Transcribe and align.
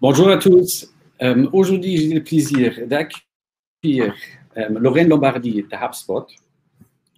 Bonjour 0.00 0.28
à 0.28 0.36
tous. 0.36 0.94
Euh, 1.22 1.48
Aujourd'hui, 1.52 1.96
j'ai 1.96 2.14
le 2.14 2.22
plaisir 2.22 2.86
d'accueillir 2.86 4.14
euh, 4.56 4.68
Lorraine 4.78 5.08
Lombardi 5.08 5.54
de 5.54 5.66
HubSpot. 5.74 6.24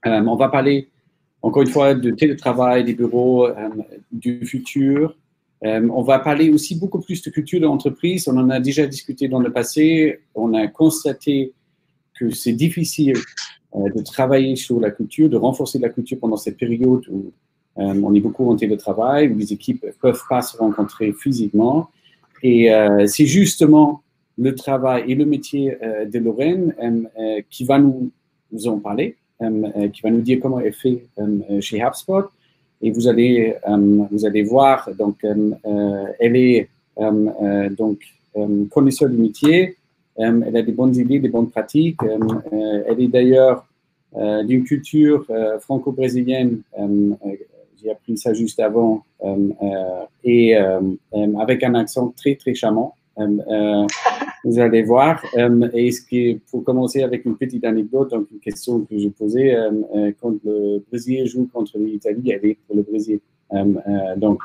Euh, 0.06 0.25
on 0.27 0.35
va 0.37 0.49
parler 0.49 0.88
encore 1.43 1.61
une 1.61 1.69
fois 1.69 1.93
de 1.95 2.11
télétravail, 2.11 2.85
des 2.85 2.95
bureaux, 2.95 3.49
du 4.11 4.47
futur. 4.47 5.15
On 5.63 6.03
va 6.03 6.21
parler 6.21 6.49
aussi 6.49 6.74
beaucoup 6.74 7.01
plus 7.01 7.21
de 7.21 7.29
culture 7.29 7.61
de 7.61 7.67
l'entreprise. 7.67 8.27
On 8.29 8.38
en 8.38 8.49
a 8.49 8.61
déjà 8.61 8.87
discuté 8.87 9.28
dans 9.28 9.40
le 9.40 9.53
passé. 9.53 10.21
On 10.35 10.54
a 10.54 10.67
constaté 10.67 11.53
que 12.19 12.31
c'est 12.31 12.54
difficile 12.54 13.19
de 13.74 14.03
travailler 14.03 14.56
sur 14.56 14.81
la 14.81 14.90
culture, 14.90 15.28
de 15.28 15.37
renforcer 15.37 15.78
la 15.78 15.90
culture 15.90 16.19
pendant 16.19 16.38
cette 16.38 16.56
période 16.56 17.06
où 17.10 17.30
on 17.77 18.15
est 18.15 18.20
beaucoup 18.20 18.51
en 18.51 18.56
télétravail, 18.56 19.28
où 19.28 19.37
les 19.37 19.52
équipes 19.52 19.84
ne 19.84 19.91
peuvent 19.91 20.24
pas 20.30 20.41
se 20.41 20.56
rencontrer 20.56 21.12
physiquement. 21.12 21.91
Et 22.42 22.72
euh, 22.72 23.06
c'est 23.06 23.26
justement 23.26 24.02
le 24.38 24.54
travail 24.54 25.04
et 25.08 25.14
le 25.14 25.26
métier 25.26 25.76
euh, 25.82 26.04
de 26.06 26.18
Lorraine 26.18 26.74
euh, 26.82 27.40
qui 27.50 27.64
va 27.64 27.78
nous, 27.78 28.10
en 28.66 28.78
parler, 28.78 29.16
qui 29.92 30.02
va 30.02 30.10
nous 30.10 30.20
dire 30.20 30.38
comment 30.40 30.60
elle 30.60 30.72
fait 30.72 31.06
chez 31.60 31.80
HubSpot. 31.80 32.24
Et 32.82 32.90
vous 32.90 33.08
allez, 33.08 33.54
vous 34.10 34.26
allez 34.26 34.42
voir, 34.42 34.90
donc, 34.98 35.24
elle 35.24 36.36
est 36.36 36.68
donc 37.78 38.00
connaisseur 38.70 39.08
du 39.08 39.16
métier. 39.16 39.77
Elle 40.16 40.56
a 40.56 40.62
des 40.62 40.72
bonnes 40.72 40.94
idées, 40.96 41.20
des 41.20 41.28
bonnes 41.28 41.48
pratiques. 41.48 42.00
Elle 42.02 43.00
est 43.00 43.08
d'ailleurs 43.08 43.66
d'une 44.44 44.64
culture 44.64 45.24
franco-brésilienne. 45.60 46.62
J'ai 47.83 47.91
appris 47.91 48.16
ça 48.16 48.33
juste 48.33 48.61
avant. 48.61 49.05
euh, 49.25 49.48
euh, 49.62 50.05
et 50.25 50.57
euh, 50.57 50.80
avec 51.41 51.62
un 51.62 51.75
accent 51.75 52.12
très, 52.17 52.34
très 52.37 52.55
charmant. 52.55 52.95
Vous 54.45 54.59
allez 54.59 54.83
voir. 54.83 55.22
Et 55.75 55.92
ce 55.92 56.00
qui 56.00 56.41
pour 56.50 56.64
commencer 56.64 57.03
avec 57.03 57.27
une 57.27 57.37
petite 57.37 57.64
anecdote, 57.64 58.11
donc 58.11 58.28
une 58.33 58.41
question 58.41 58.81
que 58.81 58.98
je 58.98 59.09
posais, 59.09 59.55
quand 60.20 60.34
le 60.42 60.83
Brésil 60.89 61.27
joue 61.27 61.47
contre 61.53 61.77
l'Italie, 61.77 62.31
elle 62.31 62.47
est 62.47 62.59
pour 62.67 62.77
le 62.77 62.83
Brésil. 62.83 63.20
Donc, 64.17 64.41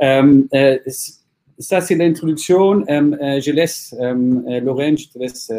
ça, 0.00 1.80
c'est 1.82 1.96
l'introduction. 1.96 2.82
Je 2.88 3.50
laisse, 3.50 3.94
Lorraine, 4.00 4.96
je 4.96 5.08
te 5.10 5.18
laisse 5.18 5.52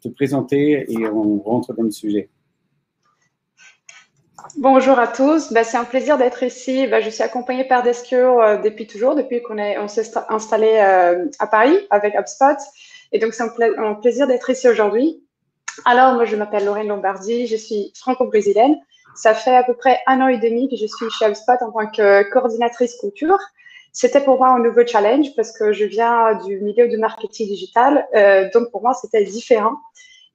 te 0.00 0.08
présenter 0.08 0.86
et 0.88 1.08
on 1.08 1.40
rentre 1.40 1.74
dans 1.74 1.82
le 1.82 1.90
sujet. 1.90 2.28
Bonjour 4.54 4.98
à 4.98 5.08
tous, 5.08 5.52
bah, 5.52 5.64
c'est 5.64 5.76
un 5.76 5.84
plaisir 5.84 6.18
d'être 6.18 6.42
ici. 6.42 6.86
Bah, 6.86 7.00
je 7.00 7.10
suis 7.10 7.22
accompagnée 7.22 7.64
par 7.64 7.82
Deskio 7.82 8.40
euh, 8.40 8.56
depuis 8.58 8.86
toujours, 8.86 9.14
depuis 9.14 9.42
qu'on 9.42 9.58
on 9.58 9.88
s'est 9.88 10.02
sta- 10.02 10.24
installé 10.28 10.78
euh, 10.80 11.26
à 11.40 11.46
Paris 11.46 11.76
avec 11.90 12.14
HubSpot. 12.14 12.56
Et 13.12 13.18
donc, 13.18 13.34
c'est 13.34 13.42
un 13.42 13.94
plaisir 13.94 14.26
d'être 14.26 14.48
ici 14.48 14.68
aujourd'hui. 14.68 15.22
Alors, 15.84 16.14
moi, 16.14 16.24
je 16.24 16.36
m'appelle 16.36 16.64
Lorraine 16.64 16.88
Lombardi, 16.88 17.46
je 17.46 17.56
suis 17.56 17.92
franco-brésilienne. 17.96 18.76
Ça 19.14 19.34
fait 19.34 19.56
à 19.56 19.64
peu 19.64 19.74
près 19.74 19.98
un 20.06 20.20
an 20.20 20.28
et 20.28 20.38
demi 20.38 20.68
que 20.68 20.76
je 20.76 20.86
suis 20.86 21.10
chez 21.10 21.26
HubSpot 21.26 21.52
en 21.62 21.72
tant 21.72 21.90
que 21.90 22.22
coordinatrice 22.30 22.96
culture. 22.98 23.38
C'était 23.92 24.20
pour 24.20 24.38
moi 24.38 24.48
un 24.48 24.58
nouveau 24.58 24.86
challenge 24.86 25.34
parce 25.34 25.52
que 25.56 25.72
je 25.72 25.84
viens 25.84 26.34
du 26.46 26.60
milieu 26.60 26.88
du 26.88 26.98
marketing 26.98 27.48
digital. 27.48 28.06
Euh, 28.14 28.48
donc, 28.54 28.70
pour 28.70 28.82
moi, 28.82 28.94
c'était 28.94 29.24
différent. 29.24 29.74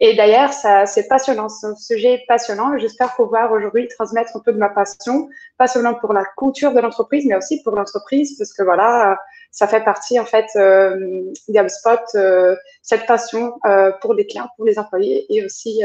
Et 0.04 0.16
d'ailleurs, 0.16 0.52
c'est 0.52 1.08
passionnant, 1.08 1.48
c'est 1.48 1.68
un 1.68 1.76
sujet 1.76 2.24
passionnant. 2.28 2.76
J'espère 2.80 3.16
pouvoir 3.16 3.52
aujourd'hui 3.52 3.88
transmettre 3.88 4.36
un 4.36 4.40
peu 4.40 4.52
de 4.52 4.58
ma 4.58 4.70
passion, 4.70 5.30
pas 5.60 5.68
seulement 5.68 5.94
pour 5.94 6.12
la 6.12 6.24
culture 6.40 6.74
de 6.74 6.80
l'entreprise, 6.80 7.24
mais 7.28 7.36
aussi 7.36 7.62
pour 7.62 7.76
l'entreprise, 7.76 8.36
parce 8.36 8.52
que 8.52 8.64
voilà, 8.64 9.16
ça 9.52 9.68
fait 9.68 9.84
partie 9.84 10.20
en 10.20 10.26
fait 10.26 10.48
euh, 10.56 11.32
d'HubSpot, 11.48 12.00
euh, 12.16 12.56
cette 12.82 13.06
passion 13.06 13.54
euh, 13.66 13.92
pour 14.02 14.16
les 14.16 14.26
clients, 14.26 14.50
pour 14.58 14.66
les 14.66 14.80
employés 14.80 15.26
et 15.30 15.45
aussi 15.45 15.82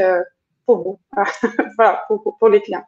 pour 0.65 0.81
vous, 0.81 0.99
pour, 2.39 2.49
les 2.49 2.61
clients. 2.61 2.85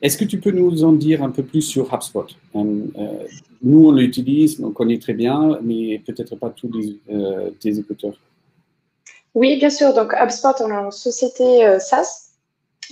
Est-ce 0.00 0.16
que 0.16 0.24
tu 0.24 0.40
peux 0.40 0.52
nous 0.52 0.84
en 0.84 0.92
dire 0.92 1.22
un 1.22 1.30
peu 1.30 1.42
plus 1.42 1.60
sur 1.60 1.92
HubSpot 1.92 2.28
Nous, 2.54 3.88
on 3.88 3.92
l'utilise, 3.92 4.58
on 4.64 4.70
connaît 4.70 4.98
très 4.98 5.12
bien, 5.12 5.58
mais 5.62 5.98
peut-être 6.06 6.34
pas 6.36 6.48
tous 6.48 6.70
les, 6.72 7.52
tes 7.60 7.78
écouteurs. 7.78 8.18
Oui, 9.34 9.56
bien 9.58 9.70
sûr. 9.70 9.92
Donc, 9.94 10.14
HubSpot, 10.14 10.54
on 10.60 10.70
est 10.70 10.74
une 10.74 10.92
société 10.92 11.66
euh, 11.66 11.80
SaaS 11.80 12.30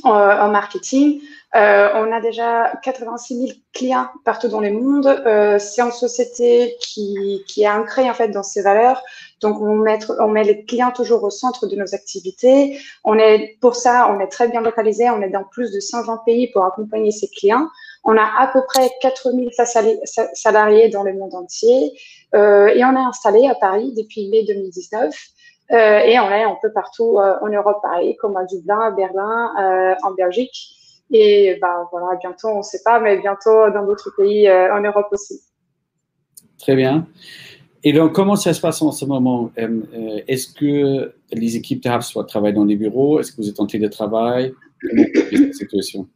euh, 0.05 0.09
en 0.09 0.49
marketing. 0.49 1.21
Euh, 1.55 1.89
on 1.95 2.11
a 2.11 2.21
déjà 2.21 2.73
86 2.83 3.47
000 3.47 3.53
clients 3.73 4.09
partout 4.25 4.49
dans 4.49 4.61
le 4.61 4.73
monde. 4.73 5.05
C'est 5.61 5.83
une 5.83 5.93
société 5.93 6.77
qui, 6.81 7.45
est 7.59 7.69
ancrée 7.69 8.11
en 8.11 8.15
fait 8.15 8.29
dans 8.29 8.43
ses 8.43 8.63
valeurs. 8.63 9.01
Donc, 9.41 9.61
on 9.61 9.77
met, 9.77 10.45
les 10.45 10.65
clients 10.65 10.91
toujours 10.91 11.23
au 11.23 11.31
centre 11.31 11.67
de 11.67 11.77
nos 11.77 11.95
activités. 11.95 12.79
On 13.05 13.19
est, 13.19 13.59
pour 13.61 13.77
ça, 13.77 14.09
on 14.11 14.19
est 14.19 14.29
très 14.29 14.49
bien 14.49 14.63
localisé. 14.63 15.11
On 15.11 15.23
est 15.23 15.29
dans 15.29 15.45
plus 15.45 15.71
de 15.71 15.79
120 15.79 16.23
pays 16.25 16.51
pour 16.51 16.65
accompagner 16.65 17.13
ses 17.13 17.29
clients. 17.29 17.69
On 18.03 18.17
a 18.17 18.25
à 18.25 18.49
peu 18.49 18.63
près 18.67 18.91
4000 19.01 19.51
salariés 20.33 20.89
dans 20.89 21.05
le 21.05 21.13
monde 21.13 21.35
entier. 21.35 21.93
Et 22.35 22.85
on 22.85 22.97
est 22.97 23.07
installé 23.07 23.47
à 23.47 23.55
Paris 23.55 23.93
depuis 23.95 24.29
mai 24.29 24.43
2019. 24.43 25.15
Euh, 25.73 26.01
et 26.01 26.19
on 26.21 26.31
est 26.31 26.43
un 26.43 26.57
peu 26.61 26.71
partout 26.71 27.19
euh, 27.19 27.35
en 27.41 27.49
Europe, 27.49 27.79
pareil, 27.83 28.17
comme 28.17 28.37
à 28.37 28.45
Dublin, 28.45 28.79
à 28.79 28.91
Berlin, 28.91 29.53
euh, 29.59 29.95
en 30.03 30.13
Belgique. 30.13 30.77
Et 31.11 31.59
bah, 31.61 31.89
voilà, 31.91 32.17
bientôt, 32.21 32.49
on 32.49 32.59
ne 32.59 32.63
sait 32.63 32.83
pas, 32.85 33.01
mais 33.01 33.19
bientôt 33.19 33.71
dans 33.71 33.85
d'autres 33.85 34.11
pays 34.17 34.51
en 34.51 34.81
Europe 34.81 35.09
aussi. 35.13 35.41
Très 36.59 36.75
bien. 36.75 37.07
Et 37.85 37.93
donc, 37.93 38.13
comment 38.13 38.37
ça 38.37 38.55
se 38.55 38.61
passe 38.61 38.81
en 38.81 38.93
ce 38.93 39.05
moment 39.05 39.51
Est-ce 39.57 40.55
que 40.55 41.13
les 41.33 41.57
équipes 41.57 41.83
de 41.83 41.91
HubSpot 41.91 42.23
travaillent 42.23 42.55
dans 42.55 42.65
les 42.65 42.77
bureaux? 42.77 43.21
Est-ce 43.21 43.33
que 43.33 43.43
vous 43.43 43.49
êtes 43.49 43.61
en 43.61 43.67
télétravail? 43.67 44.55
Comment 44.81 45.03
est 45.03 45.37
cette 45.37 45.55
situation? 45.55 46.09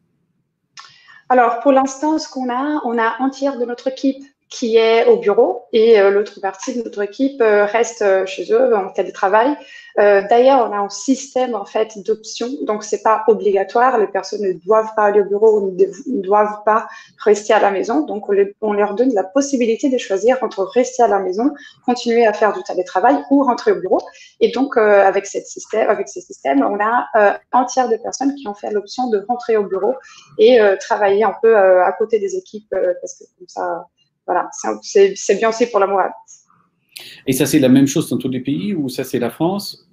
Alors, 1.29 1.61
pour 1.61 1.73
l'instant, 1.73 2.19
ce 2.19 2.31
qu'on 2.31 2.49
a, 2.51 2.81
on 2.85 2.97
a 2.99 3.17
un 3.19 3.29
tiers 3.29 3.59
de 3.59 3.65
notre 3.67 3.89
équipe 3.89 4.25
qui 4.49 4.77
est 4.77 5.07
au 5.07 5.17
bureau 5.17 5.65
et 5.73 5.99
euh, 5.99 6.11
l'autre 6.11 6.41
partie 6.41 6.77
de 6.77 6.83
notre 6.83 7.03
équipe 7.03 7.41
euh, 7.41 7.65
reste 7.65 8.03
euh, 8.03 8.27
chez 8.27 8.53
eux 8.53 8.77
en 8.77 8.91
télétravail. 8.91 9.57
D'ailleurs, 9.99 10.69
on 10.69 10.75
a 10.75 10.77
un 10.77 10.91
système 10.91 11.55
en 11.55 11.65
fait 11.65 11.97
d'options, 12.05 12.51
donc 12.65 12.85
c'est 12.85 13.03
pas 13.03 13.25
obligatoire. 13.29 13.97
Les 13.97 14.07
personnes 14.07 14.43
ne 14.43 14.53
doivent 14.53 14.91
pas 14.95 15.05
aller 15.05 15.23
au 15.23 15.25
bureau 15.25 15.59
ou 15.59 15.75
ne 15.75 16.21
doivent 16.21 16.63
pas 16.67 16.87
rester 17.25 17.55
à 17.55 17.61
la 17.61 17.71
maison. 17.71 18.05
Donc, 18.05 18.27
on, 18.61 18.73
leur 18.75 18.95
donne 18.95 19.15
la 19.15 19.25
possibilité 19.25 19.89
de 19.89 19.97
choisir 19.97 20.37
entre 20.43 20.65
rester 20.65 21.03
à 21.03 21.09
la 21.09 21.19
maison, 21.19 21.51
continuer 21.87 22.27
à 22.27 22.35
faire 22.35 22.53
du 22.53 22.63
télétravail 22.63 23.17
ou 23.31 23.43
rentrer 23.43 23.73
au 23.73 23.77
bureau. 23.77 24.03
Et 24.41 24.51
donc, 24.51 24.77
avec 24.77 25.25
cette 25.25 25.47
système, 25.47 25.89
avec 25.89 26.11
ces 26.11 26.21
systèmes, 26.21 26.63
on 26.63 26.79
a 26.79 27.39
un 27.53 27.65
tiers 27.65 27.89
de 27.89 27.97
personnes 27.97 28.35
qui 28.35 28.47
ont 28.49 28.55
fait 28.55 28.71
l'option 28.71 29.09
de 29.09 29.25
rentrer 29.27 29.57
au 29.57 29.65
bureau 29.65 29.95
et 30.37 30.59
travailler 30.79 31.25
un 31.25 31.35
peu 31.41 31.57
à 31.57 31.91
côté 31.93 32.19
des 32.19 32.37
équipes 32.37 32.69
parce 33.01 33.15
que 33.15 33.25
comme 33.39 33.49
ça 33.49 33.87
voilà, 34.27 34.49
c'est 34.83 35.35
bien 35.39 35.49
aussi 35.49 35.67
pour 35.67 35.81
la 35.81 35.87
morale. 35.87 36.13
Et 37.27 37.33
ça, 37.33 37.47
c'est 37.47 37.59
la 37.59 37.69
même 37.69 37.87
chose 37.87 38.09
dans 38.09 38.19
tous 38.19 38.29
les 38.29 38.41
pays 38.41 38.75
ou 38.75 38.89
ça, 38.89 39.05
c'est 39.05 39.19
la 39.19 39.31
France? 39.31 39.87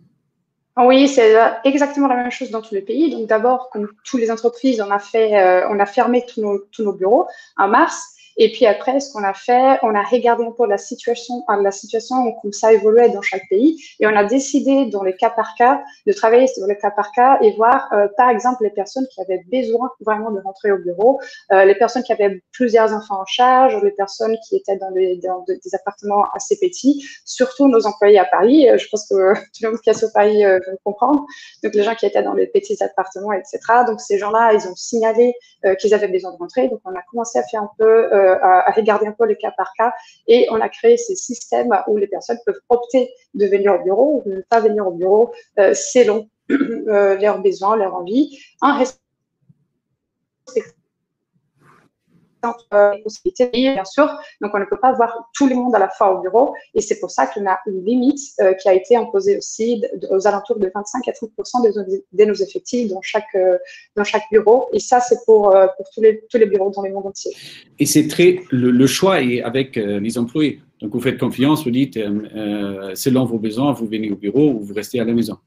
Oui, 0.75 1.07
c'est 1.07 1.35
exactement 1.65 2.07
la 2.07 2.15
même 2.15 2.31
chose 2.31 2.49
dans 2.49 2.61
tous 2.61 2.73
les 2.73 2.81
pays. 2.81 3.11
Donc 3.11 3.27
d'abord, 3.27 3.69
comme 3.69 3.89
toutes 4.03 4.19
les 4.19 4.31
entreprises, 4.31 4.81
on 4.81 4.89
a 4.89 4.97
fait, 4.97 5.37
euh, 5.37 5.67
on 5.69 5.79
a 5.79 5.85
fermé 5.85 6.25
tous 6.25 6.41
nos, 6.41 6.59
tous 6.71 6.83
nos 6.83 6.93
bureaux 6.93 7.27
en 7.57 7.67
mars. 7.67 8.12
Et 8.37 8.51
puis 8.51 8.65
après, 8.65 8.99
ce 8.99 9.11
qu'on 9.11 9.23
a 9.23 9.33
fait, 9.33 9.79
on 9.83 9.93
a 9.95 10.03
regardé 10.03 10.43
un 10.43 10.51
peu 10.51 10.67
la 10.67 10.77
situation, 10.77 11.43
la 11.61 11.71
situation, 11.71 12.15
comme 12.41 12.51
ça 12.51 12.73
évoluait 12.73 13.09
dans 13.09 13.21
chaque 13.21 13.47
pays, 13.49 13.81
et 13.99 14.07
on 14.07 14.15
a 14.15 14.23
décidé, 14.23 14.85
dans 14.85 15.03
les 15.03 15.15
cas 15.15 15.29
par 15.29 15.55
cas, 15.55 15.83
de 16.07 16.13
travailler 16.13 16.47
sur 16.47 16.65
les 16.67 16.77
cas 16.77 16.91
par 16.91 17.11
cas 17.11 17.37
et 17.41 17.51
voir, 17.55 17.89
euh, 17.93 18.07
par 18.17 18.29
exemple, 18.29 18.63
les 18.63 18.69
personnes 18.69 19.07
qui 19.13 19.21
avaient 19.21 19.43
besoin 19.51 19.91
vraiment 20.01 20.31
de 20.31 20.39
rentrer 20.41 20.71
au 20.71 20.77
bureau, 20.77 21.19
euh, 21.51 21.65
les 21.65 21.75
personnes 21.75 22.03
qui 22.03 22.11
avaient 22.11 22.41
plusieurs 22.51 22.93
enfants 22.93 23.21
en 23.21 23.25
charge, 23.25 23.81
les 23.83 23.91
personnes 23.91 24.37
qui 24.47 24.55
étaient 24.55 24.77
dans, 24.77 24.91
des 24.91 25.75
appartements 25.75 26.25
assez 26.33 26.57
petits, 26.59 27.05
surtout 27.25 27.67
nos 27.67 27.85
employés 27.85 28.19
à 28.19 28.25
Paris. 28.25 28.67
Je 28.77 28.87
pense 28.89 29.07
que 29.07 29.33
tout 29.33 29.63
le 29.63 29.71
monde 29.71 29.81
qui 29.81 29.89
est 29.89 29.93
sur 29.93 30.11
Paris 30.13 30.43
euh, 30.45 30.59
veut 30.67 30.77
comprendre. 30.83 31.25
Donc 31.63 31.73
les 31.73 31.83
gens 31.83 31.95
qui 31.95 32.05
étaient 32.05 32.23
dans 32.23 32.33
les 32.33 32.47
petits 32.47 32.81
appartements, 32.83 33.33
etc. 33.33 33.59
Donc 33.87 33.99
ces 34.01 34.17
gens-là, 34.17 34.53
ils 34.53 34.67
ont 34.67 34.75
signalé 34.75 35.33
euh, 35.65 35.75
qu'ils 35.75 35.93
avaient 35.93 36.07
besoin 36.07 36.31
de 36.31 36.37
rentrer. 36.37 36.67
Donc 36.67 36.79
on 36.85 36.91
a 36.91 37.01
commencé 37.09 37.39
à 37.39 37.43
faire 37.43 37.61
un 37.61 37.69
peu 37.77 38.13
euh, 38.13 38.22
à, 38.23 38.71
regarder 38.71 39.07
un 39.07 39.11
peu 39.11 39.25
les 39.25 39.35
cas 39.35 39.51
par 39.55 39.71
cas. 39.77 39.93
Et 40.27 40.47
on 40.51 40.59
a 40.61 40.69
créé 40.69 40.97
ces 40.97 41.15
systèmes 41.15 41.69
où 41.87 41.97
les 41.97 42.07
personnes 42.07 42.39
peuvent 42.45 42.59
opter 42.69 43.11
de 43.33 43.45
venir 43.45 43.73
au 43.73 43.83
bureau 43.83 44.21
ou 44.25 44.29
de 44.29 44.35
ne 44.37 44.41
pas 44.41 44.59
venir 44.59 44.87
au 44.87 44.91
bureau 44.91 45.33
euh, 45.59 45.73
selon 45.73 46.29
euh, 46.51 47.17
leurs 47.17 47.41
besoins, 47.41 47.75
leurs 47.75 47.95
envies, 47.95 48.39
possibilités, 53.03 53.49
bien 53.51 53.85
sûr. 53.85 54.07
Donc, 54.41 54.51
on 54.53 54.59
ne 54.59 54.65
peut 54.65 54.79
pas 54.79 54.93
voir 54.93 55.29
tout 55.33 55.47
le 55.47 55.55
monde 55.55 55.75
à 55.75 55.79
la 55.79 55.89
fois 55.89 56.17
au 56.17 56.21
bureau. 56.21 56.53
Et 56.73 56.81
c'est 56.81 56.99
pour 56.99 57.11
ça 57.11 57.27
qu'on 57.27 57.45
a 57.47 57.59
une 57.67 57.85
limite 57.85 58.19
euh, 58.41 58.53
qui 58.53 58.67
a 58.67 58.73
été 58.73 58.95
imposée 58.95 59.37
aussi 59.37 59.83
aux 60.09 60.27
alentours 60.27 60.59
de 60.59 60.71
25 60.73 61.07
à 61.07 61.11
30 61.11 61.31
de, 61.63 62.03
de, 62.11 62.25
nos 62.25 62.33
effectifs 62.33 62.89
dans 62.89 63.01
chaque, 63.01 63.35
euh, 63.35 63.57
dans 63.95 64.03
chaque 64.03 64.23
bureau. 64.31 64.67
Et 64.73 64.79
ça, 64.79 64.99
c'est 64.99 65.23
pour, 65.25 65.55
euh, 65.55 65.67
pour 65.77 65.85
tous, 65.93 66.01
les, 66.01 66.21
tous 66.29 66.37
les 66.37 66.45
bureaux 66.45 66.71
dans 66.71 66.81
le 66.81 66.91
monde 66.91 67.07
entier. 67.07 67.31
Et 67.79 67.85
c'est 67.85 68.07
très. 68.07 68.39
Le, 68.51 68.71
le, 68.71 68.87
choix 68.87 69.21
est 69.21 69.41
avec 69.41 69.77
euh, 69.77 69.99
les 69.99 70.17
employés. 70.17 70.61
Donc, 70.81 70.91
vous 70.91 71.01
faites 71.01 71.17
confiance, 71.17 71.63
vous 71.63 71.71
dites, 71.71 71.95
selon 71.95 73.23
vos 73.23 73.39
besoins, 73.39 73.71
vous 73.71 73.87
venez 73.87 74.11
au 74.11 74.15
bureau 74.15 74.51
ou 74.51 74.59
vous 74.59 74.73
restez 74.73 74.99
à 74.99 75.05
la 75.05 75.13
maison. 75.13 75.37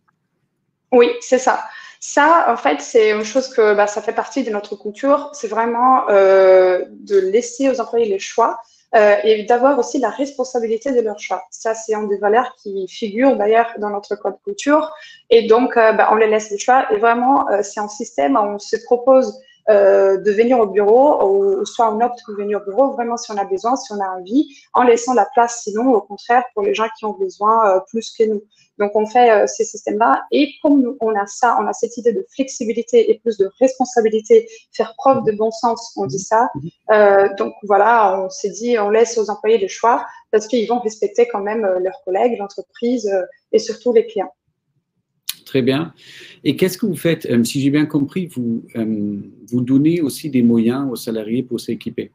Oui, 0.92 1.08
c'est 1.20 1.38
ça. 1.38 1.60
Ça, 2.08 2.46
en 2.48 2.56
fait, 2.56 2.80
c'est 2.80 3.10
une 3.10 3.24
chose 3.24 3.48
que 3.48 3.74
bah, 3.74 3.88
ça 3.88 4.00
fait 4.00 4.12
partie 4.12 4.44
de 4.44 4.50
notre 4.50 4.76
culture. 4.76 5.30
C'est 5.32 5.48
vraiment 5.48 6.06
de 6.06 7.18
laisser 7.18 7.68
aux 7.68 7.80
employés 7.80 8.06
les 8.06 8.20
choix. 8.20 8.60
Euh, 8.94 9.16
et 9.24 9.42
d'avoir 9.42 9.78
aussi 9.78 9.98
la 9.98 10.10
responsabilité 10.10 10.92
de 10.92 11.00
leur 11.00 11.18
choix. 11.18 11.44
Ça, 11.50 11.74
c'est 11.74 11.92
une 11.92 12.08
des 12.08 12.18
valeurs 12.18 12.54
qui 12.56 12.86
figure 12.88 13.36
d'ailleurs 13.36 13.72
dans 13.78 13.90
notre 13.90 14.14
code 14.14 14.36
culture. 14.44 14.90
Et 15.28 15.48
donc, 15.48 15.76
euh, 15.76 15.92
bah, 15.92 16.08
on 16.12 16.14
les 16.14 16.28
laisse 16.28 16.50
le 16.50 16.56
choix. 16.56 16.90
Et 16.92 16.96
vraiment, 16.98 17.50
euh, 17.50 17.62
c'est 17.62 17.80
un 17.80 17.88
système 17.88 18.36
où 18.36 18.40
on 18.40 18.58
se 18.58 18.76
propose 18.84 19.38
de 19.68 20.30
venir 20.30 20.58
au 20.58 20.66
bureau, 20.66 21.24
ou 21.24 21.66
soit 21.66 21.92
on 21.92 22.00
opte 22.00 22.20
pour 22.24 22.36
venir 22.36 22.60
au 22.60 22.64
bureau, 22.70 22.92
vraiment 22.92 23.16
si 23.16 23.30
on 23.32 23.36
a 23.36 23.44
besoin, 23.44 23.76
si 23.76 23.92
on 23.92 24.00
a 24.00 24.08
envie, 24.18 24.48
en 24.74 24.82
laissant 24.82 25.14
la 25.14 25.26
place 25.34 25.62
sinon, 25.64 25.92
au 25.92 26.00
contraire, 26.00 26.44
pour 26.54 26.62
les 26.62 26.74
gens 26.74 26.86
qui 26.98 27.04
ont 27.04 27.14
besoin 27.14 27.80
plus 27.90 28.14
que 28.16 28.24
nous. 28.24 28.42
Donc, 28.78 28.92
on 28.94 29.06
fait 29.06 29.30
euh, 29.30 29.46
ces 29.46 29.64
systèmes-là. 29.64 30.22
Et 30.30 30.52
comme 30.62 30.96
on 31.00 31.14
a 31.14 31.26
ça, 31.26 31.56
on 31.60 31.66
a 31.66 31.72
cette 31.72 31.96
idée 31.96 32.12
de 32.12 32.26
flexibilité 32.34 33.10
et 33.10 33.18
plus 33.18 33.36
de 33.38 33.50
responsabilité, 33.58 34.48
faire 34.72 34.94
preuve 34.96 35.24
de 35.24 35.32
bon 35.32 35.50
sens, 35.50 35.92
on 35.96 36.06
dit 36.06 36.18
ça. 36.18 36.50
Euh, 36.90 37.28
donc, 37.36 37.54
voilà, 37.62 38.20
on 38.20 38.30
s'est 38.30 38.50
dit, 38.50 38.78
on 38.78 38.90
laisse 38.90 39.16
aux 39.18 39.30
employés 39.30 39.58
le 39.58 39.68
choix 39.68 40.04
parce 40.30 40.46
qu'ils 40.46 40.68
vont 40.68 40.80
respecter 40.80 41.26
quand 41.28 41.40
même 41.40 41.64
euh, 41.64 41.78
leurs 41.78 42.02
collègues, 42.04 42.38
l'entreprise 42.38 43.10
et 43.52 43.58
surtout 43.58 43.92
les 43.92 44.06
clients. 44.06 44.32
Très 45.46 45.62
bien. 45.62 45.94
Et 46.44 46.56
qu'est-ce 46.56 46.76
que 46.76 46.84
vous 46.84 46.96
faites 46.96 47.26
Si 47.44 47.62
j'ai 47.62 47.70
bien 47.70 47.86
compris, 47.86 48.26
vous, 48.26 48.64
vous 48.74 49.60
donnez 49.62 50.02
aussi 50.02 50.28
des 50.28 50.42
moyens 50.42 50.86
aux 50.90 50.96
salariés 50.96 51.42
pour 51.42 51.60
s'équiper? 51.60 52.10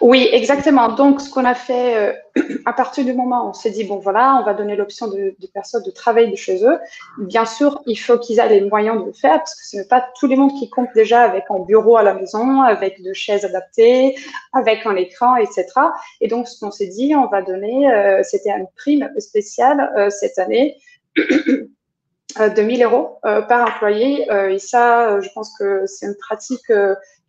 Oui, 0.00 0.28
exactement. 0.32 0.94
Donc, 0.94 1.20
ce 1.20 1.30
qu'on 1.30 1.44
a 1.44 1.54
fait 1.54 1.96
euh, 1.96 2.12
à 2.66 2.72
partir 2.72 3.04
du 3.04 3.12
moment 3.12 3.46
où 3.46 3.48
on 3.50 3.52
s'est 3.52 3.70
dit, 3.70 3.84
bon, 3.84 3.96
voilà, 3.96 4.38
on 4.40 4.44
va 4.44 4.54
donner 4.54 4.76
l'option 4.76 5.08
de, 5.08 5.34
personnes 5.54 5.82
de 5.82 5.90
travailler 5.90 6.30
de 6.30 6.36
chez 6.36 6.64
eux. 6.64 6.78
Bien 7.18 7.46
sûr, 7.46 7.80
il 7.86 7.96
faut 7.96 8.18
qu'ils 8.18 8.38
aient 8.38 8.48
les 8.48 8.60
moyens 8.62 9.00
de 9.00 9.06
le 9.06 9.12
faire 9.12 9.38
parce 9.38 9.54
que 9.54 9.66
ce 9.66 9.76
n'est 9.76 9.86
pas 9.86 10.06
tout 10.18 10.26
le 10.26 10.36
monde 10.36 10.52
qui 10.58 10.68
compte 10.68 10.88
déjà 10.94 11.22
avec 11.22 11.44
un 11.50 11.60
bureau 11.60 11.96
à 11.96 12.02
la 12.02 12.14
maison, 12.14 12.60
avec 12.62 13.02
de 13.02 13.12
chaises 13.12 13.44
adaptées, 13.44 14.14
avec 14.52 14.84
un 14.84 14.96
écran, 14.96 15.36
etc. 15.36 15.66
Et 16.20 16.28
donc, 16.28 16.46
ce 16.48 16.60
qu'on 16.60 16.70
s'est 16.70 16.88
dit, 16.88 17.14
on 17.14 17.26
va 17.26 17.42
donner, 17.42 17.90
euh, 17.90 18.22
c'était 18.22 18.50
une 18.50 18.66
prime 18.76 19.10
spéciale 19.18 19.90
euh, 19.96 20.10
cette 20.10 20.38
année. 20.38 20.76
de 22.38 22.62
1000 22.62 22.82
euros 22.82 23.18
par 23.22 23.68
employé. 23.68 24.26
et 24.50 24.58
ça, 24.58 25.20
je 25.20 25.28
pense 25.34 25.52
que 25.58 25.86
c'est 25.86 26.06
une 26.06 26.16
pratique 26.16 26.70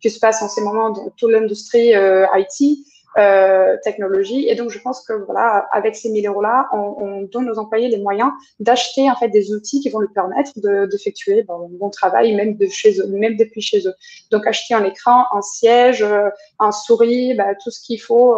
qui 0.02 0.10
se 0.10 0.18
passe 0.18 0.42
en 0.42 0.48
ces 0.48 0.60
moments 0.60 0.90
dans 0.90 1.08
toute 1.10 1.30
l'industrie 1.30 1.94
euh, 1.94 2.26
IT, 2.34 2.78
euh, 3.18 3.76
technologie. 3.84 4.48
Et 4.48 4.54
donc, 4.56 4.70
je 4.70 4.80
pense 4.80 5.06
que 5.06 5.12
voilà, 5.12 5.68
avec 5.72 5.94
ces 5.94 6.10
1000 6.10 6.26
euros-là, 6.26 6.68
on, 6.72 7.22
donne 7.22 7.48
aux 7.48 7.58
employés 7.58 7.88
les 7.88 7.98
moyens 7.98 8.30
d'acheter 8.58 9.08
en 9.08 9.14
fait 9.14 9.28
des 9.28 9.54
outils 9.54 9.80
qui 9.80 9.90
vont 9.90 10.00
leur 10.00 10.12
permettre 10.12 10.52
d'effectuer 10.86 11.44
bon, 11.44 11.70
bon 11.70 11.88
travail, 11.88 12.34
même 12.34 12.56
de 12.56 12.66
chez 12.66 13.00
eux, 13.00 13.06
même 13.06 13.36
depuis 13.36 13.62
chez 13.62 13.86
eux. 13.86 13.94
Donc, 14.30 14.46
acheter 14.46 14.74
un 14.74 14.84
écran, 14.84 15.26
un 15.32 15.42
siège, 15.42 16.02
euh, 16.02 16.28
un 16.58 16.72
souris, 16.72 17.34
bah, 17.34 17.54
tout 17.62 17.70
ce 17.70 17.80
qu'il 17.80 18.00
faut 18.00 18.36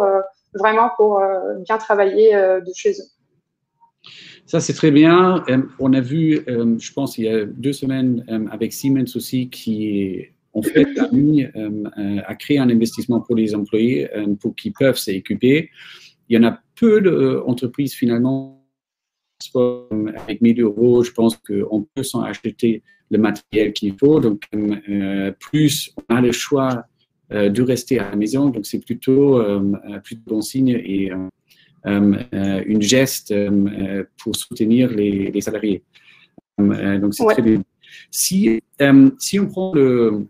vraiment 0.53 0.89
pour 0.95 1.21
bien 1.59 1.77
travailler 1.77 2.33
de 2.33 2.71
chez 2.73 2.91
eux. 2.91 3.14
Ça, 4.45 4.59
c'est 4.59 4.73
très 4.73 4.91
bien. 4.91 5.43
on 5.79 5.93
a 5.93 6.01
vu, 6.01 6.41
je 6.47 6.93
pense, 6.93 7.17
il 7.17 7.25
y 7.25 7.29
a 7.29 7.45
deux 7.45 7.73
semaines 7.73 8.23
avec 8.51 8.73
Siemens 8.73 9.15
aussi, 9.15 9.49
qui 9.49 10.27
en 10.55 10.61
fait, 10.61 10.97
a, 10.97 11.09
mis, 11.11 11.43
euh, 11.43 12.21
a 12.25 12.35
créé 12.35 12.57
un 12.57 12.69
investissement 12.69 13.19
pour 13.19 13.35
les 13.35 13.53
employés 13.53 14.09
euh, 14.15 14.33
pour 14.35 14.55
qu'ils 14.55 14.73
peuvent 14.73 14.97
s'équiper. 14.97 15.69
Il 16.29 16.35
y 16.35 16.39
en 16.39 16.47
a 16.47 16.59
peu 16.75 17.01
d'entreprises 17.01 17.93
finalement 17.93 18.65
avec 20.17 20.41
1000 20.41 20.61
euros, 20.61 21.03
je 21.03 21.11
pense 21.11 21.35
qu'on 21.37 21.85
peut 21.93 22.03
s'en 22.03 22.21
acheter 22.21 22.81
le 23.11 23.17
matériel 23.17 23.73
qu'il 23.73 23.93
faut. 23.99 24.19
Donc, 24.21 24.43
euh, 24.55 25.31
plus 25.39 25.93
on 26.09 26.15
a 26.15 26.21
le 26.21 26.31
choix 26.31 26.85
de 27.31 27.61
rester 27.61 27.99
à 27.99 28.11
la 28.11 28.15
maison, 28.15 28.49
donc 28.49 28.65
c'est 28.65 28.79
plutôt, 28.79 29.43
plutôt 30.03 30.21
bon 30.27 30.41
signe 30.41 30.69
et 30.69 31.11
une 31.85 32.81
geste 32.81 33.33
pour 34.17 34.35
soutenir 34.35 34.89
les, 34.91 35.41
salariés. 35.41 35.83
donc, 36.57 37.13
c'est 37.13 37.25
très 37.25 37.41
bien. 37.41 37.63
Si, 38.11 38.61
si 39.19 39.39
on 39.39 39.47
prend 39.47 39.73
le, 39.73 40.27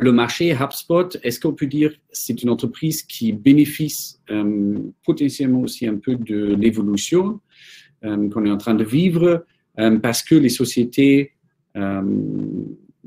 le 0.00 0.12
marché 0.12 0.52
HubSpot, 0.52 1.18
est-ce 1.22 1.38
qu'on 1.38 1.52
peut 1.52 1.66
dire 1.66 1.92
c'est 2.10 2.42
une 2.42 2.48
entreprise 2.48 3.02
qui 3.02 3.32
bénéficie 3.32 4.16
euh, 4.30 4.78
potentiellement 5.04 5.60
aussi 5.60 5.86
un 5.86 5.96
peu 5.96 6.16
de 6.16 6.54
l'évolution 6.54 7.40
euh, 8.04 8.28
qu'on 8.30 8.46
est 8.46 8.50
en 8.50 8.56
train 8.56 8.74
de 8.74 8.84
vivre 8.84 9.44
euh, 9.78 9.98
parce 9.98 10.22
que 10.22 10.34
les 10.34 10.48
sociétés, 10.48 11.32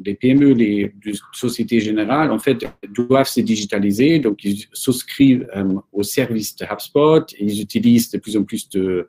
les 0.04 0.16
PME, 0.16 0.54
les, 0.54 0.94
sociétés 1.32 1.80
générales, 1.80 2.32
en 2.32 2.40
fait, 2.40 2.66
doivent 2.90 3.28
se 3.28 3.42
digitaliser. 3.42 4.20
Donc, 4.20 4.44
ils 4.44 4.66
souscrivent 4.74 5.48
au 5.92 6.04
service 6.04 6.56
de 6.56 6.66
HubSpot 6.66 7.26
ils 7.40 7.62
utilisent 7.62 8.10
de 8.12 8.18
plus 8.18 8.38
en 8.38 8.44
plus 8.44 8.70
de, 8.70 9.08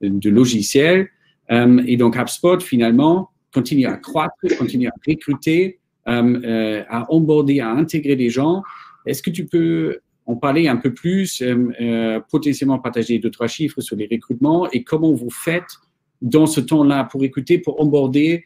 logiciels. 0.00 1.08
et 1.50 1.96
donc, 1.96 2.16
HubSpot, 2.16 2.60
finalement, 2.62 3.30
continue 3.52 3.86
à 3.86 3.96
croître, 3.96 4.34
continue 4.58 4.88
à 4.88 4.92
recruter 5.06 5.80
euh, 6.08 6.40
euh, 6.44 6.82
à 6.88 7.12
onboarder, 7.12 7.60
à 7.60 7.70
intégrer 7.70 8.16
des 8.16 8.30
gens. 8.30 8.62
Est-ce 9.06 9.22
que 9.22 9.30
tu 9.30 9.46
peux 9.46 10.00
en 10.26 10.36
parler 10.36 10.66
un 10.66 10.76
peu 10.76 10.94
plus, 10.94 11.42
euh, 11.42 12.20
potentiellement 12.30 12.78
partager 12.78 13.18
deux, 13.18 13.30
trois 13.30 13.48
chiffres 13.48 13.80
sur 13.80 13.96
les 13.96 14.08
recrutements 14.10 14.70
et 14.70 14.82
comment 14.82 15.12
vous 15.12 15.30
faites 15.30 15.78
dans 16.22 16.46
ce 16.46 16.60
temps-là 16.60 17.04
pour 17.04 17.22
écouter, 17.24 17.58
pour 17.58 17.80
onboarder 17.80 18.44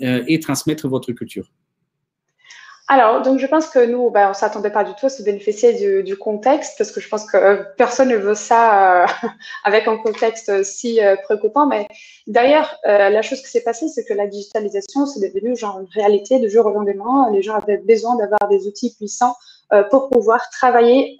et 0.00 0.40
transmettre 0.40 0.88
votre 0.88 1.12
culture 1.12 1.50
alors, 2.86 3.22
donc 3.22 3.38
je 3.38 3.46
pense 3.46 3.68
que 3.68 3.86
nous, 3.86 4.10
ben, 4.10 4.26
on 4.26 4.28
ne 4.30 4.34
s'attendait 4.34 4.70
pas 4.70 4.84
du 4.84 4.92
tout 4.94 5.06
à 5.06 5.08
se 5.08 5.22
bénéficier 5.22 6.02
du, 6.02 6.16
contexte, 6.16 6.74
parce 6.76 6.92
que 6.92 7.00
je 7.00 7.08
pense 7.08 7.24
que 7.24 7.38
euh, 7.38 7.62
personne 7.78 8.10
ne 8.10 8.16
veut 8.16 8.34
ça 8.34 9.04
euh, 9.04 9.06
avec 9.64 9.88
un 9.88 9.96
contexte 9.96 10.62
si 10.64 11.02
euh, 11.02 11.16
préoccupant. 11.16 11.66
Mais 11.66 11.88
d'ailleurs, 12.26 12.76
la 12.84 13.22
chose 13.22 13.40
qui 13.40 13.48
s'est 13.48 13.62
passée, 13.62 13.88
c'est 13.88 14.04
que 14.04 14.12
la 14.12 14.26
digitalisation, 14.26 15.06
c'est 15.06 15.20
devenu 15.20 15.56
genre 15.56 15.80
une 15.80 15.88
réalité 15.94 16.38
de 16.40 16.48
jour 16.48 16.66
au 16.66 16.70
lendemain. 16.70 17.30
Les 17.32 17.42
gens 17.42 17.54
avaient 17.54 17.78
besoin 17.78 18.16
d'avoir 18.16 18.48
des 18.50 18.66
outils 18.66 18.94
puissants 18.94 19.34
pour 19.90 20.08
pouvoir 20.10 20.40
travailler 20.50 21.16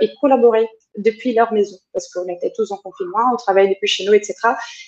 et 0.00 0.10
collaborer 0.20 0.68
depuis 0.96 1.34
leur 1.34 1.52
maison, 1.52 1.76
parce 1.92 2.08
qu'on 2.12 2.26
était 2.28 2.52
tous 2.54 2.70
en 2.70 2.76
confinement, 2.76 3.18
on 3.32 3.36
travaillait 3.36 3.70
depuis 3.70 3.88
chez 3.88 4.04
nous, 4.04 4.14
etc. 4.14 4.34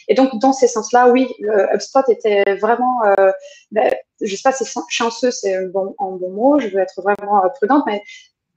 Et 0.09 0.15
donc, 0.15 0.39
dans 0.41 0.53
ces 0.53 0.69
sens-là, 0.69 1.09
oui, 1.09 1.29
HubSpot 1.41 2.09
était 2.09 2.45
vraiment, 2.57 3.05
euh, 3.05 3.33
ben, 3.73 3.93
je 4.21 4.31
ne 4.33 4.37
sais 4.37 4.43
pas 4.43 4.53
si 4.53 4.65
chanceux, 4.89 5.31
c'est 5.31 5.57
un 5.57 5.67
bon, 5.67 5.95
un 5.99 6.13
bon 6.13 6.31
mot, 6.31 6.61
je 6.61 6.69
veux 6.69 6.79
être 6.79 7.03
vraiment 7.03 7.45
euh, 7.45 7.49
prudente, 7.49 7.85
mais 7.87 8.03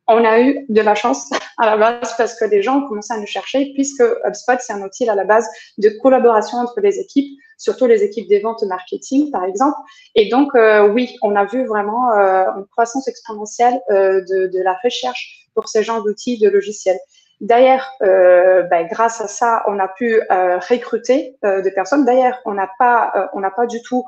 on 0.08 0.24
a 0.25 0.39
eu 0.39 0.66
de 0.70 0.82
la 0.82 0.96
chance 0.96 1.30
à 1.58 1.66
la 1.66 1.78
base 1.78 2.16
parce 2.18 2.36
que 2.36 2.46
les 2.46 2.62
gens 2.62 2.78
ont 2.78 2.88
commencé 2.88 3.13
à 3.13 3.18
nous 3.18 3.28
chercher, 3.28 3.72
puisque 3.74 4.04
HubSpot, 4.25 4.58
c'est 4.60 4.74
un 4.74 4.82
outil 4.82 5.10
à 5.10 5.16
la 5.16 5.25
base 5.25 5.48
de 5.78 5.89
collaboration 6.01 6.58
entre 6.60 6.80
les 6.82 7.00
équipes, 7.00 7.39
surtout 7.60 7.86
les 7.86 8.04
équipes 8.04 8.28
des 8.28 8.39
ventes 8.39 8.63
marketing, 8.63 9.30
par 9.30 9.44
exemple. 9.44 9.78
Et 10.16 10.30
donc, 10.30 10.56
euh, 10.56 10.88
oui, 10.88 11.16
on 11.22 11.36
a 11.36 11.46
vu 11.46 11.68
vraiment 11.68 12.12
euh, 12.13 12.46
une 12.58 12.66
croissance 12.66 13.08
exponentielle 13.08 13.80
euh, 13.92 14.22
de, 14.22 14.63
la 14.63 14.75
recherche 14.84 15.48
pour 15.54 15.68
ces 15.68 15.84
genres 15.84 16.04
d'outils, 16.04 16.39
de 16.39 16.50
logiciels. 16.50 16.98
D'ailleurs, 17.42 17.89
ben, 18.01 18.86
grâce 18.92 19.22
à 19.22 19.30
ça, 19.30 19.63
on 19.66 19.80
a 19.80 19.88
pu 19.88 20.20
recruter 20.30 21.38
des 21.42 21.72
personnes. 21.72 22.04
D'ailleurs, 22.04 22.38
on 22.44 22.51
n'a 22.51 22.70
pas, 22.78 23.30
on 23.32 23.39
n'a 23.39 23.50
pas 23.50 23.66
du 23.66 23.82
tout 23.82 24.04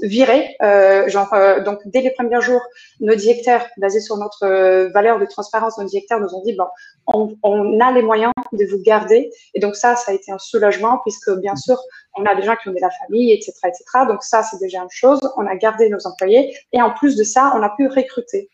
viré. 0.00 0.56
Donc 1.66 1.80
dès 1.84 2.00
les 2.00 2.10
premiers 2.12 2.40
jours, 2.40 2.62
nos 3.00 3.14
directeurs, 3.14 3.66
basés 3.76 4.00
sur 4.00 4.16
notre 4.16 4.90
valeur 4.94 5.18
de 5.18 5.26
transparence, 5.26 5.76
nos 5.76 5.84
directeurs 5.84 6.20
nous 6.20 6.34
ont 6.34 6.42
dit 6.42 6.56
bon, 6.56 6.68
on, 7.06 7.36
on, 7.42 7.78
a 7.78 7.92
les 7.92 8.00
moyens 8.00 8.32
de 8.56 8.66
vous 8.66 8.80
garder. 8.82 9.30
Et 9.54 9.60
donc 9.60 9.76
ça, 9.76 9.96
ça 9.96 10.12
a 10.12 10.14
été 10.14 10.32
un 10.32 10.38
soulagement 10.38 10.98
puisque 11.04 11.30
bien 11.38 11.56
sûr, 11.56 11.78
on 12.16 12.24
a 12.24 12.34
des 12.34 12.42
gens 12.42 12.56
qui 12.56 12.68
ont 12.68 12.72
de 12.72 12.80
la 12.80 12.90
famille, 12.90 13.32
etc., 13.32 13.52
etc. 13.64 13.84
Donc 14.08 14.22
ça, 14.22 14.42
c'est 14.42 14.58
déjà 14.58 14.80
une 14.80 14.90
chose. 14.90 15.20
On 15.36 15.46
a 15.46 15.56
gardé 15.56 15.88
nos 15.88 16.06
employés 16.06 16.56
et 16.72 16.80
en 16.80 16.92
plus 16.92 17.16
de 17.16 17.24
ça, 17.24 17.52
on 17.56 17.62
a 17.62 17.70
pu 17.70 17.86
recruter 17.88 18.50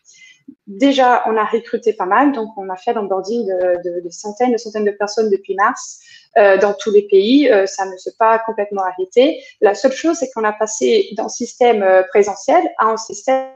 déjà, 0.66 1.22
on 1.26 1.36
a 1.36 1.44
recruté 1.44 1.92
pas 1.92 2.06
mal, 2.06 2.32
donc 2.32 2.50
on 2.56 2.68
a 2.68 2.76
fait 2.76 2.92
l'onboarding 2.92 3.46
de, 3.46 4.00
de, 4.00 4.10
centaines, 4.10 4.52
de 4.52 4.56
centaines 4.56 4.84
de 4.84 4.90
personnes 4.90 5.30
depuis 5.30 5.54
mars 5.54 6.00
euh, 6.38 6.58
dans 6.58 6.74
tous 6.74 6.90
les 6.90 7.02
pays. 7.02 7.50
Euh, 7.50 7.66
ça 7.66 7.86
ne 7.86 7.96
s'est 7.96 8.14
pas 8.18 8.38
complètement 8.40 8.82
arrêté. 8.82 9.42
La 9.60 9.74
seule 9.74 9.92
chose, 9.92 10.16
c'est 10.18 10.30
qu'on 10.32 10.44
a 10.44 10.52
passé 10.52 11.10
d'un 11.16 11.28
système 11.28 11.82
euh, 11.82 12.02
présentiel 12.08 12.62
à 12.78 12.86
un 12.86 12.96
système 12.96 13.48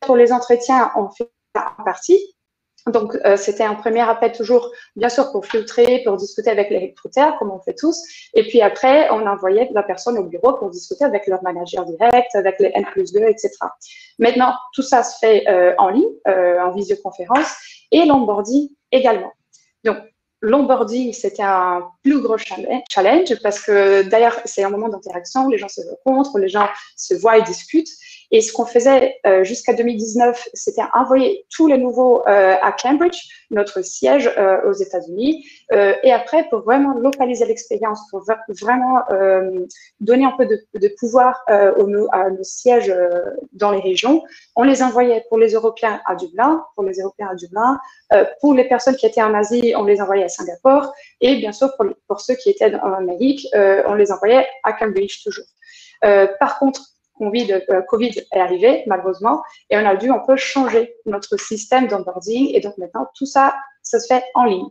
pour 0.00 0.16
les 0.16 0.32
entretiens, 0.32 0.90
on 0.96 1.08
fait 1.10 1.30
en 1.54 1.84
partie, 1.84 2.18
donc, 2.86 3.16
euh, 3.24 3.36
c'était 3.36 3.62
un 3.62 3.74
premier 3.74 4.00
appel 4.00 4.32
toujours, 4.32 4.72
bien 4.96 5.08
sûr, 5.08 5.30
pour 5.30 5.46
filtrer, 5.46 6.02
pour 6.04 6.16
discuter 6.16 6.50
avec 6.50 6.70
les 6.70 6.78
recruteurs, 6.78 7.38
comme 7.38 7.50
on 7.50 7.60
fait 7.60 7.74
tous. 7.74 8.02
Et 8.34 8.42
puis 8.42 8.60
après, 8.60 9.08
on 9.10 9.26
envoyait 9.26 9.68
la 9.72 9.82
personne 9.82 10.18
au 10.18 10.24
bureau 10.24 10.54
pour 10.54 10.70
discuter 10.70 11.04
avec 11.04 11.26
leur 11.26 11.42
manager 11.42 11.84
direct, 11.84 12.34
avec 12.34 12.58
les 12.58 12.72
N 12.74 12.84
plus 12.86 13.12
2, 13.12 13.20
etc. 13.20 13.50
Maintenant, 14.18 14.52
tout 14.74 14.82
ça 14.82 15.02
se 15.04 15.18
fait 15.18 15.46
en 15.78 15.90
ligne, 15.90 16.10
en 16.26 16.72
visioconférence, 16.72 17.54
et 17.92 18.04
l'onboarding 18.04 18.68
également. 18.90 19.32
Donc, 19.84 19.98
l'onboarding, 20.42 21.12
c'était 21.12 21.44
un 21.44 21.88
plus 22.02 22.20
gros 22.20 22.36
challenge 22.36 23.34
parce 23.42 23.60
que 23.60 24.02
d'ailleurs, 24.02 24.38
c'est 24.44 24.64
un 24.64 24.70
moment 24.70 24.88
d'interaction, 24.88 25.48
les 25.48 25.56
gens 25.56 25.68
se 25.68 25.80
rencontrent, 26.04 26.38
les 26.38 26.48
gens 26.48 26.68
se 26.96 27.14
voient 27.14 27.38
et 27.38 27.42
discutent. 27.42 27.90
Et 28.34 28.40
ce 28.40 28.50
qu'on 28.50 28.64
faisait 28.64 29.18
euh, 29.26 29.44
jusqu'à 29.44 29.74
2019, 29.74 30.48
c'était 30.54 30.82
envoyer 30.94 31.44
tous 31.54 31.66
les 31.66 31.76
nouveaux 31.76 32.26
euh, 32.26 32.54
à 32.62 32.72
Cambridge, 32.72 33.28
notre 33.50 33.82
siège 33.82 34.32
euh, 34.38 34.62
aux 34.66 34.72
États-Unis. 34.72 35.46
et 35.70 36.12
après, 36.12 36.48
pour 36.48 36.60
vraiment 36.60 36.94
localiser 36.94 37.44
l'expérience, 37.44 38.00
pour 38.10 38.24
vraiment 38.48 39.00
donner 40.00 40.24
un 40.24 40.32
peu 40.32 40.46
de, 40.46 40.88
pouvoir 40.98 41.44
aux, 41.78 42.08
à 42.12 42.30
nos 42.30 42.42
sièges 42.42 42.94
dans 43.52 43.70
les 43.70 43.80
régions, 43.80 44.22
on 44.56 44.64
les 44.64 44.82
envoyait 44.82 45.24
pour 45.28 45.38
les 45.38 45.52
Européens 45.52 46.00
à 46.06 46.14
Dublin, 46.14 46.64
pour 46.74 46.84
les 46.84 47.00
Européens 47.00 47.28
à 47.32 47.34
Dublin, 47.34 47.80
pour 48.40 48.54
les 48.54 48.64
personnes 48.64 48.96
qui 48.96 49.06
étaient 49.06 49.22
en 49.22 49.34
Asie, 49.34 49.74
on 49.76 49.84
les 49.84 50.00
envoyait 50.00 50.24
à 50.24 50.28
Singapour, 50.28 50.92
et 51.20 51.36
bien 51.36 51.52
sûr 51.52 51.70
pour 52.06 52.20
ceux 52.20 52.34
qui 52.34 52.50
étaient 52.50 52.74
en 52.74 52.92
Amérique, 52.92 53.46
on 53.54 53.94
les 53.94 54.12
envoyait 54.12 54.46
à 54.62 54.72
Cambridge 54.72 55.22
toujours. 55.22 55.46
par 56.38 56.58
contre, 56.58 56.91
COVID, 57.22 57.52
euh, 57.70 57.82
COVID 57.82 58.12
est 58.32 58.40
arrivé, 58.40 58.82
malheureusement, 58.86 59.42
et 59.70 59.76
on 59.76 59.86
a 59.86 59.94
dû 59.94 60.10
un 60.10 60.18
peu 60.18 60.36
changer 60.36 60.96
notre 61.06 61.36
système 61.38 61.86
d'onboarding. 61.86 62.50
Et 62.52 62.60
donc 62.60 62.76
maintenant, 62.78 63.06
tout 63.16 63.26
ça, 63.26 63.54
ça 63.82 64.00
se 64.00 64.06
fait 64.12 64.24
en 64.34 64.44
ligne. 64.44 64.66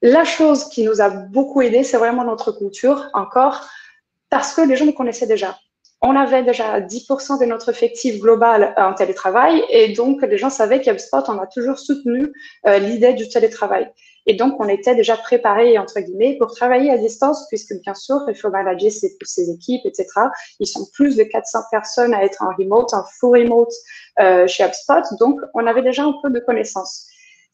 La 0.00 0.24
chose 0.24 0.68
qui 0.70 0.84
nous 0.84 1.00
a 1.02 1.10
beaucoup 1.10 1.60
aidé, 1.60 1.84
c'est 1.84 1.98
vraiment 1.98 2.24
notre 2.24 2.52
culture, 2.52 3.08
encore, 3.12 3.60
parce 4.30 4.54
que 4.54 4.62
les 4.62 4.76
gens 4.76 4.86
nous 4.86 4.92
connaissaient 4.92 5.26
déjà. 5.26 5.58
On 6.00 6.16
avait 6.16 6.42
déjà 6.42 6.80
10% 6.80 7.40
de 7.40 7.44
notre 7.46 7.68
effectif 7.70 8.18
global 8.20 8.74
en 8.76 8.94
télétravail, 8.94 9.64
et 9.68 9.92
donc 9.92 10.22
les 10.22 10.38
gens 10.38 10.50
savaient 10.50 10.80
qu'HubSpot, 10.80 11.24
on 11.28 11.38
a 11.38 11.46
toujours 11.46 11.78
soutenu 11.78 12.32
euh, 12.66 12.78
l'idée 12.78 13.14
du 13.14 13.28
télétravail. 13.28 13.90
Et 14.26 14.34
donc, 14.34 14.56
on 14.58 14.68
était 14.68 14.94
déjà 14.94 15.16
préparé, 15.16 15.78
entre 15.78 16.00
guillemets, 16.00 16.36
pour 16.38 16.54
travailler 16.54 16.90
à 16.90 16.98
distance, 16.98 17.46
puisque 17.48 17.74
bien 17.82 17.94
sûr, 17.94 18.20
il 18.28 18.34
faut 18.34 18.50
manager 18.50 18.90
ses, 18.90 19.16
ses 19.22 19.50
équipes, 19.50 19.82
etc. 19.84 20.06
Ils 20.60 20.66
sont 20.66 20.86
plus 20.92 21.16
de 21.16 21.24
400 21.24 21.58
personnes 21.70 22.14
à 22.14 22.24
être 22.24 22.42
en 22.42 22.54
remote, 22.56 22.94
en 22.94 23.04
full 23.18 23.38
remote 23.38 23.72
euh, 24.20 24.46
chez 24.46 24.64
HubSpot. 24.64 25.16
Donc, 25.18 25.40
on 25.54 25.66
avait 25.66 25.82
déjà 25.82 26.04
un 26.04 26.14
peu 26.22 26.30
de 26.30 26.40
connaissances. 26.40 27.06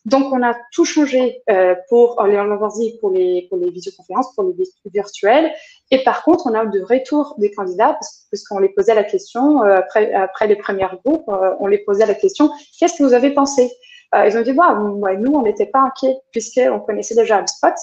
Donc, 0.06 0.32
on 0.32 0.42
a 0.42 0.54
tout 0.72 0.84
changé 0.84 1.42
euh, 1.50 1.74
pour 1.88 2.22
les 2.24 2.98
pour 3.00 3.10
les 3.10 3.46
pour 3.48 3.58
les 3.58 3.70
visioconférences, 3.70 4.34
pour 4.34 4.44
les 4.44 4.54
virtuels. 4.92 5.52
Et 5.90 6.02
par 6.04 6.22
contre, 6.22 6.46
on 6.46 6.54
a 6.54 6.64
eu 6.64 6.70
de 6.70 6.80
retour 6.80 7.34
des 7.38 7.50
candidats 7.50 7.98
puisqu'on 8.30 8.60
les 8.60 8.70
posait 8.70 8.94
la 8.94 9.04
question 9.04 9.62
euh, 9.62 9.76
après 9.76 10.12
après 10.14 10.46
les 10.46 10.56
premières 10.56 10.96
groupes, 11.04 11.28
euh, 11.28 11.54
on 11.60 11.66
les 11.66 11.78
posait 11.78 12.06
la 12.06 12.14
question 12.14 12.50
qu'est-ce 12.78 12.96
que 12.96 13.02
vous 13.02 13.12
avez 13.12 13.32
pensé? 13.32 13.70
Euh, 14.14 14.26
ils 14.26 14.36
ont 14.36 14.42
dit, 14.42 14.52
nous, 14.52 15.32
on 15.32 15.42
n'était 15.42 15.66
pas 15.66 15.80
inquiets 15.80 16.18
puisqu'on 16.32 16.80
connaissait 16.80 17.14
déjà 17.14 17.40
HubSpot 17.40 17.74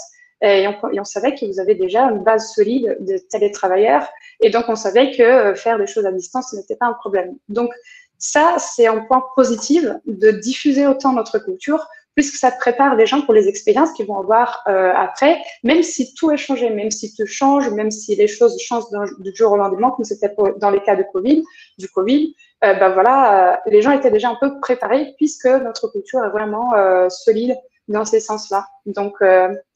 et 0.41 0.67
on, 0.67 0.89
et 0.91 0.99
on 0.99 1.03
savait 1.03 1.35
vous 1.41 1.59
avez 1.59 1.75
déjà 1.75 2.03
une 2.03 2.23
base 2.23 2.53
solide 2.53 2.97
de 2.99 3.17
télétravailleurs 3.17 4.07
et 4.39 4.51
donc 4.51 4.65
on 4.67 4.75
savait 4.75 5.11
que 5.11 5.23
euh, 5.23 5.55
faire 5.55 5.79
des 5.79 5.87
choses 5.87 6.05
à 6.05 6.11
distance, 6.11 6.51
ce 6.51 6.57
n'était 6.57 6.75
pas 6.75 6.87
un 6.87 6.93
problème. 6.93 7.35
Donc, 7.49 7.71
ça, 8.19 8.55
c'est 8.57 8.87
un 8.87 8.99
point 9.01 9.23
positif 9.35 9.85
de 10.05 10.31
diffuser 10.31 10.87
autant 10.87 11.13
notre 11.13 11.39
culture 11.39 11.87
puisque 12.15 12.35
ça 12.35 12.49
prépare 12.49 12.95
les 12.95 13.05
gens 13.05 13.21
pour 13.21 13.35
les 13.35 13.47
expériences 13.47 13.93
qu'ils 13.93 14.07
vont 14.07 14.17
avoir 14.17 14.63
euh, 14.67 14.91
après, 14.95 15.39
même 15.63 15.83
si 15.83 16.15
tout 16.15 16.31
est 16.31 16.37
changé, 16.37 16.71
même 16.71 16.89
si 16.89 17.13
tout 17.15 17.27
change, 17.27 17.69
même 17.69 17.91
si 17.91 18.15
les 18.15 18.27
choses 18.27 18.59
changent 18.59 18.85
du 19.19 19.35
jour 19.35 19.51
au 19.51 19.57
lendemain, 19.57 19.91
comme 19.91 20.03
c'était 20.03 20.33
dans 20.59 20.71
les 20.71 20.81
cas 20.81 20.95
de 20.95 21.03
Covid, 21.13 21.43
du 21.77 21.87
Covid, 21.89 22.35
euh, 22.63 22.73
ben 22.73 22.89
voilà, 22.89 23.53
euh, 23.53 23.55
les 23.67 23.81
gens 23.81 23.91
étaient 23.91 24.09
déjà 24.09 24.29
un 24.29 24.37
peu 24.39 24.59
préparés 24.59 25.13
puisque 25.17 25.45
notre 25.45 25.89
culture 25.89 26.23
est 26.23 26.29
vraiment 26.29 26.73
euh, 26.73 27.07
solide 27.09 27.55
dans 27.87 28.03
ces 28.03 28.19
sens-là. 28.19 28.67
Donc 28.85 29.17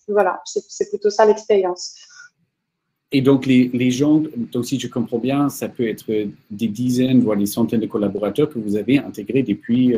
voilà, 0.08 0.42
c'est 0.46 0.90
plutôt 0.90 1.10
ça 1.10 1.26
l'expérience. 1.26 1.96
Et 3.14 3.22
donc, 3.22 3.46
les, 3.46 3.70
les, 3.74 3.92
gens, 3.92 4.22
donc 4.36 4.66
si 4.66 4.80
je 4.80 4.88
comprends 4.88 5.18
bien, 5.18 5.50
ça 5.50 5.68
peut 5.68 5.88
être 5.88 6.06
des 6.50 6.68
dizaines, 6.68 7.22
voire 7.22 7.38
des 7.38 7.46
centaines 7.46 7.82
de 7.82 7.86
collaborateurs 7.86 8.50
que 8.50 8.58
vous 8.58 8.78
avez 8.78 9.00
intégrés 9.00 9.44
depuis 9.44 9.96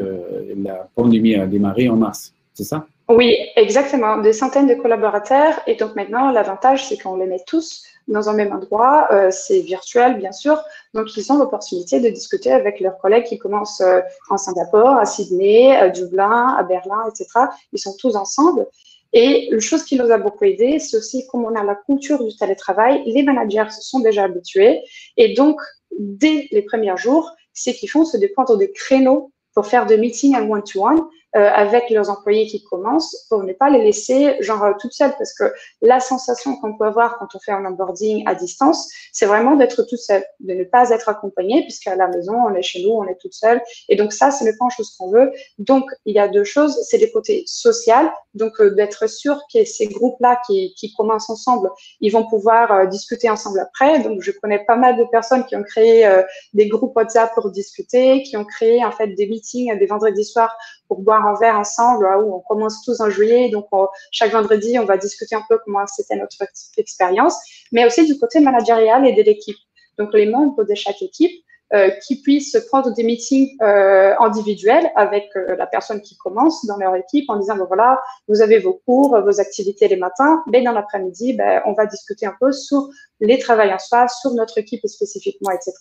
la 0.58 0.88
pandémie 0.96 1.36
a 1.36 1.46
démarré 1.46 1.90
en 1.90 1.96
mars, 1.96 2.34
c'est 2.54 2.64
ça? 2.64 2.86
Oui, 3.10 3.36
exactement, 3.56 4.18
des 4.18 4.34
centaines 4.34 4.68
de 4.68 4.76
collaborateurs. 4.76 5.60
Et 5.68 5.76
donc 5.76 5.96
maintenant, 5.96 6.32
l'avantage, 6.32 6.88
c'est 6.88 7.02
qu'on 7.02 7.18
les 7.18 7.28
met 7.28 7.44
tous 7.46 7.84
dans 8.08 8.30
un 8.30 8.34
même 8.34 8.54
endroit. 8.54 9.08
Euh, 9.12 9.30
c'est 9.32 9.60
virtuel, 9.62 10.18
bien 10.18 10.32
sûr. 10.32 10.62
Donc, 10.94 11.16
ils 11.16 11.32
ont 11.32 11.38
l'opportunité 11.38 12.00
de 12.00 12.10
discuter 12.10 12.52
avec 12.52 12.80
leurs 12.80 12.98
collègues 12.98 13.26
qui 13.26 13.38
commencent 13.38 13.82
euh, 13.82 14.02
en 14.30 14.38
Singapour, 14.38 14.90
à 14.90 15.06
Sydney, 15.06 15.76
à 15.76 15.90
Dublin, 15.90 16.56
à 16.58 16.64
Berlin, 16.64 17.04
etc. 17.08 17.48
Ils 17.72 17.80
sont 17.80 17.96
tous 17.98 18.16
ensemble. 18.16 18.68
Et 19.14 19.50
une 19.52 19.62
chose 19.62 19.84
qui 19.84 19.96
nous 19.96 20.12
a 20.12 20.18
beaucoup 20.18 20.44
aidé, 20.44 20.80
c'est 20.80 20.98
aussi 20.98 21.28
comme 21.28 21.46
on 21.46 21.56
a 21.56 21.64
la 21.64 21.76
culture 21.76 22.24
du 22.24 22.36
télétravail, 22.36 23.04
les 23.06 23.22
managers 23.22 23.70
se 23.70 23.82
sont 23.82 24.00
déjà 24.00 24.24
habitués. 24.24 24.82
Et 25.18 25.36
donc, 25.36 25.62
dès 26.00 26.48
les 26.52 26.64
premiers 26.64 26.98
jours, 26.98 27.32
ce 27.54 27.70
qu'ils 27.70 27.90
font, 27.90 28.06
c'est 28.06 28.18
de 28.18 28.28
prendre 28.28 28.58
des 28.58 28.72
créneaux 28.72 29.32
pour 29.54 29.68
faire 29.68 29.86
des 29.86 29.98
meetings 29.98 30.36
en 30.36 30.50
one-to-one 30.50 31.04
euh, 31.36 31.50
avec 31.52 31.90
leurs 31.90 32.10
employés 32.10 32.48
qui 32.48 32.64
commencent 32.64 33.26
pour 33.30 33.44
ne 33.44 33.54
pas 33.54 33.70
les 33.70 33.84
laisser 33.84 34.36
genre 34.42 34.64
euh, 34.64 34.72
toutes 34.80 34.94
seules 34.94 35.14
parce 35.18 35.34
que 35.34 35.52
la 35.82 36.00
sensation 36.00 36.56
qu'on 36.58 36.78
peut 36.78 36.86
avoir 36.86 37.18
quand 37.18 37.28
on 37.34 37.40
fait 37.40 37.52
un 37.52 37.66
onboarding 37.66 38.24
à 38.28 38.36
distance, 38.36 38.90
c'est 39.12 39.26
vraiment 39.26 39.56
d'être 39.56 39.84
toute 39.84 40.00
seule, 40.00 40.24
de 40.40 40.54
ne 40.54 40.64
pas 40.64 40.90
être 40.92 41.10
accompagné 41.10 41.64
puisqu'à 41.64 41.96
la 41.96 42.08
maison, 42.08 42.36
on 42.36 42.54
est 42.54 42.62
chez 42.62 42.84
nous, 42.84 42.92
on 42.92 43.08
est 43.08 43.18
toute 43.20 43.34
seule 43.34 43.62
et 43.90 43.96
donc 43.96 44.14
ça, 44.14 44.32
c'est 44.32 44.46
n'est 44.46 44.56
pas 44.58 44.70
chose 44.70 44.96
qu'on 44.98 45.10
veut. 45.10 45.32
Donc, 45.58 45.86
il 46.06 46.16
y 46.16 46.20
a 46.20 46.28
deux 46.28 46.44
choses, 46.44 46.80
c'est 46.84 46.98
les 46.98 47.12
côtés 47.12 47.44
social, 47.48 48.12
donc 48.34 48.60
euh, 48.62 48.70
d'être 48.72 49.10
sûr 49.10 49.40
que 49.54 49.66
ces 49.66 49.88
groupes-là 49.88 50.40
qui, 50.48 50.74
qui 50.76 50.94
commencent 50.94 51.30
ensemble, 51.30 51.70
ils 52.00 52.12
vont 52.12 52.28
pouvoir 52.28 52.88
discuter 52.88 53.30
ensemble 53.30 53.60
après. 53.60 54.00
Donc, 54.00 54.22
je 54.22 54.32
connais 54.32 54.64
pas 54.66 54.76
mal 54.76 54.98
de 54.98 55.04
personnes 55.06 55.46
qui 55.46 55.56
ont 55.56 55.64
créé 55.64 56.08
des 56.54 56.68
groupes 56.68 56.96
WhatsApp 56.96 57.34
pour 57.34 57.50
discuter, 57.50 58.24
qui 58.24 58.38
ont 58.38 58.46
créé 58.46 58.84
en 58.86 58.92
fait 58.92 59.08
des 59.08 59.28
meetings 59.28 59.78
des 59.78 59.86
vendredis 59.86 60.26
soirs 60.26 60.56
boire 61.02 61.26
un 61.26 61.36
verre 61.40 61.58
ensemble, 61.58 62.06
où 62.24 62.36
on 62.36 62.40
commence 62.42 62.84
tous 62.84 63.00
en 63.02 63.10
juillet. 63.10 63.50
Donc, 63.50 63.68
chaque 64.12 64.32
vendredi, 64.32 64.78
on 64.80 64.86
va 64.86 64.98
discuter 64.98 65.36
un 65.36 65.44
peu 65.50 65.60
comment 65.64 65.86
c'était 65.88 66.16
notre 66.16 66.38
expérience, 66.78 67.38
mais 67.72 67.86
aussi 67.86 68.06
du 68.06 68.18
côté 68.20 68.40
managérial 68.40 69.08
et 69.08 69.14
de 69.14 69.22
l'équipe. 69.22 69.58
Donc, 69.98 70.14
les 70.14 70.26
membres 70.26 70.64
de 70.64 70.76
chaque 70.76 71.02
équipe 71.02 71.44
euh, 71.74 71.90
qui 72.06 72.22
puissent 72.22 72.56
prendre 72.70 72.94
des 72.94 73.04
meetings 73.04 73.58
euh, 73.64 74.14
individuels 74.20 74.92
avec 74.96 75.30
euh, 75.36 75.56
la 75.56 75.66
personne 75.66 76.02
qui 76.02 76.16
commence 76.18 76.64
dans 76.68 76.78
leur 76.78 76.96
équipe 76.96 77.28
en 77.30 77.38
disant, 77.38 77.58
voilà, 77.66 78.00
vous 78.28 78.44
avez 78.44 78.60
vos 78.60 78.80
cours, 78.86 79.20
vos 79.22 79.40
activités 79.40 79.88
les 79.88 79.96
matins, 79.96 80.44
mais 80.52 80.62
dans 80.62 80.72
l'après-midi, 80.72 81.34
ben, 81.34 81.64
on 81.66 81.74
va 81.74 81.88
discuter 81.88 82.28
un 82.28 82.36
peu 82.40 82.52
sur 82.52 82.90
les 83.22 83.40
travails 83.40 83.74
en 83.74 83.80
soi, 83.80 84.08
sur 84.08 84.32
notre 84.36 84.60
équipe 84.60 84.86
spécifiquement, 84.86 85.50
etc. 85.50 85.74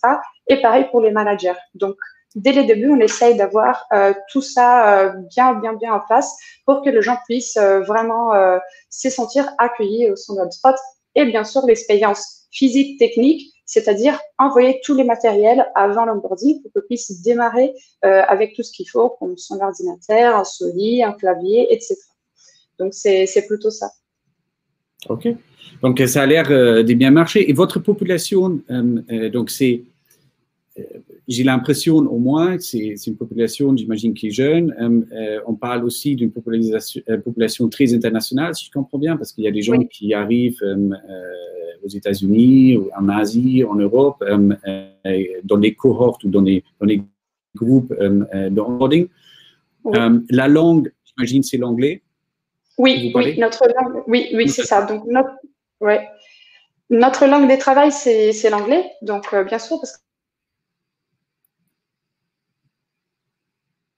Et 0.47 0.63
pareil 0.63 0.87
pour 0.89 0.99
les 0.99 1.11
managers. 1.11 1.53
Donc, 1.75 1.95
dès 2.35 2.51
les 2.51 2.65
débuts, 2.65 2.89
on 2.89 2.99
essaye 2.99 3.35
d'avoir 3.37 3.85
euh, 3.93 4.13
tout 4.31 4.41
ça 4.41 5.05
euh, 5.05 5.13
bien, 5.35 5.53
bien, 5.55 5.73
bien 5.73 5.93
en 5.93 5.99
place 5.99 6.35
pour 6.65 6.81
que 6.81 6.89
les 6.89 7.01
gens 7.01 7.17
puissent 7.27 7.57
euh, 7.57 7.81
vraiment 7.81 8.31
se 8.89 9.09
sentir 9.09 9.49
accueillis 9.57 10.09
au 10.09 10.15
sein 10.15 10.45
de 10.45 10.51
spot. 10.51 10.75
Et 11.15 11.25
bien 11.25 11.43
sûr, 11.43 11.65
l'expérience 11.65 12.47
physique, 12.51 12.99
technique, 12.99 13.51
c'est-à-dire 13.65 14.19
envoyer 14.37 14.79
tous 14.83 14.95
les 14.95 15.03
matériels 15.03 15.65
avant 15.75 16.05
l'onboarding 16.05 16.61
pour 16.61 16.71
qu'ils 16.71 16.81
puissent 16.83 17.21
démarrer 17.21 17.73
avec 18.01 18.55
tout 18.55 18.63
ce 18.63 18.71
qu'il 18.71 18.89
faut, 18.89 19.09
comme 19.19 19.37
son 19.37 19.59
ordinateur, 19.59 20.35
un 20.35 20.43
souris, 20.43 21.03
un 21.03 21.13
clavier, 21.13 21.73
etc. 21.73 21.95
Donc, 22.79 22.93
c'est 22.93 23.47
plutôt 23.47 23.69
ça. 23.69 23.91
OK. 25.09 25.27
Donc, 25.81 26.01
ça 26.07 26.23
a 26.23 26.25
l'air 26.25 26.47
de 26.49 26.93
bien 26.93 27.11
marcher. 27.11 27.49
Et 27.49 27.53
votre 27.53 27.79
population, 27.79 28.61
donc, 28.69 29.49
c'est 29.49 29.83
j'ai 31.27 31.43
l'impression 31.43 31.97
au 31.97 32.17
moins 32.17 32.57
que 32.57 32.63
c'est 32.63 32.95
une 33.07 33.15
population, 33.15 33.75
j'imagine, 33.75 34.13
qui 34.13 34.27
est 34.27 34.31
jeune. 34.31 34.75
Euh, 34.79 35.15
euh, 35.15 35.39
on 35.47 35.53
parle 35.53 35.85
aussi 35.85 36.15
d'une 36.15 36.31
population, 36.31 37.01
euh, 37.09 37.17
population, 37.17 37.69
très 37.69 37.93
internationale, 37.93 38.53
si 38.55 38.65
je 38.65 38.71
comprends 38.71 38.97
bien, 38.97 39.15
parce 39.15 39.31
qu'il 39.31 39.43
y 39.43 39.47
a 39.47 39.51
des 39.51 39.61
gens 39.61 39.81
qui 39.85 40.13
arrivent 40.13 40.61
aux 41.83 41.89
États-Unis, 41.89 42.77
en 42.97 43.09
Asie, 43.09 43.63
en 43.63 43.75
Europe, 43.75 44.23
dans 44.23 45.57
les 45.57 45.75
cohortes 45.75 46.23
ou 46.23 46.29
dans 46.29 46.41
les 46.41 46.63
groupes 47.55 47.93
d'onboarding. 48.51 49.07
la 50.29 50.47
langue, 50.47 50.91
j'imagine, 51.05 51.43
c'est 51.43 51.57
l'anglais. 51.57 52.01
Oui, 52.77 53.11
oui, 53.13 53.37
notre 53.37 53.65
langue, 53.67 54.03
oui, 54.07 54.29
oui, 54.33 54.49
c'est 54.49 54.63
ça. 54.63 54.83
Donc, 54.85 55.05
notre, 55.05 55.29
ouais. 55.79 56.07
notre 56.89 57.27
langue 57.27 57.49
de 57.49 57.57
travail, 57.57 57.91
c'est 57.91 58.49
l'anglais. 58.49 58.83
Donc, 59.01 59.33
bien 59.47 59.59
sûr, 59.59 59.79
parce 59.79 60.02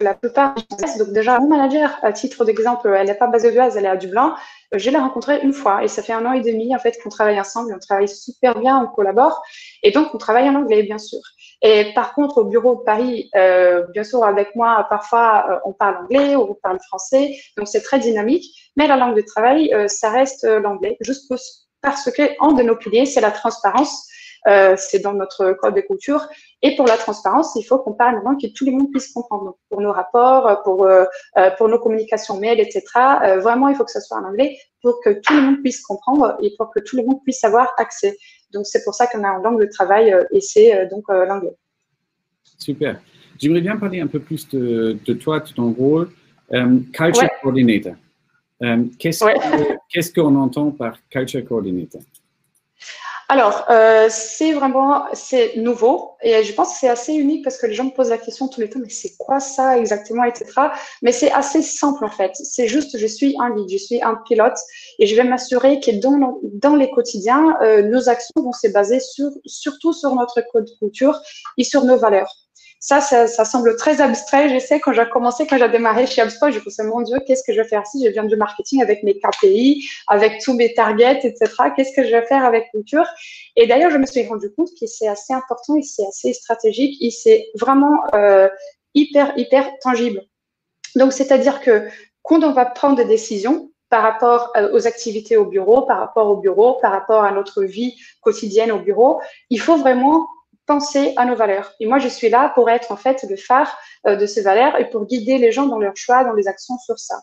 la 0.02 0.14
plupart 0.14 0.56
donc 1.00 1.14
déjà 1.14 1.40
mon 1.40 1.48
manager 1.48 1.98
à 2.02 2.12
titre 2.12 2.44
d'exemple 2.44 2.94
elle 2.94 3.08
n'est 3.08 3.16
pas 3.16 3.28
basée 3.28 3.52
de 3.52 3.56
Oise 3.56 3.78
elle 3.78 3.86
est 3.86 3.90
à 3.90 3.96
Dublin 3.96 4.36
euh, 4.74 4.78
je 4.78 4.90
l'ai 4.90 4.98
rencontrée 4.98 5.40
une 5.42 5.54
fois 5.54 5.84
et 5.84 5.88
ça 5.88 6.04
fait 6.04 6.12
un 6.12 6.26
an 6.26 6.34
et 6.34 6.42
demi 6.42 6.76
en 6.76 6.80
fait 6.80 7.00
qu'on 7.02 7.10
travaille 7.10 7.40
ensemble 7.40 7.74
on 7.74 7.80
travaille 7.80 8.10
super 8.10 8.60
bien 8.60 8.78
on 8.78 8.94
collabore 8.94 9.42
et 9.84 9.92
donc 9.92 10.14
on 10.14 10.18
travaille 10.18 10.50
en 10.50 10.56
anglais 10.56 10.84
bien 10.84 10.98
sûr 10.98 11.20
Et 11.62 11.94
par 11.94 12.14
contre, 12.14 12.40
au 12.42 12.46
bureau 12.46 12.76
de 12.76 12.84
Paris, 12.84 13.30
euh, 13.36 13.86
bien 13.94 14.04
sûr, 14.04 14.24
avec 14.24 14.56
moi, 14.56 14.86
parfois, 14.90 15.46
euh, 15.50 15.70
on 15.70 15.74
parle 15.74 15.96
anglais 16.04 16.36
ou 16.36 16.42
on 16.52 16.58
parle 16.62 16.80
français, 16.90 17.24
donc 17.58 17.68
c'est 17.68 17.82
très 17.82 17.98
dynamique. 17.98 18.46
Mais 18.76 18.88
la 18.88 18.98
langue 18.98 19.16
de 19.16 19.26
travail, 19.34 19.74
ça 19.88 20.10
reste 20.12 20.44
l'anglais, 20.44 20.98
juste 21.00 21.26
parce 21.82 22.12
que 22.12 22.24
un 22.42 22.52
de 22.54 22.64
nos 22.64 22.76
piliers, 22.76 23.06
c'est 23.06 23.22
la 23.22 23.32
transparence. 23.32 23.94
Euh, 24.48 24.76
c'est 24.78 25.00
dans 25.00 25.14
notre 25.14 25.54
code 25.54 25.76
de 25.76 25.82
culture. 25.82 26.28
Et 26.62 26.76
pour 26.76 26.86
la 26.86 26.98
transparence, 26.98 27.56
il 27.56 27.64
faut 27.64 27.80
qu'on 27.80 27.94
parle 27.94 28.16
vraiment 28.16 28.38
que 28.38 28.48
tout 28.48 28.66
le 28.66 28.72
monde 28.72 28.92
puisse 28.92 29.12
comprendre. 29.12 29.58
pour 29.70 29.82
nos 29.82 29.92
rapports, 29.92 30.62
pour, 30.64 30.86
euh, 30.86 31.06
euh, 31.38 31.50
pour 31.58 31.68
nos 31.68 31.80
communications 31.80 32.40
mail, 32.40 32.60
etc. 32.60 32.84
vraiment, 33.42 33.70
il 33.70 33.76
faut 33.76 33.84
que 33.84 33.92
ce 33.92 34.00
soit 34.00 34.18
en 34.18 34.26
anglais 34.26 34.58
pour 34.82 35.02
que 35.02 35.10
tout 35.10 35.34
le 35.34 35.42
monde 35.42 35.62
puisse 35.62 35.82
comprendre 35.82 36.38
et 36.42 36.54
pour 36.58 36.72
que 36.72 36.80
tout 36.80 36.96
le 36.96 37.04
monde 37.04 37.22
puisse 37.24 37.44
avoir 37.44 37.74
accès. 37.78 38.18
Donc, 38.52 38.66
c'est 38.68 38.84
pour 38.84 38.94
ça 38.94 39.08
qu'on 39.08 39.24
a 39.24 39.28
une 39.30 39.44
langue 39.44 39.60
de 39.60 39.66
travail 39.66 40.16
et 40.32 40.42
c'est 40.42 40.88
donc 40.88 41.06
l'anglais. 41.10 41.56
Super. 42.58 43.00
J'aimerais 43.40 43.62
bien 43.62 43.78
parler 43.78 44.00
un 44.00 44.08
peu 44.08 44.20
plus 44.20 44.48
de, 44.50 44.98
de 45.06 45.14
toi, 45.14 45.40
de 45.40 45.50
ton 45.50 45.74
rôle. 45.74 46.10
culture 46.94 47.30
Coordinator. 47.42 47.96
Qu'est-ce 49.00 50.14
qu'on 50.14 50.36
entend 50.36 50.72
par 50.72 50.98
Culture 51.10 51.44
Coordinator? 51.44 52.02
Alors, 53.28 53.66
euh, 53.72 54.08
c'est 54.10 54.54
vraiment, 54.54 55.06
c'est 55.14 55.56
nouveau 55.56 56.12
et 56.22 56.44
je 56.44 56.54
pense 56.54 56.74
que 56.74 56.80
c'est 56.80 56.90
assez 56.90 57.14
unique 57.14 57.44
parce 57.44 57.58
que 57.58 57.66
les 57.66 57.74
gens 57.74 57.86
me 57.86 57.90
posent 57.90 58.12
la 58.12 58.20
question 58.20 58.48
tous 58.48 58.62
les 58.62 58.70
temps, 58.70 58.80
mais 58.80 58.90
c'est 58.90 59.18
quoi 59.18 59.40
ça 59.40 59.78
exactement, 59.80 60.24
etc. 60.26 60.52
Mais 61.02 61.12
c'est 61.12 61.32
assez 61.32 61.64
simple 61.64 62.06
en 62.06 62.10
fait. 62.10 62.32
C'est 62.36 62.68
juste, 62.68 62.98
je 63.00 63.08
suis 63.08 63.36
un 63.40 63.50
guide, 63.50 63.70
je 63.70 63.78
suis 63.78 64.02
un 64.04 64.16
pilote 64.28 64.58
et 65.00 65.08
je 65.08 65.16
vais 65.16 65.24
m'assurer 65.24 65.80
que 65.80 65.92
dans, 65.92 66.40
dans 66.44 66.76
les 66.76 66.92
quotidiens, 66.92 67.58
euh, 67.62 67.82
nos 67.82 68.10
actions 68.10 68.44
vont 68.44 68.54
se 68.54 68.68
baser 68.68 69.00
sur, 69.00 69.30
surtout 69.46 69.94
sur 69.94 70.14
notre 70.14 70.42
code 70.52 70.70
culture 70.78 71.20
et 71.58 71.64
sur 71.64 71.84
nos 71.84 71.98
valeurs. 71.98 72.45
Ça, 72.88 73.02
ça, 73.02 73.46
semble 73.46 73.76
très 73.78 74.00
abstrait. 74.00 74.48
Je 74.48 74.64
sais, 74.64 74.80
quand 74.80 74.94
j'ai 74.94 75.10
commencé, 75.10 75.48
quand 75.48 75.58
j'ai 75.58 75.70
démarré 75.70 76.06
chez 76.06 76.22
HubSpot, 76.22 76.52
je 76.52 76.60
dit, 76.60 76.88
mon 76.88 77.02
Dieu, 77.02 77.18
qu'est-ce 77.26 77.42
que 77.42 77.52
je 77.52 77.60
vais 77.60 77.68
faire 77.68 77.88
si 77.88 78.06
je 78.06 78.12
viens 78.12 78.24
du 78.24 78.36
marketing 78.36 78.84
avec 78.84 79.02
mes 79.02 79.18
KPI, 79.18 79.90
avec 80.08 80.40
tous 80.44 80.54
mes 80.54 80.72
targets, 80.76 81.20
etc. 81.24 81.52
Qu'est-ce 81.76 81.96
que 81.96 82.04
je 82.04 82.12
vais 82.12 82.24
faire 82.28 82.46
avec 82.46 82.70
culture 82.70 83.08
Et 83.56 83.66
d'ailleurs, 83.66 83.90
je 83.90 83.98
me 83.98 84.06
suis 84.06 84.28
rendu 84.28 84.54
compte 84.56 84.70
que 84.80 84.86
c'est 84.86 85.08
assez 85.08 85.34
important 85.34 85.76
et 85.78 85.82
c'est 85.82 86.06
assez 86.06 86.32
stratégique 86.34 87.02
et 87.02 87.10
c'est 87.10 87.48
vraiment 87.60 88.04
euh, 88.14 88.50
hyper, 88.94 89.34
hyper 89.36 89.68
tangible. 89.82 90.22
Donc, 90.96 91.12
c'est-à-dire 91.12 91.62
que 91.62 91.88
quand 92.22 92.44
on 92.44 92.52
va 92.52 92.66
prendre 92.66 92.98
des 92.98 93.06
décisions, 93.06 93.72
par 93.90 94.04
rapport 94.04 94.52
euh, 94.58 94.72
aux 94.74 94.88
activités 94.88 95.38
au 95.38 95.46
bureau, 95.46 95.84
par 95.84 96.00
rapport 96.00 96.28
au 96.28 96.38
bureau, 96.38 96.74
par 96.82 96.92
rapport 96.92 97.24
à 97.24 97.32
notre 97.32 97.64
vie 97.64 97.96
quotidienne 98.22 98.72
au 98.72 98.80
bureau, 98.80 99.22
il 99.50 99.60
faut 99.60 99.78
vraiment 99.78 100.28
penser 100.66 101.14
à 101.18 101.26
nos 101.26 101.36
valeurs. 101.36 101.74
Et 101.80 101.86
moi, 101.86 102.00
je 102.00 102.08
suis 102.08 102.30
là 102.30 102.52
pour 102.56 102.70
être 102.70 102.92
en 102.92 102.98
fait 102.98 103.26
le 103.30 103.36
phare 103.36 103.78
euh, 104.08 104.16
de 104.16 104.26
ces 104.26 104.42
valeurs 104.42 104.80
et 104.80 104.90
pour 104.90 105.06
guider 105.06 105.38
les 105.38 105.52
gens 105.52 105.68
dans 105.68 105.80
leurs 105.80 105.98
choix, 105.98 106.24
dans 106.24 106.34
les 106.34 106.48
actions 106.48 106.78
sur 106.80 107.00
ça. 107.00 107.16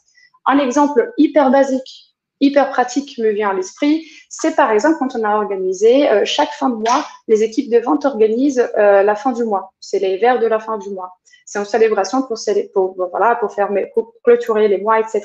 Un 0.47 0.59
exemple 0.59 1.13
hyper 1.19 1.51
basique, 1.51 2.15
hyper 2.41 2.71
pratique 2.71 3.19
me 3.19 3.31
vient 3.31 3.51
à 3.51 3.55
l'esprit, 3.55 4.05
c'est 4.29 4.57
par 4.57 4.71
exemple 4.73 4.97
quand 4.99 5.15
on 5.15 5.25
a 5.25 5.37
organisé 5.37 6.11
euh, 6.11 6.25
chaque 6.25 6.53
fin 6.53 6.71
de 6.71 6.77
mois, 6.77 7.07
les 7.29 7.43
équipes 7.43 7.71
de 7.71 7.79
vente 7.79 8.05
organisent 8.05 8.69
euh, 8.77 9.03
la 9.03 9.15
fin 9.15 9.33
du 9.33 9.45
mois. 9.45 9.73
C'est 9.81 9.99
les 9.99 10.19
verres 10.19 10.41
de 10.41 10.47
la 10.47 10.59
fin 10.59 10.79
du 10.79 10.91
mois. 10.91 11.13
C'est 11.47 11.59
une 11.59 11.65
célébration 11.65 12.23
pour, 12.23 12.39
pour, 12.73 13.09
voilà, 13.11 13.37
pour, 13.37 13.53
faire, 13.53 13.69
pour 13.95 14.15
clôturer 14.25 14.69
les 14.69 14.79
mois, 14.79 15.01
etc. 15.01 15.23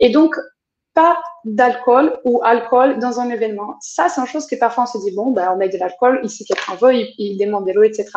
Et 0.00 0.10
donc, 0.10 0.36
pas 0.94 1.18
d'alcool 1.44 2.18
ou 2.24 2.40
alcool 2.44 2.98
dans 2.98 3.20
un 3.20 3.30
événement. 3.30 3.76
Ça, 3.80 4.08
c'est 4.08 4.20
une 4.20 4.26
chose 4.26 4.46
que 4.46 4.56
parfois 4.56 4.84
on 4.84 4.86
se 4.86 4.98
dit, 4.98 5.14
bon, 5.14 5.30
ben, 5.30 5.50
on 5.52 5.56
met 5.56 5.68
de 5.68 5.78
l'alcool, 5.78 6.20
ici 6.22 6.44
quelqu'un 6.44 6.74
veut, 6.74 6.94
il, 6.94 7.14
il 7.18 7.38
demande 7.38 7.66
de 7.66 7.72
l'eau, 7.72 7.82
etc. 7.82 8.10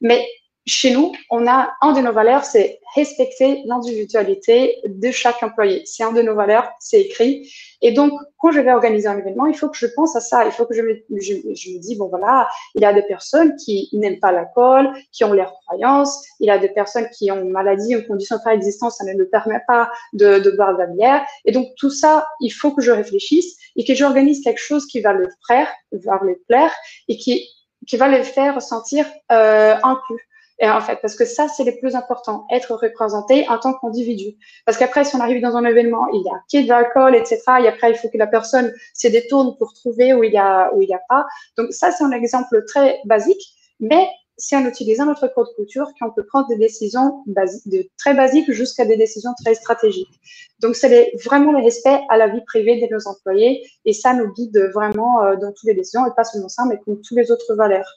Mais 0.00 0.26
chez 0.66 0.92
nous, 0.92 1.12
on 1.30 1.46
a 1.48 1.72
un 1.80 1.92
de 1.92 2.00
nos 2.00 2.12
valeurs, 2.12 2.44
c'est 2.44 2.78
respecter 2.94 3.62
l'individualité 3.64 4.78
de 4.86 5.10
chaque 5.10 5.42
employé. 5.42 5.82
C'est 5.86 6.04
un 6.04 6.12
de 6.12 6.22
nos 6.22 6.34
valeurs, 6.34 6.70
c'est 6.78 7.00
écrit. 7.00 7.50
Et 7.80 7.92
donc, 7.92 8.12
quand 8.38 8.52
je 8.52 8.60
vais 8.60 8.72
organiser 8.72 9.08
un 9.08 9.18
événement, 9.18 9.46
il 9.46 9.56
faut 9.56 9.68
que 9.68 9.76
je 9.76 9.86
pense 9.86 10.14
à 10.14 10.20
ça. 10.20 10.44
Il 10.44 10.52
faut 10.52 10.66
que 10.66 10.74
je 10.74 10.82
me, 10.82 10.94
je, 11.20 11.34
me 11.34 11.78
dis, 11.78 11.96
bon 11.96 12.08
voilà, 12.08 12.48
il 12.76 12.82
y 12.82 12.84
a 12.84 12.92
des 12.92 13.02
personnes 13.02 13.56
qui 13.56 13.88
n'aiment 13.92 14.20
pas 14.20 14.30
l'alcool, 14.30 14.92
qui 15.10 15.24
ont 15.24 15.32
leurs 15.32 15.52
croyances. 15.66 16.24
Il 16.38 16.46
y 16.46 16.50
a 16.50 16.58
des 16.58 16.68
personnes 16.68 17.08
qui 17.10 17.30
ont 17.32 17.40
une 17.40 17.50
maladie, 17.50 17.94
une 17.94 18.06
condition 18.06 18.36
de 18.36 18.50
existence, 18.52 18.98
ça 18.98 19.04
ne 19.04 19.18
leur 19.18 19.30
permet 19.30 19.60
pas 19.66 19.90
de, 20.12 20.38
de 20.38 20.50
boire 20.52 20.74
de 20.74 20.78
la 20.78 20.86
bière. 20.86 21.26
Et 21.44 21.50
donc, 21.50 21.68
tout 21.76 21.90
ça, 21.90 22.26
il 22.40 22.50
faut 22.50 22.72
que 22.72 22.82
je 22.82 22.92
réfléchisse 22.92 23.56
et 23.74 23.84
que 23.84 23.94
j'organise 23.94 24.44
quelque 24.44 24.60
chose 24.60 24.86
qui 24.86 25.00
va 25.00 25.12
leur 25.12 25.30
plaire, 25.46 25.68
va 25.92 26.20
leur 26.22 26.36
plaire 26.46 26.72
et 27.08 27.16
qui, 27.16 27.48
qui 27.88 27.96
va 27.96 28.06
les 28.08 28.22
faire 28.22 28.54
ressentir 28.54 29.06
euh, 29.32 29.74
inclus. 29.82 30.28
Et 30.58 30.68
en 30.68 30.80
fait, 30.80 30.98
parce 31.02 31.16
que 31.16 31.24
ça, 31.24 31.48
c'est 31.48 31.64
le 31.64 31.76
plus 31.78 31.94
important, 31.94 32.46
être 32.50 32.74
représenté 32.74 33.48
en 33.48 33.58
tant 33.58 33.74
qu'individu. 33.74 34.36
Parce 34.64 34.78
qu'après, 34.78 35.04
si 35.04 35.16
on 35.16 35.20
arrive 35.20 35.42
dans 35.42 35.56
un 35.56 35.64
événement, 35.64 36.06
il 36.12 36.22
y 36.22 36.28
a 36.28 36.40
qui 36.48 36.62
de 36.62 36.68
l'alcool, 36.68 37.16
etc. 37.16 37.40
Et 37.62 37.68
après, 37.68 37.90
il 37.90 37.96
faut 37.96 38.08
que 38.08 38.18
la 38.18 38.26
personne 38.26 38.72
se 38.94 39.08
détourne 39.08 39.56
pour 39.58 39.74
trouver 39.74 40.14
où 40.14 40.22
il 40.22 40.32
y 40.32 40.38
a, 40.38 40.72
où 40.74 40.82
il 40.82 40.88
y 40.88 40.94
a 40.94 41.00
pas. 41.08 41.26
Donc 41.56 41.72
ça, 41.72 41.90
c'est 41.90 42.04
un 42.04 42.12
exemple 42.12 42.64
très 42.66 43.00
basique, 43.04 43.42
mais 43.80 44.08
c'est 44.38 44.56
en 44.56 44.66
utilisant 44.66 45.06
notre 45.06 45.28
code 45.28 45.48
culture 45.54 45.86
qu'on 46.00 46.10
peut 46.10 46.24
prendre 46.24 46.48
des 46.48 46.56
décisions 46.56 47.22
de 47.26 47.88
très 47.96 48.14
basiques 48.14 48.50
jusqu'à 48.50 48.84
des 48.84 48.96
décisions 48.96 49.32
très 49.44 49.54
stratégiques. 49.54 50.20
Donc, 50.60 50.74
c'est 50.74 51.12
vraiment 51.24 51.52
le 51.52 51.62
respect 51.62 52.00
à 52.08 52.16
la 52.16 52.28
vie 52.28 52.40
privée 52.44 52.80
de 52.80 52.92
nos 52.92 53.06
employés 53.06 53.64
et 53.84 53.92
ça 53.92 54.14
nous 54.14 54.32
guide 54.32 54.70
vraiment 54.74 55.22
euh, 55.22 55.36
dans 55.36 55.52
toutes 55.52 55.68
les 55.68 55.74
décisions 55.74 56.06
et 56.06 56.10
pas 56.16 56.24
seulement 56.24 56.48
ça, 56.48 56.64
mais 56.68 56.78
comme 56.84 57.00
toutes 57.00 57.16
les 57.16 57.30
autres 57.30 57.54
valeurs. 57.54 57.88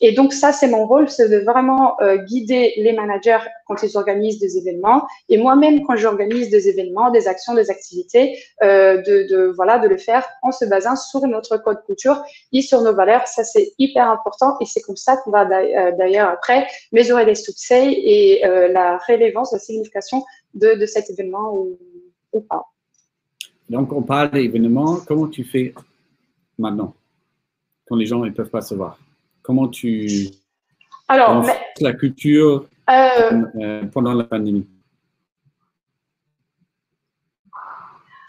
Et 0.00 0.12
donc 0.12 0.32
ça, 0.32 0.52
c'est 0.52 0.68
mon 0.68 0.86
rôle, 0.86 1.08
c'est 1.08 1.28
de 1.28 1.38
vraiment 1.38 2.00
euh, 2.00 2.18
guider 2.18 2.74
les 2.76 2.92
managers 2.92 3.38
quand 3.66 3.82
ils 3.82 3.96
organisent 3.96 4.38
des 4.38 4.58
événements, 4.58 5.06
et 5.28 5.38
moi-même 5.38 5.84
quand 5.86 5.96
j'organise 5.96 6.50
des 6.50 6.68
événements, 6.68 7.10
des 7.10 7.28
actions, 7.28 7.54
des 7.54 7.70
activités, 7.70 8.38
euh, 8.62 9.00
de, 9.02 9.52
voilà, 9.56 9.78
de 9.78 9.88
le 9.88 9.96
faire 9.96 10.26
en 10.42 10.52
se 10.52 10.64
basant 10.64 10.96
sur 10.96 11.20
notre 11.26 11.56
code 11.56 11.82
culture 11.86 12.22
et 12.52 12.62
sur 12.62 12.82
nos 12.82 12.94
valeurs. 12.94 13.26
Ça, 13.26 13.42
c'est 13.42 13.72
hyper 13.78 14.10
important, 14.10 14.56
et 14.60 14.66
c'est 14.66 14.80
comme 14.80 14.96
ça 14.96 15.16
qu'on 15.16 15.30
va 15.30 15.48
euh, 15.48 15.92
d'ailleurs 15.96 16.28
après 16.28 16.66
mesurer 16.92 17.24
les 17.24 17.34
succès 17.34 17.92
et 17.92 18.42
la 18.70 18.98
rélevance, 18.98 19.52
la 19.52 19.58
signification 19.58 20.22
de, 20.54 20.74
de 20.74 20.86
cet 20.86 21.10
événement 21.10 21.54
ou, 21.54 21.78
ou 22.32 22.40
pas. 22.40 22.64
Donc, 23.68 23.92
on 23.92 24.02
parle 24.02 24.30
d'événements. 24.30 24.98
Comment 25.06 25.26
tu 25.26 25.42
fais 25.42 25.74
maintenant, 26.58 26.94
quand 27.86 27.96
les 27.96 28.06
gens 28.06 28.20
ne 28.20 28.30
peuvent 28.30 28.50
pas 28.50 28.60
se 28.60 28.74
voir? 28.74 28.98
Comment 29.46 29.68
tu 29.68 30.28
Alors, 31.06 31.46
la 31.80 31.92
culture 31.92 32.68
euh, 32.90 33.42
euh, 33.60 33.84
pendant 33.92 34.12
la 34.12 34.24
pandémie? 34.24 34.66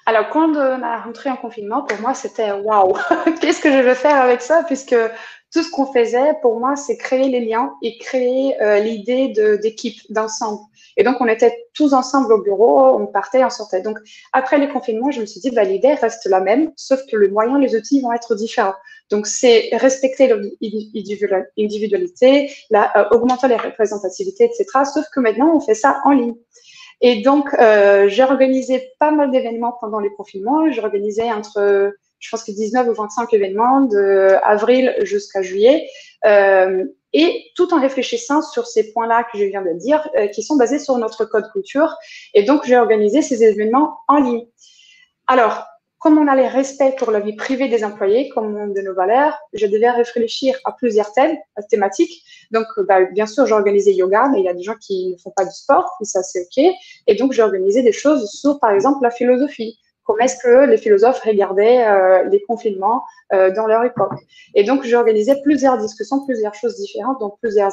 Alors, 0.06 0.30
quand 0.30 0.56
on 0.56 0.84
a 0.84 1.02
rentré 1.02 1.32
en 1.32 1.36
confinement, 1.36 1.82
pour 1.82 2.00
moi, 2.02 2.14
c'était 2.14 2.52
waouh, 2.52 2.94
qu'est-ce 3.42 3.60
que 3.60 3.72
je 3.72 3.80
vais 3.80 3.96
faire 3.96 4.22
avec 4.22 4.42
ça? 4.42 4.64
Puisque 4.68 4.96
tout 5.52 5.64
ce 5.64 5.72
qu'on 5.72 5.92
faisait, 5.92 6.36
pour 6.44 6.60
moi, 6.60 6.76
c'est 6.76 6.98
créer 6.98 7.30
les 7.30 7.44
liens 7.44 7.74
et 7.82 7.98
créer 7.98 8.62
euh, 8.62 8.78
l'idée 8.78 9.34
d'équipe, 9.60 10.00
d'ensemble. 10.12 10.60
Et 10.98 11.04
donc, 11.04 11.18
on 11.20 11.28
était 11.28 11.56
tous 11.76 11.94
ensemble 11.94 12.34
au 12.34 12.42
bureau, 12.42 13.00
on 13.00 13.06
partait, 13.06 13.44
on 13.44 13.52
sortait. 13.52 13.82
Donc, 13.82 14.00
après 14.34 14.58
les 14.58 14.68
confinements, 14.68 15.12
je 15.12 15.22
me 15.22 15.28
suis 15.28 15.40
dit, 15.40 15.52
bah, 15.52 15.64
l'idée 15.64 15.94
reste 15.94 16.26
la 16.26 16.42
même, 16.42 16.72
sauf 16.76 17.00
que 17.10 17.16
le 17.16 17.30
moyen, 17.30 17.60
les 17.60 17.76
outils 17.76 18.02
vont 18.02 18.12
être 18.12 18.36
différents. 18.36 18.74
Donc, 19.12 19.28
c'est 19.28 19.70
respecter 19.74 20.28
l'individualité, 20.28 22.52
euh, 22.74 22.88
augmenter 23.12 23.48
les 23.48 23.58
représentativités, 23.58 24.46
etc. 24.46 24.66
Sauf 24.92 25.06
que 25.14 25.20
maintenant, 25.20 25.56
on 25.56 25.60
fait 25.60 25.76
ça 25.76 26.02
en 26.04 26.12
ligne. 26.12 26.36
Et 27.02 27.22
donc, 27.22 27.54
euh, 27.54 28.08
j'ai 28.08 28.24
organisé 28.24 28.90
pas 29.00 29.12
mal 29.12 29.30
d'événements 29.30 29.78
pendant 29.80 30.00
les 30.00 30.10
confinements. 30.10 30.70
J'ai 30.72 30.82
organisé 30.82 31.32
entre, 31.32 31.94
je 32.18 32.30
pense 32.30 32.44
que 32.44 32.52
19 32.52 32.88
ou 32.88 32.94
25 32.94 33.32
événements 33.34 33.82
de 33.82 34.30
avril 34.44 34.96
jusqu'à 35.04 35.44
juillet. 35.44 35.88
Euh, 36.26 36.86
et 37.14 37.52
tout 37.56 37.74
en 37.74 37.80
réfléchissant 37.80 38.42
sur 38.42 38.68
ces 38.68 38.92
points-là 38.92 39.26
que 39.32 39.38
je 39.38 39.46
viens 39.46 39.62
de 39.62 39.74
dire, 39.74 40.08
euh, 40.18 40.28
qui 40.28 40.44
sont 40.44 40.58
basés 40.58 40.80
sur 40.80 40.98
notre 40.98 41.26
code 41.26 41.50
culture. 41.52 41.96
Et 42.34 42.44
donc, 42.44 42.66
j'ai 42.66 42.78
organisé 42.78 43.22
ces 43.22 43.44
événements 43.44 44.00
en 44.08 44.18
ligne. 44.18 44.46
Alors, 45.28 45.66
comme 46.00 46.20
on 46.20 46.28
a 46.28 46.36
les 46.36 46.48
respects 46.48 46.96
pour 46.98 47.12
la 47.12 47.20
vie 47.20 47.36
privée 47.36 47.70
des 47.70 47.84
employés, 47.84 48.30
comme 48.30 48.74
de 48.74 48.82
nos 48.82 48.94
valeurs, 48.94 49.38
je 49.54 49.66
devais 49.66 49.90
réfléchir 49.90 50.56
à 50.64 50.72
plusieurs 50.72 51.12
thèmes, 51.12 51.36
à 51.56 51.64
thématiques. 51.64 52.24
Donc, 52.52 52.66
bah, 52.88 53.06
bien 53.06 53.26
sûr, 53.26 53.46
j'ai 53.48 53.54
organisé 53.54 53.94
yoga, 53.94 54.30
mais 54.32 54.40
il 54.40 54.46
y 54.46 54.50
a 54.50 54.54
des 54.54 54.62
gens 54.62 54.76
qui 54.80 55.14
ne 55.14 55.18
font 55.18 55.32
pas 55.36 55.44
du 55.44 55.52
sport, 55.52 55.90
et 56.02 56.06
ça, 56.06 56.22
c'est 56.22 56.42
OK. 56.42 56.72
Et 57.08 57.16
donc, 57.16 57.34
j'ai 57.34 57.42
organisé 57.42 57.82
des 57.82 57.92
choses 57.92 58.30
sur, 58.30 58.60
par 58.60 58.72
exemple, 58.72 59.00
la 59.02 59.10
philosophie 59.12 59.80
comment 60.08 60.20
est-ce 60.20 60.42
que 60.42 60.66
les 60.66 60.78
philosophes 60.78 61.20
regardaient 61.20 61.86
euh, 61.86 62.24
les 62.30 62.42
confinements 62.44 63.04
euh, 63.34 63.52
dans 63.52 63.68
leur 63.68 63.84
époque. 63.84 64.14
Et 64.56 64.64
donc, 64.64 64.84
j'ai 64.84 65.36
plusieurs 65.44 65.78
discussions, 65.78 66.26
plusieurs 66.26 66.56
choses 66.56 66.78
différentes, 66.78 67.20
donc 67.20 67.38
plusieurs... 67.42 67.72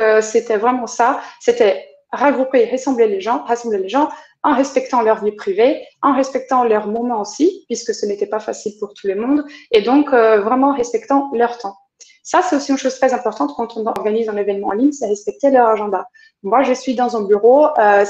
Euh, 0.00 0.20
c'était 0.20 0.56
vraiment 0.56 0.88
ça. 0.88 1.20
C'était 1.40 1.86
regrouper, 2.12 2.68
rassembler 2.68 3.06
les 3.06 3.20
gens, 3.20 3.44
rassembler 3.44 3.78
les 3.78 3.88
gens, 3.88 4.08
en 4.42 4.56
respectant 4.56 5.02
leur 5.02 5.24
vie 5.24 5.30
privée, 5.30 5.86
en 6.02 6.16
respectant 6.16 6.64
leur 6.64 6.88
moment 6.88 7.20
aussi, 7.20 7.64
puisque 7.68 7.94
ce 7.94 8.04
n'était 8.04 8.26
pas 8.26 8.40
facile 8.40 8.72
pour 8.80 8.92
tout 8.94 9.06
le 9.06 9.14
monde, 9.14 9.44
et 9.70 9.82
donc 9.82 10.08
vraiment 10.10 10.74
respectant 10.74 11.30
leur 11.32 11.56
temps. 11.58 11.76
Ça, 12.22 12.40
c'est 12.42 12.56
aussi 12.56 12.70
une 12.70 12.78
chose 12.78 12.94
très 12.98 13.12
importante 13.12 13.52
quand 13.56 13.76
on 13.76 13.86
organise 13.86 14.28
un 14.28 14.36
événement 14.36 14.68
en 14.68 14.72
ligne, 14.72 14.92
c'est 14.92 15.06
respecter 15.06 15.50
leur 15.50 15.68
agenda. 15.68 16.06
Moi, 16.42 16.62
je 16.62 16.72
suis 16.72 16.94
dans 16.94 17.16
un 17.16 17.22
bureau 17.22 17.66
euh, 17.78 18.04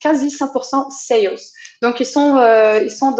quasi 0.00 0.28
100% 0.28 0.90
sales. 0.90 1.38
Donc, 1.82 2.00
ils 2.00 2.06
sont, 2.06 2.36
euh, 2.36 2.80
ils, 2.82 2.90
sont 2.90 3.14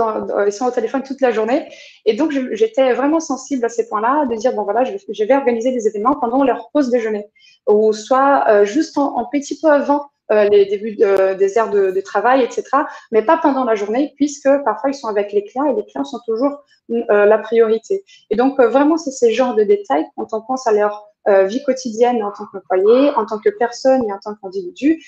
ils 0.46 0.52
sont 0.52 0.66
au 0.66 0.70
téléphone 0.70 1.02
toute 1.02 1.20
la 1.20 1.30
journée. 1.30 1.68
Et 2.04 2.14
donc, 2.14 2.32
j'étais 2.52 2.92
vraiment 2.94 3.20
sensible 3.20 3.64
à 3.64 3.68
ces 3.68 3.88
points-là, 3.88 4.26
de 4.26 4.34
dire, 4.34 4.54
bon, 4.54 4.64
voilà, 4.64 4.84
je 4.84 4.92
vais, 5.24 5.34
organiser 5.34 5.72
des 5.72 5.86
événements 5.86 6.16
pendant 6.16 6.42
leur 6.42 6.70
pause 6.72 6.90
déjeuner, 6.90 7.26
ou 7.68 7.92
soit 7.92 8.44
euh, 8.48 8.64
juste 8.64 8.98
en, 8.98 9.16
en, 9.16 9.24
petit 9.26 9.58
peu 9.60 9.68
avant 9.68 10.10
les 10.30 10.66
débuts 10.66 10.94
de, 10.96 11.34
des 11.34 11.58
heures 11.58 11.70
de, 11.70 12.00
travail, 12.00 12.42
etc., 12.42 12.64
mais 13.12 13.22
pas 13.22 13.38
pendant 13.38 13.64
la 13.64 13.74
journée, 13.74 14.12
puisque 14.16 14.48
parfois, 14.64 14.90
ils 14.90 14.94
sont 14.94 15.08
avec 15.08 15.32
les 15.32 15.44
clients 15.44 15.64
et 15.66 15.74
les 15.74 15.84
clients 15.84 16.04
sont 16.04 16.20
toujours 16.26 16.62
euh, 16.90 17.24
la 17.24 17.38
priorité. 17.38 18.04
Et 18.30 18.36
donc, 18.36 18.60
euh, 18.60 18.68
vraiment, 18.68 18.96
c'est 18.96 19.10
ces 19.10 19.32
genres 19.32 19.54
de 19.54 19.62
détails 19.62 20.04
quand 20.16 20.32
on 20.32 20.42
pense 20.42 20.66
à 20.66 20.72
leur 20.72 21.08
euh, 21.28 21.44
vie 21.44 21.62
quotidienne 21.62 22.22
en 22.22 22.32
tant 22.32 22.46
qu'employé, 22.46 23.10
en 23.10 23.26
tant 23.26 23.38
que 23.38 23.50
personne 23.50 24.02
et 24.08 24.12
en 24.12 24.18
tant 24.18 24.34
qu'individu, 24.36 25.04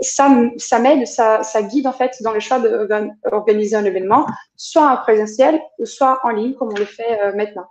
ça, 0.00 0.28
ça 0.58 0.78
m'aide, 0.78 1.06
ça, 1.06 1.40
guide 1.62 1.86
en 1.86 1.92
fait 1.92 2.12
dans 2.22 2.32
le 2.32 2.40
choix 2.40 2.58
d'organiser 2.58 3.74
un 3.74 3.84
événement, 3.84 4.26
soit 4.56 4.90
en 4.90 4.96
présentiel, 4.98 5.58
soit 5.84 6.20
en 6.22 6.30
ligne, 6.30 6.54
comme 6.54 6.68
on 6.68 6.78
le 6.78 6.84
fait 6.84 7.18
euh, 7.22 7.34
maintenant. 7.34 7.66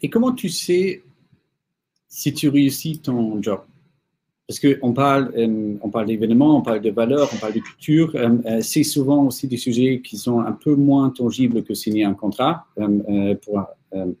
Et 0.00 0.08
comment 0.08 0.32
tu 0.32 0.48
sais 0.48 1.02
si 2.06 2.32
tu 2.32 2.48
réussis 2.48 3.00
ton 3.00 3.42
job? 3.42 3.62
Parce 4.48 4.60
qu'on 4.60 4.94
parle, 4.94 5.30
euh, 5.36 5.74
on 5.82 5.90
parle 5.90 6.06
d'événements, 6.06 6.56
on 6.56 6.62
parle 6.62 6.80
de 6.80 6.90
valeurs, 6.90 7.28
on 7.34 7.36
parle 7.36 7.52
de 7.52 7.60
culture. 7.60 8.10
Euh, 8.14 8.60
c'est 8.62 8.82
souvent 8.82 9.26
aussi 9.26 9.46
des 9.46 9.58
sujets 9.58 10.00
qui 10.02 10.16
sont 10.16 10.40
un 10.40 10.52
peu 10.52 10.74
moins 10.74 11.10
tangibles 11.10 11.62
que 11.62 11.74
signer 11.74 12.04
un 12.04 12.14
contrat 12.14 12.66
pour 13.44 13.62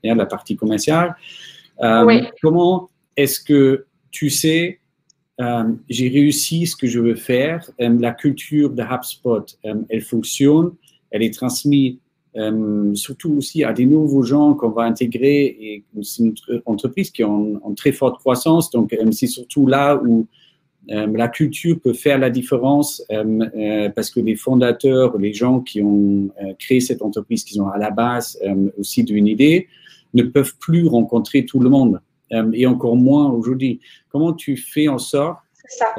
la 0.04 0.26
partie 0.26 0.56
commerciale. 0.56 1.16
oui. 1.80 2.22
Comment 2.42 2.90
est-ce 3.16 3.40
que 3.40 3.86
tu 4.10 4.28
sais 4.30 4.78
euh, 5.40 5.72
j'ai 5.88 6.08
réussi 6.08 6.66
ce 6.66 6.76
que 6.76 6.86
je 6.86 6.98
veux 6.98 7.14
faire? 7.14 7.70
Euh, 7.80 7.96
la 8.00 8.12
culture 8.12 8.70
de 8.70 8.82
HubSpot, 8.82 9.44
euh, 9.64 9.74
elle 9.88 10.02
fonctionne, 10.02 10.72
elle 11.10 11.22
est 11.22 11.32
transmise 11.32 11.96
surtout 12.94 13.32
aussi 13.32 13.64
à 13.64 13.72
des 13.72 13.86
nouveaux 13.86 14.22
gens 14.22 14.54
qu'on 14.54 14.70
va 14.70 14.82
intégrer 14.82 15.44
et 15.46 15.84
c'est 16.02 16.22
une 16.22 16.34
entreprise 16.66 17.10
qui 17.10 17.22
est 17.22 17.24
en, 17.24 17.74
très 17.76 17.92
forte 17.92 18.18
croissance. 18.20 18.70
Donc, 18.70 18.96
c'est 19.12 19.26
surtout 19.26 19.66
là 19.66 19.96
où 19.96 20.26
la 20.88 21.28
culture 21.28 21.80
peut 21.80 21.94
faire 21.94 22.18
la 22.18 22.30
différence 22.30 23.02
parce 23.94 24.10
que 24.10 24.20
les 24.20 24.36
fondateurs, 24.36 25.18
les 25.18 25.32
gens 25.32 25.60
qui 25.60 25.82
ont 25.82 26.30
créé 26.58 26.80
cette 26.80 27.02
entreprise, 27.02 27.42
qui 27.42 27.60
ont 27.60 27.68
à 27.68 27.78
la 27.78 27.90
base 27.90 28.38
aussi 28.78 29.02
d'une 29.02 29.26
idée, 29.26 29.66
ne 30.14 30.22
peuvent 30.22 30.56
plus 30.58 30.86
rencontrer 30.86 31.44
tout 31.44 31.58
le 31.58 31.70
monde. 31.70 32.00
Euh, 32.32 32.50
et 32.52 32.66
encore 32.66 32.96
moins 32.96 33.30
aujourd'hui. 33.30 33.80
Comment 34.10 34.32
tu 34.32 34.56
fais 34.56 34.88
en 34.88 34.98
sorte 34.98 35.38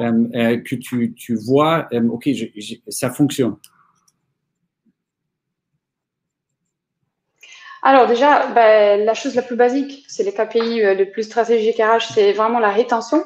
euh, 0.00 0.26
euh, 0.34 0.56
que 0.58 0.76
tu, 0.76 1.12
tu 1.14 1.34
vois, 1.34 1.88
OK, 2.10 2.28
ça 2.88 3.10
fonctionne 3.10 3.56
Alors 7.82 8.06
déjà, 8.06 8.46
ben, 8.48 9.04
la 9.04 9.14
chose 9.14 9.34
la 9.34 9.42
plus 9.42 9.56
basique, 9.56 10.04
c'est 10.08 10.22
les 10.22 10.32
KPI 10.32 10.82
le 10.82 11.04
plus 11.10 11.22
stratégique 11.22 11.78
RH, 11.78 12.12
c'est 12.14 12.32
vraiment 12.32 12.58
la 12.58 12.70
rétention 12.70 13.24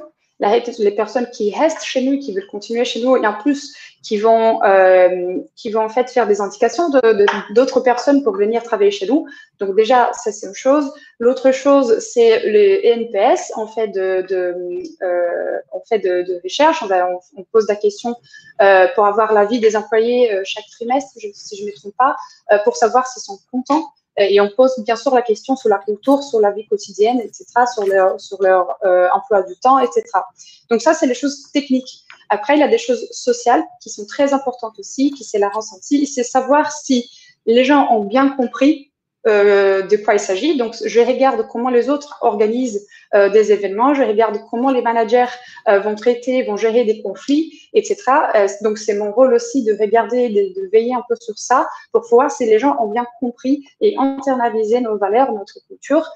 les 0.78 0.90
personnes 0.90 1.28
qui 1.30 1.54
restent 1.54 1.84
chez 1.84 2.02
nous, 2.02 2.18
qui 2.18 2.34
veulent 2.34 2.46
continuer 2.46 2.84
chez 2.84 3.02
nous, 3.02 3.16
et 3.16 3.26
en 3.26 3.34
plus 3.34 3.74
qui 4.02 4.18
vont, 4.18 4.62
euh, 4.62 5.38
qui 5.56 5.70
vont 5.70 5.82
en 5.82 5.88
fait 5.88 6.10
faire 6.10 6.26
des 6.26 6.40
indications 6.40 6.90
d'autres 7.50 7.80
personnes 7.80 8.22
pour 8.22 8.36
venir 8.36 8.62
travailler 8.62 8.90
chez 8.90 9.06
nous. 9.06 9.26
Donc 9.58 9.76
déjà, 9.76 10.10
ça 10.12 10.32
c'est 10.32 10.46
une 10.46 10.54
chose. 10.54 10.92
L'autre 11.18 11.52
chose, 11.52 11.98
c'est 12.00 12.42
le 12.44 12.82
ENPS. 12.84 13.52
On 13.56 13.66
fait 13.66 13.88
de, 13.88 14.26
euh, 15.02 15.60
recherche, 16.42 16.84
on, 17.36 17.44
pose 17.44 17.66
la 17.68 17.76
question 17.76 18.14
euh, 18.60 18.86
pour 18.94 19.06
avoir 19.06 19.32
l'avis 19.32 19.60
des 19.60 19.76
employés 19.76 20.32
euh, 20.32 20.42
chaque 20.44 20.66
trimestre, 20.72 21.12
si 21.14 21.56
je 21.56 21.62
ne 21.62 21.68
me 21.68 21.74
trompe 21.74 21.94
pas, 21.96 22.16
euh, 22.52 22.58
pour 22.64 22.76
savoir 22.76 23.06
s'ils 23.06 23.22
sont 23.22 23.38
contents 23.50 23.84
et 24.16 24.40
on 24.40 24.48
pose 24.50 24.72
bien 24.78 24.96
sûr 24.96 25.14
la 25.14 25.22
question 25.22 25.56
sur 25.56 25.68
la 25.68 25.78
culture, 25.78 26.22
sur 26.22 26.40
la 26.40 26.52
vie 26.52 26.66
quotidienne, 26.66 27.20
etc., 27.20 27.44
sur 27.72 27.84
leur, 27.84 28.20
sur 28.20 28.40
leur 28.40 28.76
euh, 28.84 29.08
emploi 29.12 29.42
du 29.42 29.56
temps, 29.56 29.78
etc. 29.80 30.04
Donc 30.70 30.82
ça, 30.82 30.94
c'est 30.94 31.06
les 31.06 31.14
choses 31.14 31.50
techniques. 31.52 32.04
Après, 32.30 32.56
il 32.56 32.60
y 32.60 32.62
a 32.62 32.68
des 32.68 32.78
choses 32.78 33.08
sociales 33.10 33.62
qui 33.80 33.90
sont 33.90 34.06
très 34.06 34.32
importantes 34.32 34.78
aussi, 34.78 35.10
qui 35.10 35.24
c'est 35.24 35.38
la 35.38 35.48
ressenti, 35.48 36.06
c'est 36.06 36.22
savoir 36.22 36.70
si 36.70 37.10
les 37.46 37.64
gens 37.64 37.88
ont 37.90 38.04
bien 38.04 38.30
compris 38.30 38.92
euh, 39.26 39.82
de 39.82 39.96
quoi 39.96 40.14
il 40.14 40.20
s'agit. 40.20 40.56
Donc, 40.56 40.74
je 40.84 41.00
regarde 41.00 41.46
comment 41.48 41.70
les 41.70 41.88
autres 41.88 42.18
organisent 42.20 42.86
euh, 43.14 43.28
des 43.28 43.52
événements, 43.52 43.94
je 43.94 44.02
regarde 44.02 44.38
comment 44.50 44.70
les 44.70 44.82
managers 44.82 45.32
euh, 45.68 45.78
vont 45.78 45.94
traiter, 45.94 46.42
vont 46.42 46.56
gérer 46.56 46.84
des 46.84 47.00
conflits, 47.00 47.68
etc. 47.72 48.02
Euh, 48.34 48.48
donc, 48.62 48.76
c'est 48.76 48.94
mon 48.94 49.12
rôle 49.12 49.34
aussi 49.34 49.62
de 49.62 49.72
regarder, 49.72 50.28
de, 50.28 50.60
de, 50.60 50.68
veiller 50.72 50.94
un 50.94 51.02
peu 51.08 51.14
sur 51.20 51.38
ça 51.38 51.68
pour 51.92 52.02
voir 52.10 52.30
si 52.30 52.44
les 52.44 52.58
gens 52.58 52.76
ont 52.80 52.88
bien 52.88 53.06
compris 53.20 53.64
et 53.80 53.94
internalisé 53.98 54.80
nos 54.80 54.98
valeurs, 54.98 55.32
notre 55.32 55.60
culture, 55.68 56.06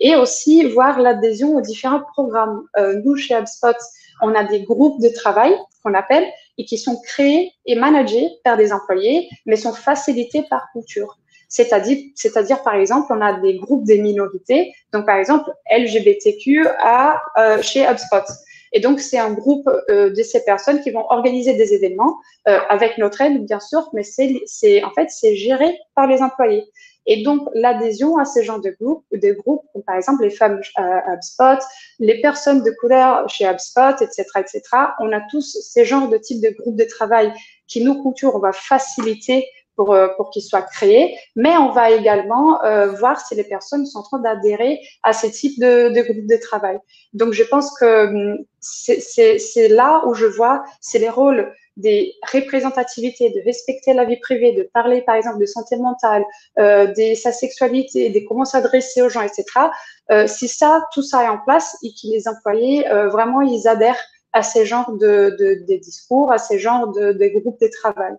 et 0.00 0.16
aussi 0.16 0.64
voir 0.64 1.00
l'adhésion 1.00 1.56
aux 1.56 1.60
différents 1.60 2.02
programmes. 2.12 2.64
Euh, 2.76 3.00
nous, 3.04 3.16
chez 3.16 3.34
HubSpot, 3.34 3.76
on 4.20 4.34
a 4.34 4.44
des 4.44 4.62
groupes 4.62 5.00
de 5.00 5.08
travail 5.08 5.54
qu'on 5.84 5.94
appelle 5.94 6.26
et 6.58 6.64
qui 6.64 6.76
sont 6.76 7.00
créés 7.00 7.52
et 7.66 7.76
managés 7.76 8.28
par 8.44 8.56
des 8.56 8.72
employés, 8.72 9.28
mais 9.46 9.56
sont 9.56 9.72
facilités 9.72 10.44
par 10.50 10.66
culture. 10.72 11.18
C'est-à-dire, 11.48 11.98
c'est-à-dire, 12.14 12.62
par 12.62 12.74
exemple, 12.74 13.06
on 13.10 13.20
a 13.20 13.40
des 13.40 13.56
groupes 13.56 13.84
des 13.84 13.98
minorités, 13.98 14.74
donc 14.92 15.06
par 15.06 15.16
exemple 15.16 15.50
LGBTQ 15.70 16.66
à, 16.78 17.22
euh, 17.38 17.62
chez 17.62 17.86
HubSpot. 17.86 18.24
Et 18.72 18.80
donc, 18.80 19.00
c'est 19.00 19.18
un 19.18 19.32
groupe 19.32 19.68
euh, 19.88 20.10
de 20.10 20.22
ces 20.22 20.44
personnes 20.44 20.82
qui 20.82 20.90
vont 20.90 21.06
organiser 21.10 21.54
des 21.54 21.72
événements 21.72 22.18
euh, 22.46 22.58
avec 22.68 22.98
notre 22.98 23.20
aide, 23.22 23.44
bien 23.44 23.60
sûr, 23.60 23.88
mais 23.94 24.02
c'est, 24.02 24.42
c'est 24.46 24.84
en 24.84 24.90
fait, 24.90 25.08
c'est 25.10 25.36
géré 25.36 25.74
par 25.94 26.06
les 26.06 26.20
employés. 26.20 26.64
Et 27.10 27.22
donc, 27.22 27.48
l'adhésion 27.54 28.18
à 28.18 28.26
ces 28.26 28.44
genres 28.44 28.60
de 28.60 28.76
groupes, 28.78 29.02
des 29.10 29.32
groupes, 29.32 29.62
comme 29.72 29.82
par 29.82 29.96
exemple 29.96 30.22
les 30.22 30.30
femmes 30.30 30.60
à 30.76 31.14
HubSpot, 31.14 31.64
les 31.98 32.20
personnes 32.20 32.62
de 32.62 32.70
couleur 32.72 33.26
chez 33.30 33.46
HubSpot, 33.46 34.02
etc., 34.02 34.24
etc., 34.36 34.60
on 35.00 35.10
a 35.12 35.22
tous 35.30 35.40
ces 35.40 35.86
genres 35.86 36.10
de 36.10 36.18
types 36.18 36.42
de 36.42 36.50
groupes 36.50 36.76
de 36.76 36.84
travail 36.84 37.32
qui, 37.66 37.82
nous, 37.82 38.02
culture, 38.02 38.34
on 38.34 38.40
va 38.40 38.52
faciliter 38.52 39.48
pour, 39.78 39.94
euh, 39.94 40.08
qu'ils 40.32 40.42
soient 40.42 40.62
créés, 40.62 41.16
mais 41.36 41.56
on 41.56 41.70
va 41.70 41.90
également 41.90 42.62
euh, 42.64 42.90
voir 42.90 43.20
si 43.20 43.36
les 43.36 43.44
personnes 43.44 43.86
sont 43.86 44.00
en 44.00 44.02
train 44.02 44.18
d'adhérer 44.18 44.80
à 45.04 45.12
ces 45.12 45.30
types 45.30 45.58
de, 45.60 45.90
de 45.90 46.02
groupes 46.02 46.26
de 46.26 46.36
travail. 46.36 46.78
Donc, 47.12 47.32
je 47.32 47.44
pense 47.44 47.78
que 47.78 48.06
hum, 48.08 48.38
c'est 48.60 49.68
là 49.68 50.02
où 50.06 50.14
je 50.14 50.26
vois, 50.26 50.64
c'est 50.80 50.98
les 50.98 51.08
rôles 51.08 51.54
des 51.76 52.12
représentativités, 52.32 53.30
de 53.30 53.40
respecter 53.44 53.94
la 53.94 54.04
vie 54.04 54.18
privée, 54.18 54.52
de 54.52 54.68
parler 54.74 55.00
par 55.02 55.14
exemple 55.14 55.38
de 55.38 55.46
santé 55.46 55.76
mentale, 55.76 56.24
euh, 56.58 56.86
de 56.88 57.14
sa 57.14 57.30
sexualité, 57.30 58.10
de 58.10 58.20
comment 58.26 58.44
s'adresser 58.44 59.00
aux 59.00 59.08
gens, 59.08 59.22
etc. 59.22 59.44
Euh, 60.10 60.26
si 60.26 60.48
ça, 60.48 60.82
tout 60.92 61.02
ça 61.02 61.22
est 61.22 61.28
en 61.28 61.38
place 61.38 61.76
et 61.84 61.90
que 61.90 62.08
les 62.12 62.26
employés, 62.26 62.88
euh, 62.90 63.08
vraiment, 63.08 63.42
ils 63.42 63.68
adhèrent 63.68 64.02
à 64.32 64.42
ces 64.42 64.66
genres 64.66 64.92
de, 64.96 65.76
discours, 65.78 66.30
à 66.32 66.38
ces 66.38 66.58
genres 66.58 66.92
de, 66.92 67.38
groupes 67.38 67.60
de 67.60 67.68
travail. 67.68 68.14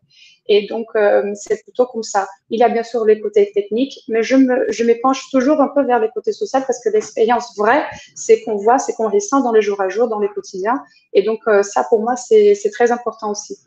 Et 0.47 0.65
donc, 0.67 0.87
euh, 0.95 1.31
c'est 1.35 1.61
plutôt 1.63 1.85
comme 1.85 2.01
ça. 2.01 2.27
Il 2.49 2.59
y 2.59 2.63
a 2.63 2.69
bien 2.69 2.83
sûr 2.83 3.05
les 3.05 3.19
côtés 3.19 3.51
techniques, 3.53 3.99
mais 4.07 4.23
je 4.23 4.35
je 4.69 4.83
m'épanche 4.83 5.29
toujours 5.29 5.61
un 5.61 5.67
peu 5.67 5.85
vers 5.85 5.99
les 5.99 6.09
côtés 6.09 6.33
sociaux 6.33 6.59
parce 6.65 6.83
que 6.83 6.89
l'expérience 6.89 7.55
vraie, 7.55 7.83
c'est 8.15 8.41
qu'on 8.43 8.55
voit, 8.55 8.79
c'est 8.79 8.93
qu'on 8.93 9.09
ressent 9.09 9.41
dans 9.41 9.51
les 9.51 9.61
jours 9.61 9.79
à 9.79 9.89
jour, 9.89 10.07
dans 10.07 10.19
les 10.19 10.29
quotidiens. 10.29 10.81
Et 11.13 11.21
donc, 11.21 11.39
euh, 11.47 11.61
ça, 11.61 11.85
pour 11.87 12.01
moi, 12.01 12.15
c'est, 12.15 12.55
très 12.71 12.91
important 12.91 13.31
aussi. 13.31 13.57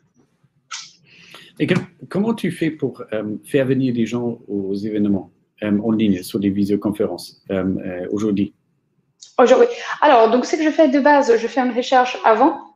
Et 1.59 1.67
comment 2.09 2.33
tu 2.33 2.51
fais 2.51 2.71
pour 2.71 3.03
euh, 3.13 3.35
faire 3.45 3.65
venir 3.65 3.93
des 3.93 4.05
gens 4.05 4.39
aux 4.47 4.73
événements 4.73 5.31
en 5.61 5.91
ligne, 5.91 6.23
sur 6.23 6.39
des 6.39 6.49
visioconférences 6.49 7.41
aujourd'hui? 8.11 8.53
Aujourd'hui. 9.37 9.67
Alors, 10.01 10.29
donc, 10.29 10.45
ce 10.45 10.55
que 10.55 10.63
je 10.63 10.69
fais 10.69 10.87
de 10.87 10.99
base, 10.99 11.35
je 11.37 11.47
fais 11.47 11.61
une 11.61 11.75
recherche 11.75 12.17
avant. 12.23 12.73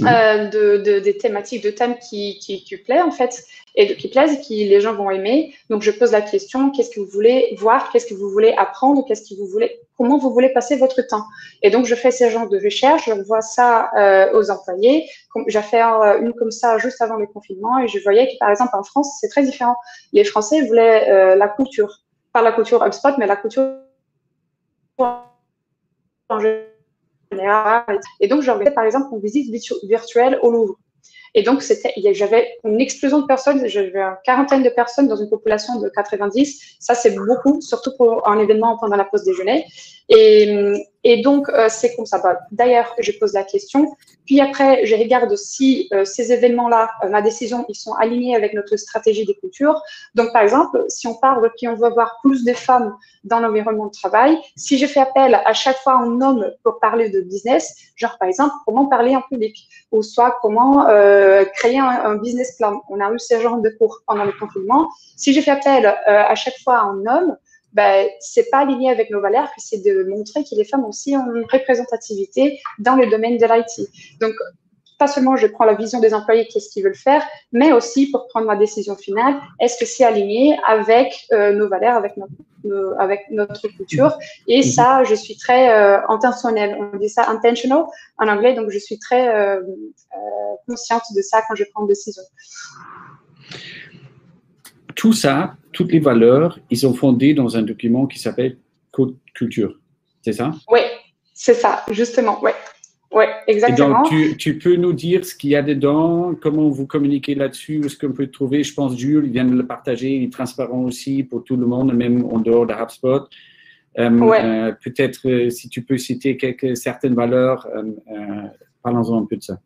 Euh, 0.00 0.48
de, 0.48 0.78
de, 0.78 0.98
des 1.00 1.18
thématiques, 1.18 1.62
de 1.62 1.70
thèmes 1.70 1.96
qui, 1.98 2.38
qui, 2.38 2.64
qui 2.64 2.76
plaisent 2.78 3.02
en 3.02 3.10
fait, 3.10 3.44
et 3.76 3.94
qui 3.94 4.08
plaisent 4.08 4.40
qui 4.40 4.64
les 4.64 4.80
gens 4.80 4.94
vont 4.94 5.10
aimer. 5.10 5.54
Donc 5.68 5.82
je 5.82 5.90
pose 5.90 6.12
la 6.12 6.22
question 6.22 6.70
qu'est-ce 6.70 6.90
que 6.90 6.98
vous 6.98 7.06
voulez 7.06 7.54
voir, 7.58 7.92
qu'est-ce 7.92 8.06
que 8.06 8.14
vous 8.14 8.30
voulez 8.30 8.54
apprendre, 8.56 9.04
qu'est-ce 9.06 9.22
que 9.22 9.38
vous 9.38 9.46
voulez, 9.46 9.80
comment 9.98 10.18
vous 10.18 10.32
voulez 10.32 10.48
passer 10.48 10.76
votre 10.76 11.02
temps. 11.02 11.24
Et 11.62 11.70
donc 11.70 11.84
je 11.84 11.94
fais 11.94 12.10
ces 12.10 12.30
genres 12.30 12.48
de 12.48 12.58
recherches, 12.58 13.04
je 13.06 13.12
vois 13.22 13.42
ça 13.42 13.90
euh, 13.96 14.32
aux 14.32 14.50
employés. 14.50 15.08
J'ai 15.46 15.62
fait 15.62 15.82
euh, 15.82 16.20
une 16.20 16.32
comme 16.32 16.50
ça 16.50 16.78
juste 16.78 17.00
avant 17.02 17.16
le 17.16 17.26
confinement 17.26 17.78
et 17.78 17.86
je 17.86 17.98
voyais 18.02 18.26
que 18.28 18.38
par 18.40 18.50
exemple 18.50 18.74
en 18.74 18.82
France 18.82 19.18
c'est 19.20 19.28
très 19.28 19.44
différent. 19.44 19.76
Les 20.12 20.24
Français 20.24 20.62
voulaient 20.62 21.36
la 21.36 21.48
couture, 21.48 22.00
pas 22.32 22.42
la 22.42 22.52
couture 22.52 22.82
HubSpot, 22.82 23.18
mais 23.18 23.26
la 23.26 23.36
couture 23.36 23.68
en 26.32 26.40
et 28.20 28.28
donc, 28.28 28.42
j'ai 28.42 28.50
organisé 28.50 28.74
par 28.74 28.84
exemple 28.84 29.08
une 29.12 29.20
visite 29.20 29.50
virtuelle 29.84 30.38
au 30.42 30.50
Louvre. 30.50 30.78
Et 31.34 31.42
donc, 31.42 31.64
j'avais 32.12 32.58
une 32.64 32.80
explosion 32.80 33.20
de 33.20 33.26
personnes, 33.26 33.66
j'avais 33.66 33.98
une 33.98 34.16
quarantaine 34.22 34.62
de 34.62 34.68
personnes 34.68 35.08
dans 35.08 35.16
une 35.16 35.30
population 35.30 35.80
de 35.80 35.88
90. 35.88 36.76
Ça, 36.78 36.94
c'est 36.94 37.14
beaucoup, 37.14 37.60
surtout 37.62 37.92
pour 37.96 38.28
un 38.28 38.38
événement 38.38 38.76
pendant 38.78 38.96
la 38.96 39.04
pause 39.04 39.24
déjeuner. 39.24 39.64
Et, 40.08 41.22
donc, 41.22 41.48
euh, 41.48 41.66
c'est 41.68 41.94
comme 41.96 42.06
ça. 42.06 42.18
Bah, 42.18 42.38
d'ailleurs, 42.50 42.94
je 42.98 43.12
pose 43.12 43.32
la 43.32 43.42
question. 43.42 43.94
Puis 44.24 44.40
après, 44.40 44.86
je 44.86 44.94
regarde 44.94 45.34
si 45.36 45.88
euh, 45.92 46.04
ces 46.04 46.32
événements-là, 46.32 46.90
euh, 47.02 47.08
ma 47.08 47.22
décision, 47.22 47.64
ils 47.68 47.74
sont 47.74 47.92
alignés 47.94 48.36
avec 48.36 48.54
notre 48.54 48.76
stratégie 48.76 49.24
des 49.24 49.34
cultures. 49.34 49.80
Donc, 50.14 50.32
par 50.32 50.42
exemple, 50.42 50.84
si 50.88 51.08
on 51.08 51.14
parle 51.14 51.50
qu'on 51.58 51.74
veut 51.74 51.86
avoir 51.86 52.18
plus 52.22 52.44
de 52.44 52.52
femmes 52.52 52.94
dans 53.24 53.40
l'environnement 53.40 53.86
de 53.86 53.90
travail, 53.90 54.38
si 54.56 54.78
je 54.78 54.86
fais 54.86 55.00
appel 55.00 55.34
à 55.34 55.52
chaque 55.54 55.78
fois 55.78 55.94
un 55.94 56.20
homme 56.20 56.52
pour 56.62 56.78
parler 56.78 57.08
de 57.08 57.20
business, 57.20 57.74
genre 57.96 58.16
par 58.18 58.28
exemple, 58.28 58.54
comment 58.64 58.86
parler 58.86 59.16
en 59.16 59.22
public, 59.22 59.56
ou 59.90 60.02
soit 60.02 60.36
comment 60.40 60.86
créer 61.54 61.78
un, 61.78 62.04
un, 62.04 62.16
business 62.16 62.56
plan? 62.56 62.80
On 62.88 63.00
a 63.00 63.10
eu 63.12 63.18
ce 63.18 63.40
genre 63.40 63.60
de 63.60 63.70
cours 63.70 64.02
pendant 64.06 64.24
le 64.24 64.32
confinement. 64.32 64.88
Si 65.16 65.32
je 65.32 65.40
fais 65.40 65.50
appel 65.50 65.86
à 65.86 66.34
chaque 66.34 66.58
fois 66.64 66.78
à 66.78 66.82
un 66.82 67.06
homme, 67.06 67.36
ben, 67.72 68.06
c'est 68.20 68.50
pas 68.50 68.58
aligné 68.58 68.90
avec 68.90 69.10
nos 69.10 69.20
valeurs, 69.20 69.48
c'est 69.58 69.82
de 69.82 70.04
montrer 70.08 70.42
que 70.44 70.54
les 70.54 70.64
femmes 70.64 70.84
aussi 70.84 71.16
ont 71.16 71.34
une 71.34 71.46
représentativité 71.50 72.60
dans 72.78 72.96
le 72.96 73.06
domaine 73.06 73.36
de 73.38 73.46
l'IT. 73.46 73.88
Donc, 74.20 74.34
pas 74.98 75.08
seulement 75.08 75.36
je 75.36 75.48
prends 75.48 75.64
la 75.64 75.74
vision 75.74 75.98
des 75.98 76.14
employés, 76.14 76.46
qu'est-ce 76.46 76.70
qu'ils 76.70 76.84
veulent 76.84 76.94
faire, 76.94 77.24
mais 77.50 77.72
aussi 77.72 78.10
pour 78.12 78.28
prendre 78.28 78.46
ma 78.46 78.54
décision 78.54 78.94
finale, 78.94 79.34
est-ce 79.58 79.76
que 79.76 79.84
c'est 79.84 80.04
aligné 80.04 80.56
avec 80.64 81.26
euh, 81.32 81.52
nos 81.52 81.68
valeurs, 81.68 81.96
avec 81.96 82.16
notre, 82.16 83.00
avec 83.00 83.22
notre 83.30 83.66
culture? 83.66 84.16
Et 84.46 84.58
mhm. 84.58 84.62
ça, 84.62 85.02
je 85.02 85.16
suis 85.16 85.36
très 85.36 85.74
euh, 85.74 85.98
intentionnelle. 86.08 86.76
On 86.78 86.96
dit 86.98 87.08
ça 87.08 87.28
intentional 87.28 87.84
en 88.18 88.28
anglais, 88.28 88.54
donc 88.54 88.70
je 88.70 88.78
suis 88.78 88.98
très 89.00 89.34
euh, 89.34 89.60
consciente 90.68 91.02
de 91.16 91.22
ça 91.22 91.42
quand 91.48 91.56
je 91.56 91.64
prends 91.72 91.82
une 91.82 91.88
décision 91.88 92.22
tout 94.94 95.12
ça, 95.12 95.56
toutes 95.72 95.92
les 95.92 96.00
valeurs, 96.00 96.58
ils 96.70 96.78
sont 96.78 96.94
fondés 96.94 97.34
dans 97.34 97.56
un 97.56 97.62
document 97.62 98.06
qui 98.06 98.18
s'appelle 98.18 98.58
Code 98.90 99.16
Culture. 99.34 99.78
C'est 100.22 100.32
ça? 100.32 100.52
Oui, 100.70 100.80
c'est 101.34 101.54
ça, 101.54 101.84
justement. 101.90 102.38
Oui, 102.42 102.50
ouais, 103.12 103.28
exactement. 103.46 104.04
Et 104.04 104.28
donc, 104.28 104.36
tu, 104.36 104.58
peux 104.58 104.76
nous 104.76 104.92
dire 104.92 105.24
ce 105.24 105.34
qu'il 105.34 105.50
y 105.50 105.56
a 105.56 105.62
dedans, 105.62 106.34
comment 106.40 106.68
vous 106.68 106.86
communiquez 106.86 107.34
là-dessus, 107.34 107.80
où 107.82 107.86
est-ce 107.86 107.96
qu'on 107.96 108.12
peut 108.12 108.28
trouver 108.28 108.62
Je 108.62 108.74
pense 108.74 108.96
Jules, 108.96 109.24
il 109.26 109.32
vient 109.32 109.44
de 109.44 109.56
le 109.56 109.66
partager, 109.66 110.16
il 110.16 110.24
est 110.24 110.32
transparent 110.32 110.82
aussi 110.82 111.22
pour 111.22 111.42
tout 111.44 111.56
le 111.56 111.66
monde, 111.66 111.92
même 111.94 112.24
en 112.24 112.38
dehors 112.38 112.66
de 112.66 112.74
HubSpot. 112.74 113.28
Euh, 113.98 114.10
euh, 114.10 114.72
peut-être 114.82 115.28
euh, 115.28 115.50
si 115.50 115.68
tu 115.68 115.82
peux 115.82 115.98
citer 115.98 116.36
quelques, 116.36 116.76
certaines 116.76 117.14
valeurs, 117.14 117.68
parlons-en 118.82 119.22
un 119.22 119.26
peu 119.26 119.36
de 119.36 119.42
ça. 119.42 119.58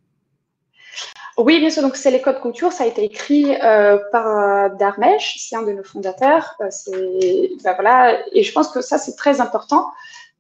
Oui, 1.37 1.61
bien 1.61 1.71
sûr. 1.71 1.83
Donc, 1.83 1.97
c'est 1.97 2.11
les 2.11 2.23
codes 2.23 2.41
couture. 2.41 2.73
Ça 2.73 2.85
a 2.85 2.87
été 2.87 3.05
écrit 3.05 3.55
euh, 3.63 3.99
par 4.11 4.27
euh, 4.27 4.69
Darmesh, 4.79 5.37
c'est 5.39 5.57
un 5.57 5.63
de 5.63 5.73
nos 5.73 5.85
fondateurs. 5.85 6.55
Euh, 6.61 6.69
ben 7.63 7.75
voilà. 7.75 8.19
Et 8.33 8.43
je 8.43 8.53
pense 8.53 8.69
que 8.69 8.81
ça, 8.81 8.99
c'est 8.99 9.17
très 9.17 9.41
important 9.41 9.87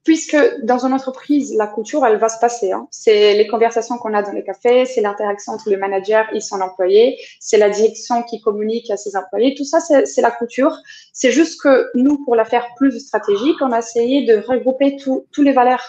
puisque 0.06 0.36
dans 0.62 0.86
une 0.86 0.92
entreprise, 0.92 1.52
la 1.56 1.66
couture, 1.66 2.06
elle 2.06 2.16
va 2.16 2.28
se 2.28 2.38
passer. 2.38 2.70
Hein. 2.70 2.86
C'est 2.92 3.34
les 3.34 3.48
conversations 3.48 3.98
qu'on 3.98 4.14
a 4.14 4.22
dans 4.22 4.30
les 4.30 4.44
cafés, 4.44 4.86
c'est 4.86 5.00
l'interaction 5.00 5.54
entre 5.54 5.68
le 5.68 5.76
manager 5.78 6.24
et 6.32 6.38
son 6.38 6.60
employé, 6.60 7.18
c'est 7.40 7.58
la 7.58 7.70
direction 7.70 8.22
qui 8.22 8.40
communique 8.40 8.88
à 8.92 8.96
ses 8.96 9.16
employés. 9.16 9.56
Tout 9.56 9.64
ça, 9.64 9.80
c'est 9.80 10.22
la 10.22 10.30
couture. 10.30 10.78
C'est 11.12 11.32
juste 11.32 11.60
que 11.60 11.90
nous, 11.96 12.24
pour 12.24 12.36
la 12.36 12.44
faire 12.44 12.68
plus 12.76 13.00
stratégique, 13.00 13.56
on 13.60 13.72
a 13.72 13.80
essayé 13.80 14.24
de 14.24 14.36
regrouper 14.46 14.96
tous 14.96 15.42
les 15.42 15.52
valeurs 15.52 15.82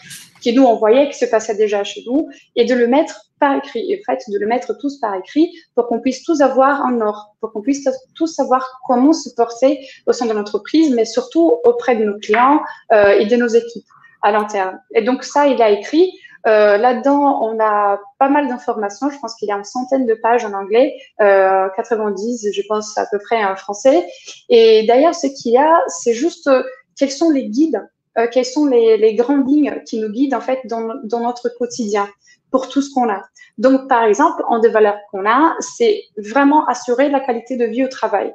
qui 0.48 0.56
nous 0.56 0.64
on 0.64 0.76
voyait 0.76 1.10
qui 1.10 1.18
se 1.18 1.26
passaient 1.26 1.56
déjà 1.56 1.84
chez 1.84 2.04
nous 2.08 2.30
et 2.56 2.64
de 2.64 2.74
le 2.74 2.88
mettre 2.88 3.20
par 3.40 3.58
écrit, 3.58 3.92
et 3.92 4.02
en 4.02 4.12
fait, 4.12 4.24
de 4.30 4.40
le 4.40 4.48
mettre 4.48 4.78
tous 4.80 4.98
par 5.00 5.14
écrit 5.16 5.52
pour 5.76 5.88
qu'on 5.88 6.00
puisse 6.00 6.24
tous 6.24 6.40
avoir 6.40 6.86
un 6.86 7.02
ordre, 7.02 7.36
pour 7.42 7.52
qu'on 7.52 7.62
puisse 7.62 7.88
tous 8.16 8.28
savoir 8.28 8.80
comment 8.88 9.12
se 9.12 9.30
porter 9.36 9.86
au 10.06 10.14
sein 10.14 10.26
de 10.26 10.32
l'entreprise, 10.32 10.94
mais 10.96 11.04
surtout 11.04 11.60
auprès 11.66 11.98
de 11.98 12.06
nos 12.06 12.18
clients 12.18 12.62
euh, 12.94 13.20
et 13.20 13.26
de 13.26 13.36
nos 13.36 13.48
équipes 13.48 13.86
à 14.24 14.32
l'interne. 14.32 14.80
Et 14.96 15.02
donc 15.02 15.26
ça, 15.26 15.48
il 15.48 15.62
a 15.62 15.70
écrit. 15.70 16.12
Euh, 16.48 16.78
Là-dedans, 16.78 17.42
on 17.44 17.60
a 17.60 18.00
pas 18.20 18.30
mal 18.30 18.48
d'informations. 18.48 19.10
Je 19.10 19.20
pense 19.20 19.36
qu'il 19.36 19.50
y 19.50 19.52
a 19.52 19.58
une 19.58 19.66
centaine 19.66 20.06
de 20.06 20.14
pages 20.14 20.46
en 20.46 20.54
anglais, 20.54 20.96
euh, 21.20 21.68
90, 21.76 22.54
je 22.54 22.62
pense 22.70 22.98
à 22.98 23.06
peu 23.12 23.20
près 23.20 23.44
en 23.44 23.58
français. 23.58 24.08
Et 24.48 24.86
d'ailleurs, 24.88 25.14
ce 25.14 25.28
qu'il 25.28 25.52
y 25.52 25.58
a, 25.58 25.78
c'est 25.90 26.14
juste 26.14 26.48
euh, 26.48 26.64
quels 26.98 27.12
sont 27.12 27.32
les 27.32 27.50
guides, 27.50 27.86
euh, 28.18 28.28
quelles 28.32 28.46
sont 28.46 28.66
les, 28.66 28.98
les, 28.98 29.16
grandes 29.16 29.48
lignes 29.48 29.82
qui 29.86 30.00
nous 30.00 30.10
guident 30.10 30.34
en 30.34 30.42
fait 30.42 30.60
dans, 30.66 31.20
notre 31.20 31.50
quotidien 31.58 32.10
pour 32.52 32.70
tout 32.70 32.82
ce 32.82 32.94
qu'on 32.94 33.10
a? 33.10 33.22
Donc, 33.58 33.88
par 33.88 34.04
exemple, 34.04 34.44
en 34.48 34.60
des 34.60 34.70
valeurs 34.70 34.98
qu'on 35.12 35.28
a, 35.28 35.56
c'est 35.60 36.02
vraiment 36.18 36.66
assurer 36.68 37.10
la 37.10 37.20
qualité 37.20 37.58
de 37.58 37.66
vie 37.66 37.84
au 37.84 37.88
travail. 37.88 38.34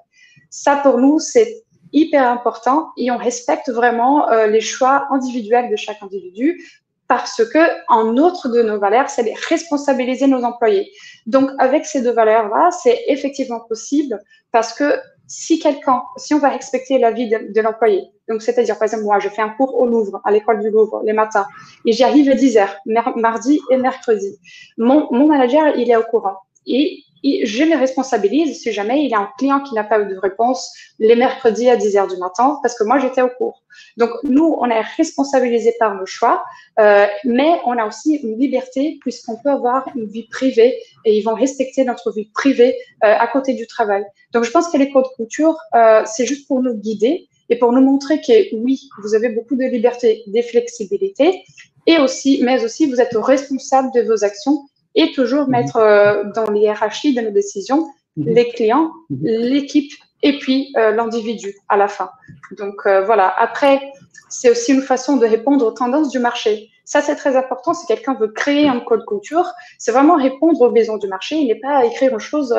Ça, 0.51 0.77
pour 0.77 0.99
nous, 0.99 1.19
c'est 1.19 1.63
hyper 1.93 2.29
important 2.31 2.91
et 2.97 3.11
on 3.11 3.19
respecte 3.19 3.71
vraiment 3.71 4.31
euh, 4.31 4.47
les 4.47 4.61
choix 4.61 5.07
individuels 5.11 5.71
de 5.71 5.77
chaque 5.77 6.03
individu 6.03 6.63
parce 7.07 7.45
que 7.45 7.59
en 7.89 8.17
autre 8.17 8.49
de 8.49 8.63
nos 8.63 8.79
valeurs, 8.79 9.11
c'est 9.11 9.35
responsabiliser 9.49 10.27
nos 10.27 10.45
employés. 10.45 10.91
Donc, 11.27 11.51
avec 11.59 11.85
ces 11.85 12.01
deux 12.01 12.13
valeurs-là, 12.13 12.71
c'est 12.71 13.05
effectivement 13.07 13.61
possible 13.61 14.19
parce 14.51 14.73
que 14.73 14.99
si 15.33 15.59
quelqu'un, 15.59 16.03
si 16.19 16.35
on 16.35 16.39
va 16.39 16.51
respecter 16.51 16.99
la 16.99 17.11
vie 17.11 17.29
de, 17.31 17.61
l'employé, 17.63 18.03
donc 18.29 18.43
c'est-à-dire, 18.43 18.75
par 18.75 18.85
exemple, 18.85 19.05
moi, 19.05 19.19
je 19.19 19.31
fais 19.31 19.41
un 19.41 19.49
cours 19.49 19.81
au 19.81 19.87
Louvre, 19.87 20.21
à 20.25 20.31
l'école 20.31 20.61
du 20.61 20.69
Louvre, 20.69 21.01
les 21.05 21.15
matins, 21.15 21.47
et 21.87 21.93
j'y 21.93 22.05
arrive 22.05 22.29
à 22.29 22.35
10 22.35 22.59
heures, 22.59 22.77
mardi 23.17 23.59
et 23.71 23.79
mercredi. 23.79 24.39
Mon, 24.77 25.09
mon 25.11 25.27
manager, 25.27 25.75
il 25.77 25.91
est 25.91 25.97
au 25.97 26.03
courant. 26.03 26.37
Et 26.67 26.99
je 27.25 27.65
les 27.65 27.77
responsabilise 27.77 28.61
si 28.61 28.73
jamais 28.73 29.05
il 29.05 29.11
y 29.11 29.15
a 29.15 29.21
un 29.21 29.31
client 29.39 29.61
qui 29.61 29.75
n'a 29.75 29.85
pas 29.85 30.01
eu 30.01 30.07
de 30.07 30.19
réponse 30.19 30.73
les 30.99 31.17
mercredis 31.17 31.71
à 31.71 31.77
10 31.77 31.97
heures 31.97 32.09
du 32.09 32.17
matin 32.17 32.59
parce 32.63 32.77
que 32.77 32.85
moi 32.85 32.99
j'étais 32.99 33.23
au 33.23 33.29
cours. 33.29 33.63
Donc 33.97 34.11
nous, 34.25 34.57
on 34.59 34.67
est 34.67 34.81
responsabilisés 34.81 35.75
par 35.79 35.95
nos 35.95 36.07
choix, 36.07 36.45
euh, 36.79 37.07
mais 37.25 37.61
on 37.65 37.77
a 37.79 37.87
aussi 37.87 38.17
une 38.17 38.39
liberté 38.39 38.99
puisqu'on 39.01 39.37
peut 39.37 39.51
avoir 39.51 39.89
une 39.95 40.07
vie 40.07 40.27
privée 40.29 40.79
et 41.05 41.17
ils 41.17 41.23
vont 41.23 41.35
respecter 41.35 41.85
notre 41.85 42.13
vie 42.13 42.29
privée 42.35 42.77
euh, 43.05 43.15
à 43.19 43.27
côté 43.29 43.55
du 43.55 43.67
travail. 43.67 44.05
Donc 44.33 44.45
je 44.45 44.51
pense 44.51 44.69
que 44.69 44.77
les 44.77 44.91
codes 44.91 45.07
couture, 45.17 45.57
euh, 45.75 46.03
c'est 46.07 46.27
juste 46.27 46.49
pour 46.49 46.63
nous 46.63 46.75
guider 46.75 47.29
et 47.49 47.57
pour 47.59 47.73
nous 47.73 47.83
montrer 47.83 48.21
que 48.21 48.55
oui, 48.57 48.89
vous 49.03 49.15
avez 49.15 49.29
beaucoup 49.29 49.57
de 49.57 49.65
liberté, 49.65 50.23
des 50.27 50.43
flexibilités 50.43 51.45
et 51.87 51.99
aussi, 51.99 52.41
mais 52.43 52.65
aussi 52.65 52.87
vous 52.87 53.01
êtes 53.01 53.15
responsable 53.15 53.91
de 53.95 54.03
vos 54.03 54.25
actions 54.25 54.65
et 54.95 55.13
toujours 55.13 55.45
mhm. 55.45 55.51
mettre 55.51 55.77
euh, 55.77 56.25
dans 56.35 56.51
les 56.51 56.61
hiérarchies 56.61 57.15
de 57.15 57.21
nos 57.21 57.31
décisions 57.31 57.87
mhm. 58.17 58.35
les 58.35 58.49
clients, 58.51 58.91
mhm. 59.11 59.19
l'équipe 59.23 59.93
et 60.23 60.39
puis 60.39 60.73
euh, 60.77 60.93
l'individu 60.93 61.55
à 61.69 61.77
la 61.77 61.89
fin. 61.89 62.11
Donc 62.59 62.87
euh, 62.87 63.03
voilà, 63.03 63.33
après, 63.39 63.81
c'est 64.29 64.51
aussi 64.51 64.73
une 64.73 64.83
façon 64.83 65.17
de 65.17 65.27
répondre 65.27 65.67
aux 65.67 65.73
tendances 65.73 66.11
du 66.11 66.19
marché. 66.19 66.69
Ça, 66.85 67.01
c'est 67.01 67.17
très 67.17 67.37
important. 67.37 67.75
Si 67.75 67.87
quelqu'un 67.87 68.15
veut 68.15 68.29
créer 68.29 68.69
un 68.69 68.81
code 68.81 69.05
culture, 69.07 69.51
c'est 69.79 69.93
vraiment 69.93 70.17
répondre 70.17 70.61
aux 70.61 70.71
besoins 70.71 70.99
du 70.99 71.07
marché. 71.07 71.37
Il 71.37 71.47
n'est 71.47 71.61
pas 71.61 71.77
à 71.77 71.85
écrire 71.85 72.13
une 72.13 72.19
chose 72.19 72.55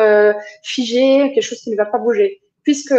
figée, 0.64 1.32
quelque 1.34 1.44
chose 1.44 1.60
qui 1.60 1.70
ne 1.72 1.76
va 1.76 1.86
pas 1.86 1.98
bouger. 1.98 2.42
Puisque 2.64 2.94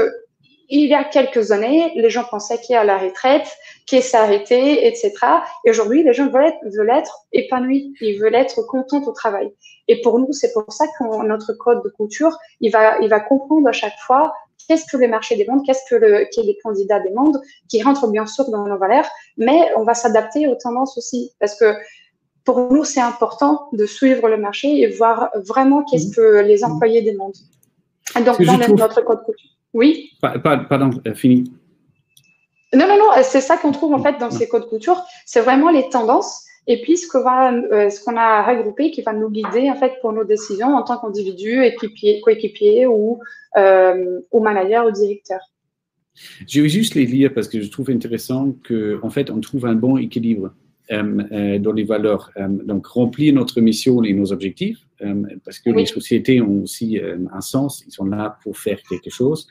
il 0.69 0.89
y 0.89 0.95
a 0.95 1.05
quelques 1.05 1.53
années, 1.53 1.93
les 1.95 2.11
gens 2.11 2.25
pensaient 2.25 2.59
qu'il 2.59 2.75
y 2.75 2.77
a 2.77 2.85
la 2.85 2.99
retraite, 2.99 3.47
qu'il 3.87 4.03
s'arrêtait, 4.03 4.87
etc. 4.87 5.13
Et 5.65 5.71
aujourd'hui, 5.71 6.03
les 6.03 6.13
gens 6.13 6.29
veulent 6.29 6.47
être, 6.47 6.59
veulent 6.77 6.91
être 6.91 7.27
épanouis, 7.33 7.95
ils 8.01 8.19
veulent 8.19 8.35
être 8.35 8.63
contents 8.63 9.03
au 9.03 9.13
travail. 9.13 9.53
Et 9.89 10.01
pour 10.01 10.19
nous, 10.19 10.33
c'est 10.33 10.53
pour 10.53 10.73
ça 10.73 10.87
que 10.87 11.27
notre 11.27 11.53
code 11.55 11.83
de 11.85 11.91
culture, 11.91 12.37
il 12.61 12.71
va, 12.71 12.99
il 13.01 13.09
va 13.09 13.21
comprendre 13.21 13.69
à 13.69 13.73
chaque 13.73 13.99
fois 14.07 14.33
qu'est-ce 14.67 14.87
que 14.91 14.97
le 14.97 15.09
marché 15.09 15.37
demande, 15.37 15.65
qu'est-ce 15.67 15.83
que, 15.89 15.97
le, 15.97 16.25
que 16.35 16.41
les 16.41 16.57
candidats 16.63 17.01
demandent, 17.01 17.41
qui 17.69 17.83
rentrent 17.83 18.09
bien 18.09 18.27
sûr 18.27 18.49
dans 18.51 18.67
nos 18.67 18.79
valeurs, 18.79 19.09
mais 19.37 19.71
on 19.77 19.85
va 19.85 19.95
s'adapter 19.95 20.49
aux 20.49 20.55
tendances 20.55 20.97
aussi. 20.97 21.33
Parce 21.39 21.59
que 21.59 21.75
pour 22.45 22.73
nous, 22.73 22.85
c'est 22.85 23.01
important 23.01 23.69
de 23.73 23.87
suivre 23.87 24.29
le 24.29 24.37
marché 24.37 24.81
et 24.81 24.87
voir 24.87 25.31
vraiment 25.47 25.83
qu'est-ce 25.85 26.09
mmh. 26.09 26.15
que 26.15 26.41
les 26.41 26.65
employés 26.65 27.03
demandent. 27.03 27.35
Donc, 28.17 28.41
dans 28.43 28.59
notre 28.77 29.01
code 29.03 29.25
culture. 29.25 29.54
Oui. 29.75 30.11
Pardon, 30.21 30.91
euh, 31.07 31.15
fini. 31.15 31.45
Non, 32.73 32.89
non, 32.89 32.97
non, 32.97 33.11
c'est 33.23 33.41
ça 33.41 33.57
qu'on 33.57 33.73
trouve 33.73 33.93
en 33.95 34.03
fait 34.03 34.19
dans 34.19 34.31
ces 34.31 34.49
codes 34.49 34.67
couture. 34.69 35.05
C'est 35.27 35.41
vraiment 35.41 35.71
les 35.71 35.89
tendances 35.91 36.45
et 36.67 36.81
puis 36.81 36.97
ce 36.97 37.07
qu'on 37.09 37.21
euh, 37.21 37.89
qu'on 38.05 38.17
a 38.17 38.43
regroupé 38.43 38.91
qui 38.91 39.03
va 39.03 39.13
nous 39.13 39.31
guider 39.31 39.71
en 39.71 39.77
fait 39.77 39.93
pour 40.01 40.13
nos 40.13 40.25
décisions 40.25 40.75
en 40.75 40.83
tant 40.83 40.99
qu'individu, 40.99 41.63
équipier, 41.63 42.21
coéquipier 42.21 42.87
ou, 42.87 43.21
euh, 43.57 44.21
ou 44.33 44.41
manager 44.43 44.87
ou 44.87 44.91
directeur. 44.91 45.41
Je 46.47 46.63
vais 46.63 46.69
juste 46.69 46.95
les 46.95 47.07
lire 47.07 47.35
parce 47.35 47.49
que 47.49 47.61
je 47.61 47.71
trouve 47.71 47.91
intéressant 47.91 48.55
qu'en 48.67 49.07
en 49.07 49.11
fait 49.11 49.31
on 49.31 49.41
trouve 49.41 49.67
un 49.67 49.75
bon 49.75 49.99
équilibre 49.99 50.47
euh, 50.47 50.64
dans 50.91 51.73
les 51.73 51.85
valeurs. 51.85 52.31
donc 52.65 52.87
remplir 52.87 53.35
notre 53.35 53.61
mission 53.61 54.03
et 54.05 54.13
nos 54.13 54.33
objectifs 54.33 54.79
parce 55.45 55.59
que 55.59 55.71
les 55.71 55.87
sociétés 55.87 56.41
ont 56.41 56.63
aussi 56.63 57.01
un 57.33 57.41
sens, 57.41 57.85
ils 57.87 57.93
sont 57.93 58.05
là 58.05 58.39
pour 58.43 58.59
faire 58.59 58.79
quelque 58.89 59.11
chose 59.11 59.47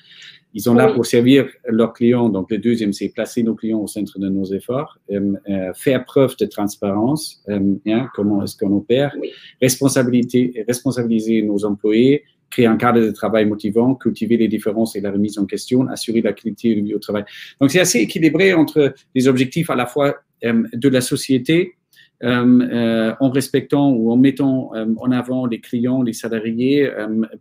ils 0.54 0.62
sont 0.62 0.76
là 0.76 0.92
pour 0.94 1.06
servir 1.06 1.48
leurs 1.68 1.94
clients. 1.94 2.30
Donc, 2.30 2.52
le 2.52 2.58
deuxième, 2.60 2.94
c'est 2.94 3.10
placer 3.10 3.44
nos 3.44 3.56
clients 3.56 3.80
au 3.80 3.88
centre 3.88 4.20
de 4.20 4.30
nos 4.30 4.46
efforts, 4.46 5.00
euh, 5.12 5.34
euh, 5.50 5.74
faire 5.74 6.06
preuve 6.06 6.38
de 6.38 6.46
transparence, 6.46 7.44
euh, 7.50 7.76
hein, 7.88 8.08
comment 8.14 8.44
est-ce 8.44 8.56
qu'on 8.56 8.76
opère, 8.76 9.16
responsabilité, 9.62 10.64
responsabiliser 10.68 11.42
nos 11.42 11.66
employés, 11.66 12.24
créer 12.54 12.68
un 12.68 12.78
cadre 12.78 13.02
de 13.02 13.12
travail 13.12 13.46
motivant, 13.46 13.96
cultiver 13.96 14.38
les 14.38 14.48
différences 14.48 14.96
et 14.96 15.02
la 15.02 15.12
remise 15.12 15.40
en 15.40 15.46
question, 15.46 15.88
assurer 15.88 16.22
la 16.22 16.34
qualité 16.34 16.76
du 16.76 16.94
au 16.94 17.00
travail. 17.00 17.26
Donc, 17.60 17.72
c'est 17.72 17.80
assez 17.80 18.00
équilibré 18.00 18.54
entre 18.54 18.94
les 19.16 19.28
objectifs 19.28 19.70
à 19.72 19.76
la 19.76 19.88
fois 19.88 20.16
de 20.44 20.90
la 20.90 21.02
société 21.02 21.58
euh, 21.58 21.70
euh, 21.70 21.83
en 22.22 23.30
respectant 23.30 23.92
ou 23.92 24.12
en 24.12 24.18
mettant 24.18 24.72
euh, 24.76 24.86
en 24.98 25.12
avant 25.12 25.46
les 25.46 25.60
clients, 25.60 26.02
les 26.02 26.14
salariés, 26.14 26.90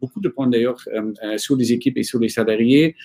beaucoup 0.00 0.20
de 0.20 0.28
points 0.28 0.48
d'ailleurs 0.48 0.78
sur 1.37 1.56
les 1.56 1.72
équipes 1.72 1.98
et 1.98 2.02
sur 2.02 2.18
les 2.18 2.28
salariés. 2.28 2.96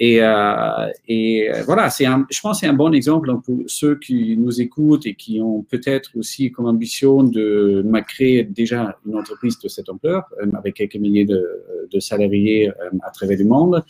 Et, 0.00 0.18
voilà, 0.18 1.90
c'est 1.90 2.04
je 2.30 2.40
pense 2.40 2.60
c'est 2.60 2.66
un 2.66 2.72
bon 2.72 2.92
exemple 2.92 3.32
pour 3.44 3.58
ceux 3.66 3.96
qui 3.96 4.36
nous 4.36 4.60
écoutent 4.60 5.06
et 5.06 5.14
qui 5.14 5.40
ont 5.40 5.62
peut-être 5.62 6.10
aussi 6.16 6.50
comme 6.50 6.66
ambition 6.66 7.22
de, 7.22 7.84
créer 8.06 8.44
déjà 8.44 8.96
une 9.06 9.16
entreprise 9.16 9.58
de 9.58 9.68
cette 9.68 9.88
ampleur 9.88 10.24
avec 10.54 10.74
quelques 10.74 10.96
milliers 10.96 11.24
de, 11.24 12.00
salariés 12.00 12.70
à 13.02 13.10
travers 13.10 13.38
le 13.38 13.44
monde. 13.44 13.84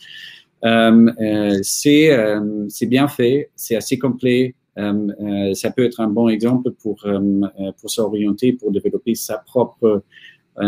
c'est 1.63 2.85
bien 2.87 3.07
fait, 3.07 3.49
c'est 3.55 3.75
assez 3.75 3.97
complet, 3.97 4.53
euh, 4.53 4.53
euh, 4.53 4.64
ça 4.75 5.71
peut 5.71 5.85
être 5.85 6.01
un 6.01 6.07
bon 6.07 6.27
exemple 6.27 6.71
pour, 6.71 7.05
euh, 7.05 7.47
pour 7.79 7.89
s'orienter, 7.89 8.53
pour 8.53 8.71
développer 8.71 9.15
sa 9.15 9.37
propre, 9.37 10.03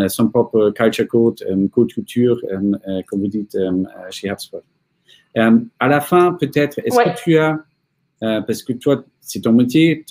son 0.07 0.29
propre 0.29 0.71
culture 0.71 1.07
code, 1.07 1.43
code 1.71 1.91
culture, 1.93 2.41
comme 3.07 3.21
vous 3.21 3.27
dites 3.27 3.57
chez 4.11 4.29
HubSpot. 4.29 4.63
à 5.35 5.87
la 5.87 6.01
fin, 6.01 6.33
peut-être, 6.33 6.79
est-ce 6.79 6.97
que 6.97 7.23
tu 7.23 7.37
as, 7.37 7.63
parce 8.19 8.63
que 8.63 8.73
toi, 8.73 9.03
c'est 9.21 9.41
ton 9.41 9.53
métier, 9.53 10.03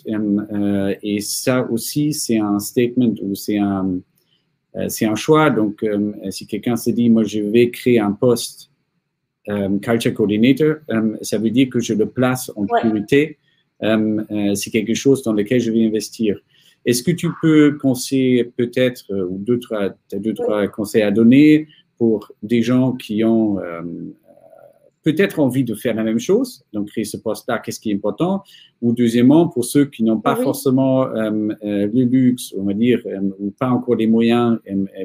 et 1.03 1.21
ça 1.21 1.67
aussi, 1.71 2.13
c'est 2.15 2.39
un 2.39 2.59
statement 2.59 3.15
ou 3.21 3.35
c'est 3.35 3.59
un, 3.59 3.99
c'est 4.89 5.07
un 5.07 5.15
choix. 5.15 5.51
Donc, 5.51 5.85
si 6.31 6.47
quelqu'un 6.47 6.77
se 6.77 6.91
dit, 6.91 7.11
moi, 7.11 7.25
je 7.25 7.41
vais 7.41 7.71
créer 7.71 7.99
un 7.99 8.13
poste 8.13 8.71
culture 9.83 10.15
coordinator, 10.15 10.77
ça 11.21 11.37
veut 11.37 11.51
dire 11.51 11.69
que 11.69 11.81
je 11.81 11.93
le 11.93 12.07
place 12.07 12.51
en 12.57 12.65
priorité 12.65 13.37
euh, 13.37 13.43
euh, 13.43 13.46
c'est 13.81 14.71
quelque 14.71 14.95
chose 14.95 15.23
dans 15.23 15.33
lequel 15.33 15.61
je 15.61 15.71
vais 15.71 15.85
investir. 15.85 16.39
Est-ce 16.87 17.03
que 17.03 17.11
tu 17.11 17.31
peux 17.43 17.77
conseiller 17.79 18.45
peut-être, 18.45 19.05
euh, 19.11 19.27
ou 19.27 19.39
deux, 19.39 19.59
trois, 19.59 19.91
deux, 20.13 20.35
trois 20.35 20.69
conseils 20.69 21.03
à 21.03 21.11
donner 21.11 21.67
pour 21.99 22.31
des 22.43 22.63
gens 22.63 22.93
qui 22.93 23.25
ont 23.25 23.59
peut-être 25.03 25.39
envie 25.39 25.65
de 25.65 25.75
faire 25.75 25.95
la 25.95 26.03
même 26.03 26.19
chose, 26.19 26.65
donc 26.73 26.89
créer 26.89 27.05
ce 27.05 27.17
poste-là, 27.17 27.59
qu'est-ce 27.59 27.81
qui 27.81 27.91
est 27.91 27.95
important, 27.95 28.43
ou 28.83 28.93
deuxièmement, 28.93 29.49
pour 29.49 29.65
ceux 29.65 29.87
qui 29.87 30.03
n'ont 30.03 30.21
pas 30.21 30.37
forcément 30.37 31.07
le 31.07 32.03
luxe, 32.03 32.55
on 32.59 32.65
va 32.65 32.75
dire, 32.75 33.01
ou 33.39 33.51
pas 33.51 33.71
encore 33.71 33.95
les 33.95 34.09
moyens 34.09 34.59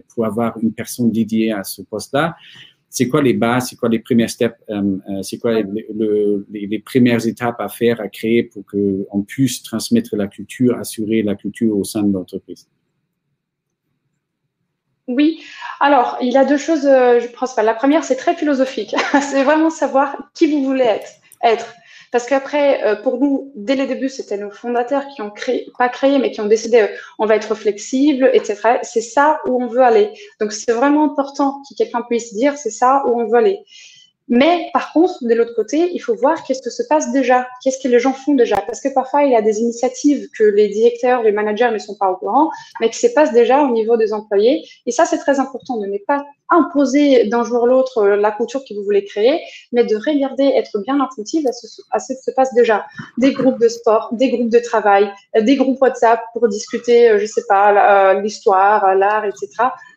pour 0.09 0.25
avoir 0.25 0.57
une 0.61 0.73
personne 0.73 1.11
dédiée 1.11 1.53
à 1.53 1.63
ce 1.63 1.81
poste-là, 1.83 2.35
c'est 2.91 3.07
quoi 3.07 3.21
les 3.21 3.33
bases, 3.33 3.69
c'est 3.69 3.77
quoi 3.77 3.87
les 3.87 3.99
premières 3.99 4.29
steps, 4.29 4.53
euh, 4.69 4.97
euh, 5.09 5.23
c'est 5.23 5.39
quoi 5.39 5.53
les, 5.61 6.79
premières 6.79 7.25
étapes 7.25 7.59
à 7.59 7.69
faire, 7.69 8.01
à 8.01 8.09
créer 8.09 8.43
pour 8.43 8.63
qu'on 8.65 9.23
puisse 9.23 9.63
transmettre 9.63 10.17
la 10.17 10.27
culture, 10.27 10.77
assurer 10.77 11.23
la 11.23 11.35
culture 11.35 11.75
au 11.75 11.85
sein 11.85 12.03
de 12.03 12.13
l'entreprise? 12.13 12.67
Oui, 15.07 15.41
alors 15.79 16.17
il 16.21 16.33
y 16.33 16.37
a 16.37 16.43
deux 16.43 16.57
choses, 16.57 16.85
euh, 16.85 17.21
je 17.21 17.27
pense 17.27 17.55
pas. 17.55 17.63
La 17.63 17.73
première, 17.73 18.03
c'est 18.03 18.17
très 18.17 18.35
philosophique. 18.35 18.93
c'est 19.21 19.43
vraiment 19.43 19.69
savoir 19.69 20.29
qui 20.33 20.51
vous 20.51 20.65
voulez 20.65 20.83
être. 20.83 21.11
être. 21.43 21.73
Parce 22.11 22.25
qu'après, 22.25 22.83
euh, 22.83 22.95
pour 22.95 23.19
nous, 23.19 23.51
dès 23.55 23.75
le 23.75 23.87
début, 23.87 24.09
c'était 24.09 24.37
nos 24.37 24.51
fondateurs 24.51 25.07
qui 25.15 25.21
ont 25.21 25.31
créé, 25.31 25.67
pas 25.77 25.87
créé, 25.87 26.19
mais 26.19 26.31
qui 26.31 26.41
ont 26.41 26.47
décidé, 26.47 26.81
euh, 26.81 26.87
on 27.19 27.25
va 27.25 27.37
être 27.37 27.55
flexible, 27.55 28.29
etc. 28.33 28.79
C'est 28.83 29.01
ça 29.01 29.39
où 29.47 29.63
on 29.63 29.67
veut 29.67 29.81
aller. 29.81 30.11
Donc, 30.41 30.51
c'est 30.51 30.73
vraiment 30.73 31.05
important 31.05 31.61
que 31.69 31.75
quelqu'un 31.75 32.01
puisse 32.01 32.33
dire, 32.33 32.57
c'est 32.57 32.69
ça 32.69 33.03
où 33.07 33.19
on 33.19 33.27
veut 33.27 33.37
aller. 33.37 33.63
Mais 34.31 34.69
par 34.71 34.93
contre, 34.93 35.15
de 35.21 35.33
l'autre 35.33 35.53
côté, 35.55 35.91
il 35.93 35.99
faut 35.99 36.15
voir 36.15 36.41
qu'est-ce 36.43 36.61
que 36.61 36.69
se 36.69 36.83
passe 36.83 37.11
déjà, 37.11 37.49
qu'est-ce 37.61 37.77
que 37.83 37.89
les 37.89 37.99
gens 37.99 38.13
font 38.13 38.33
déjà. 38.33 38.61
Parce 38.61 38.79
que 38.79 38.87
parfois, 38.87 39.23
il 39.23 39.31
y 39.33 39.35
a 39.35 39.41
des 39.41 39.59
initiatives 39.59 40.29
que 40.37 40.45
les 40.45 40.69
directeurs, 40.69 41.21
les 41.21 41.33
managers 41.33 41.69
ne 41.69 41.77
sont 41.77 41.95
pas 41.95 42.09
au 42.09 42.15
courant, 42.15 42.49
mais 42.79 42.89
qui 42.89 42.97
se 42.97 43.13
passent 43.13 43.33
déjà 43.33 43.61
au 43.61 43.71
niveau 43.71 43.97
des 43.97 44.13
employés. 44.13 44.65
Et 44.85 44.91
ça, 44.91 45.05
c'est 45.05 45.17
très 45.17 45.41
important 45.41 45.77
de 45.77 45.85
ne 45.85 45.97
pas 46.07 46.23
imposer 46.49 47.25
d'un 47.27 47.43
jour 47.43 47.67
l'autre 47.67 47.97
euh, 47.99 48.15
la 48.15 48.31
culture 48.31 48.61
que 48.67 48.73
vous 48.73 48.83
voulez 48.83 49.03
créer, 49.03 49.41
mais 49.71 49.83
de 49.83 49.95
regarder, 49.95 50.43
être 50.43 50.79
bien 50.79 50.99
attentive 51.01 51.45
à 51.47 51.99
ce, 51.99 52.13
qui 52.13 52.21
se 52.21 52.31
passe 52.31 52.53
déjà. 52.53 52.85
Des 53.17 53.33
groupes 53.33 53.59
de 53.59 53.67
sport, 53.67 54.09
des 54.13 54.29
groupes 54.29 54.49
de 54.49 54.59
travail, 54.59 55.11
euh, 55.35 55.41
des 55.41 55.57
groupes 55.57 55.81
WhatsApp 55.81 56.21
pour 56.33 56.47
discuter, 56.47 57.09
euh, 57.09 57.19
je 57.19 57.25
sais 57.25 57.43
pas, 57.49 58.13
l'histoire, 58.21 58.95
l'art, 58.95 59.25
etc. 59.25 59.49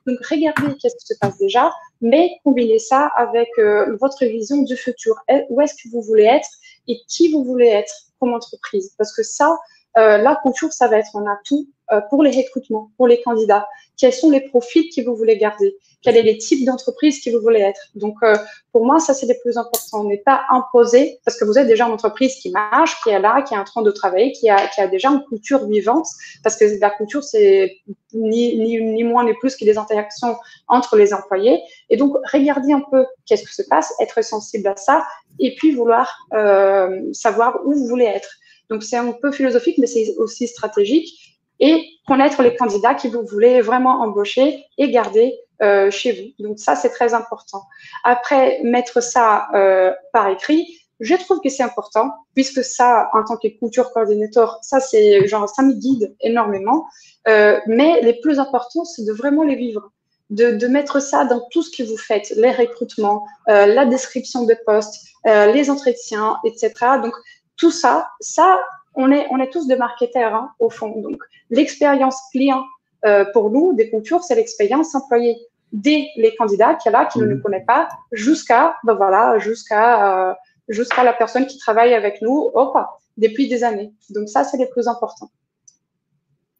Donc, 0.06 0.18
regardez 0.26 0.74
qu'est-ce 0.80 0.96
qui 0.96 1.06
se 1.06 1.18
passe 1.20 1.38
déjà, 1.38 1.70
mais 2.04 2.38
combinez 2.44 2.78
ça 2.78 3.10
avec 3.16 3.48
euh, 3.58 3.96
votre 3.98 4.26
vision 4.26 4.60
du 4.62 4.76
futur. 4.76 5.14
Où 5.48 5.60
est-ce 5.62 5.74
que 5.74 5.88
vous 5.90 6.02
voulez 6.02 6.24
être 6.24 6.48
et 6.86 6.98
qui 7.08 7.32
vous 7.32 7.42
voulez 7.42 7.68
être 7.68 7.94
comme 8.20 8.34
entreprise? 8.34 8.94
Parce 8.98 9.16
que 9.16 9.22
ça, 9.22 9.56
euh, 9.96 10.18
la 10.18 10.36
culture, 10.42 10.72
ça 10.72 10.88
va 10.88 10.98
être 10.98 11.16
un 11.16 11.26
atout 11.30 11.68
euh, 11.92 12.00
pour 12.10 12.22
les 12.22 12.30
recrutements, 12.30 12.90
pour 12.96 13.06
les 13.06 13.20
candidats. 13.22 13.66
Quels 13.96 14.12
sont 14.12 14.30
les 14.30 14.40
profits 14.40 14.90
que 14.90 15.02
vous 15.04 15.14
voulez 15.14 15.36
garder? 15.36 15.76
Quels 16.02 16.16
sont 16.16 16.22
les 16.22 16.38
types 16.38 16.64
d'entreprises 16.64 17.22
que 17.22 17.30
vous 17.30 17.40
voulez 17.40 17.60
être? 17.60 17.80
Donc, 17.94 18.16
euh, 18.22 18.36
pour 18.72 18.84
moi, 18.84 18.98
ça, 18.98 19.14
c'est 19.14 19.26
le 19.26 19.34
plus 19.42 19.56
important. 19.56 20.02
N'est 20.04 20.18
pas 20.18 20.42
imposer, 20.50 21.20
parce 21.24 21.38
que 21.38 21.44
vous 21.44 21.58
êtes 21.58 21.68
déjà 21.68 21.86
une 21.86 21.92
entreprise 21.92 22.34
qui 22.36 22.50
marche, 22.50 23.00
qui 23.02 23.10
est 23.10 23.20
là, 23.20 23.42
qui 23.42 23.54
est 23.54 23.58
en 23.58 23.64
train 23.64 23.82
de 23.82 23.90
travailler, 23.90 24.32
qui 24.32 24.50
a, 24.50 24.66
qui 24.68 24.80
a 24.80 24.88
déjà 24.88 25.10
une 25.10 25.24
culture 25.24 25.66
vivante, 25.66 26.06
parce 26.42 26.56
que 26.56 26.64
la 26.80 26.90
culture, 26.90 27.22
c'est 27.22 27.76
ni, 28.12 28.56
ni, 28.56 28.80
ni 28.82 29.04
moins 29.04 29.24
ni 29.24 29.34
plus 29.34 29.54
que 29.56 29.64
des 29.64 29.78
interactions 29.78 30.36
entre 30.68 30.96
les 30.96 31.14
employés. 31.14 31.62
Et 31.88 31.96
donc, 31.96 32.16
regardez 32.32 32.72
un 32.72 32.82
peu 32.90 33.06
qu'est-ce 33.26 33.44
qui 33.44 33.54
se 33.54 33.62
passe, 33.62 33.92
être 34.00 34.22
sensible 34.24 34.66
à 34.68 34.76
ça, 34.76 35.04
et 35.38 35.54
puis 35.54 35.74
vouloir 35.74 36.26
euh, 36.32 37.12
savoir 37.12 37.60
où 37.64 37.72
vous 37.72 37.86
voulez 37.86 38.06
être. 38.06 38.28
Donc, 38.70 38.82
c'est 38.82 38.96
un 38.96 39.12
peu 39.12 39.32
philosophique, 39.32 39.78
mais 39.78 39.86
c'est 39.86 40.14
aussi 40.18 40.48
stratégique. 40.48 41.38
Et 41.60 41.86
connaître 42.06 42.42
les 42.42 42.56
candidats 42.56 42.94
qui 42.94 43.08
vous 43.08 43.24
voulez 43.24 43.60
vraiment 43.60 44.02
embaucher 44.02 44.64
et 44.76 44.90
garder 44.90 45.38
euh, 45.62 45.90
chez 45.90 46.12
vous. 46.12 46.44
Donc, 46.44 46.58
ça, 46.58 46.74
c'est 46.74 46.90
très 46.90 47.14
important. 47.14 47.62
Après, 48.02 48.60
mettre 48.64 49.02
ça 49.02 49.46
euh, 49.54 49.92
par 50.12 50.28
écrit, 50.28 50.66
je 51.00 51.14
trouve 51.14 51.40
que 51.40 51.48
c'est 51.48 51.62
important, 51.62 52.12
puisque 52.34 52.64
ça, 52.64 53.10
en 53.12 53.24
tant 53.24 53.36
que 53.36 53.48
culture 53.48 53.92
coordinateur, 53.92 54.58
ça, 54.62 54.80
c'est 54.80 55.26
genre, 55.26 55.48
ça 55.48 55.62
me 55.62 55.74
guide 55.74 56.14
énormément. 56.20 56.86
Euh, 57.28 57.60
mais 57.66 58.00
les 58.02 58.14
plus 58.20 58.38
importants, 58.38 58.84
c'est 58.84 59.04
de 59.04 59.12
vraiment 59.12 59.44
les 59.44 59.56
vivre. 59.56 59.90
De, 60.30 60.66
mettre 60.66 61.00
ça 61.00 61.24
dans 61.24 61.46
tout 61.50 61.62
ce 61.62 61.76
que 61.76 61.86
vous 61.86 61.98
faites, 61.98 62.30
les 62.36 62.50
recrutements, 62.50 63.24
la 63.46 63.84
description 63.84 64.44
de 64.44 64.56
poste, 64.66 65.04
euh, 65.26 65.50
les 65.52 65.70
entretiens, 65.70 66.36
etc. 66.44 66.72
Donc, 67.02 67.14
tout 67.56 67.70
ça, 67.70 68.08
ça, 68.20 68.60
on 68.94 69.10
est, 69.10 69.26
on 69.30 69.38
est 69.38 69.50
tous 69.50 69.66
des 69.66 69.76
marketeurs 69.76 70.34
hein, 70.34 70.50
au 70.58 70.70
fond. 70.70 71.00
Donc, 71.00 71.18
l'expérience 71.50 72.16
client 72.30 72.64
euh, 73.04 73.24
pour 73.32 73.50
nous, 73.50 73.74
des 73.74 73.90
cultures, 73.90 74.22
c'est 74.22 74.34
l'expérience 74.34 74.94
employée. 74.94 75.36
Dès 75.72 76.06
les 76.16 76.34
candidats 76.36 76.74
qui 76.74 76.88
est 76.88 76.92
là, 76.92 77.06
qui 77.06 77.18
ne 77.18 77.26
nous 77.26 77.36
mmh. 77.36 77.42
connaît 77.42 77.64
pas, 77.66 77.88
jusqu'à, 78.12 78.76
ben 78.84 78.94
voilà, 78.94 79.38
jusqu'à 79.40 80.30
euh, 80.30 80.34
jusqu'à 80.68 81.04
la 81.04 81.12
personne 81.12 81.46
qui 81.46 81.58
travaille 81.58 81.92
avec 81.94 82.22
nous, 82.22 82.50
hop, 82.54 82.76
depuis 83.16 83.48
des 83.48 83.64
années. 83.64 83.92
Donc 84.10 84.28
ça, 84.28 84.44
c'est 84.44 84.56
les 84.56 84.68
plus 84.68 84.88
importants. 84.88 85.30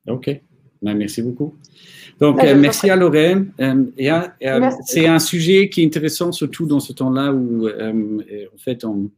OK. 0.09 0.28
Ben, 0.83 0.94
merci 0.94 1.22
beaucoup. 1.22 1.54
Donc, 2.20 2.37
ben, 2.37 2.57
euh, 2.57 2.61
merci 2.61 2.90
à 2.90 2.96
Lorraine. 2.96 3.52
c'est 4.85 5.07
un 5.07 5.18
sujet 5.18 5.70
qui 5.70 5.83
est 5.83 5.87
intéressant, 5.87 6.30
surtout 6.33 6.66
dans 6.66 6.80
ce 6.80 6.92
temps-là 6.92 7.33
où, 7.33 7.68
en 7.68 8.59
fait, 8.59 8.85
on, 8.85 9.11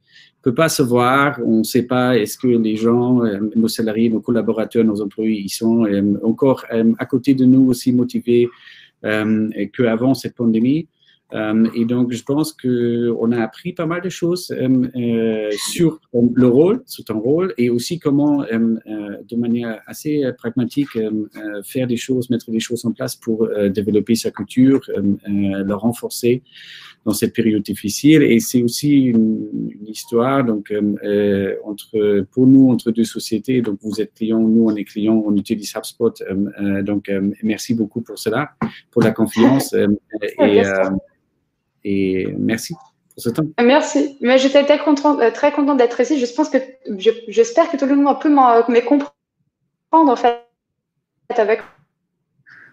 peut 0.46 0.54
pas 0.54 0.68
se 0.68 0.80
voir, 0.80 1.40
on 1.44 1.59
ne 1.59 1.62
sait 1.64 1.82
pas 1.82 2.16
est-ce 2.16 2.38
que 2.38 2.46
les 2.46 2.76
gens, 2.76 3.20
euh, 3.24 3.40
nos 3.56 3.66
salariés, 3.66 4.09
nos 4.09 4.20
collaborateurs, 4.20 4.85
nos 4.85 5.02
employés, 5.02 5.40
ils 5.40 5.48
sont 5.48 5.85
euh, 5.87 6.14
encore 6.22 6.64
euh, 6.72 6.92
à 7.00 7.04
côté 7.06 7.35
de 7.35 7.44
nous 7.44 7.68
aussi 7.68 7.90
motivés 7.92 8.48
qu'avant 9.72 10.14
cette 10.14 10.35
pandémie. 10.35 10.88
Et 11.33 11.85
donc, 11.85 12.12
je 12.12 12.22
pense 12.22 12.53
qu'on 12.53 13.33
a 13.33 13.43
appris 13.43 13.72
pas 13.72 13.87
mal 13.87 14.01
de 14.01 14.09
choses 14.09 14.55
sur 15.70 16.01
le 16.12 16.47
rôle, 16.47 16.83
sur 16.87 17.05
ton 17.05 17.18
rôle, 17.18 17.53
et 17.59 17.68
aussi 17.68 17.99
comment, 17.99 18.43
de 18.43 19.37
manière 19.37 19.81
assez 19.87 20.22
pragmatique, 20.39 20.99
faire 21.64 21.87
des 21.87 21.97
choses, 21.97 22.31
mettre 22.31 22.51
des 22.51 22.61
choses 22.61 22.85
en 22.85 22.93
place 22.93 23.16
pour 23.16 23.49
développer 23.70 24.14
sa 24.14 24.31
culture, 24.31 24.81
le 25.27 25.72
renforcer 25.74 26.43
dans 27.07 27.14
cette 27.14 27.33
période 27.33 27.62
difficile. 27.62 28.22
Et 28.22 28.41
c'est 28.41 28.62
aussi 28.62 29.05
une, 29.05 29.49
histoire 29.87 30.45
donc, 30.45 30.70
euh, 30.72 30.95
euh, 31.05 31.55
entre, 31.64 32.27
pour 32.33 32.47
nous, 32.47 32.70
entre 32.70 32.91
deux 32.91 33.05
sociétés. 33.05 33.62
Donc, 33.62 33.79
vous 33.81 34.01
êtes 34.01 34.12
client, 34.12 34.41
nous, 34.41 34.64
on 34.68 34.74
est 34.74 34.85
client, 34.85 35.22
on 35.24 35.35
utilise 35.37 35.72
HubSpot. 35.74 36.12
Euh, 36.20 36.83
donc, 36.83 37.11
merci 37.43 37.74
beaucoup 37.74 38.03
pour 38.03 38.18
cela, 38.18 38.51
pour 38.91 39.03
la 39.03 39.12
confiance. 39.12 39.72
et, 39.72 40.62
et 41.87 42.26
merci 42.37 42.74
Merci. 43.62 44.18
Mais 44.20 44.39
j'étais 44.39 44.64
très 44.64 44.78
contente, 44.78 45.20
euh, 45.20 45.30
très 45.30 45.53
contente 45.53 45.78
d'être 45.78 45.99
ici. 46.01 46.18
Je 46.18 46.34
pense 46.34 46.51
que 46.51 46.59
j'espère 47.28 47.70
que 47.70 47.76
tout 47.76 47.87
le 47.87 47.97
monde 47.97 48.20
peut 48.20 48.28
me 48.28 48.80
comprendre 48.80 49.12
en 49.93 50.16
fait 50.16 50.43
avec 51.30 51.62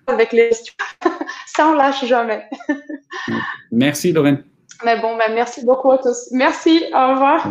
avec 0.07 0.33
les 0.33 0.49
questions. 0.49 0.73
Ça 1.47 1.69
on 1.69 1.73
lâche 1.73 2.05
jamais. 2.05 2.43
Merci 3.71 4.11
Lorraine. 4.11 4.43
Mais 4.83 4.99
bon, 4.99 5.15
ben, 5.15 5.33
merci 5.33 5.63
beaucoup 5.63 5.91
à 5.91 5.97
tous. 5.97 6.29
Merci. 6.31 6.83
Au 6.93 7.13
revoir. 7.13 7.47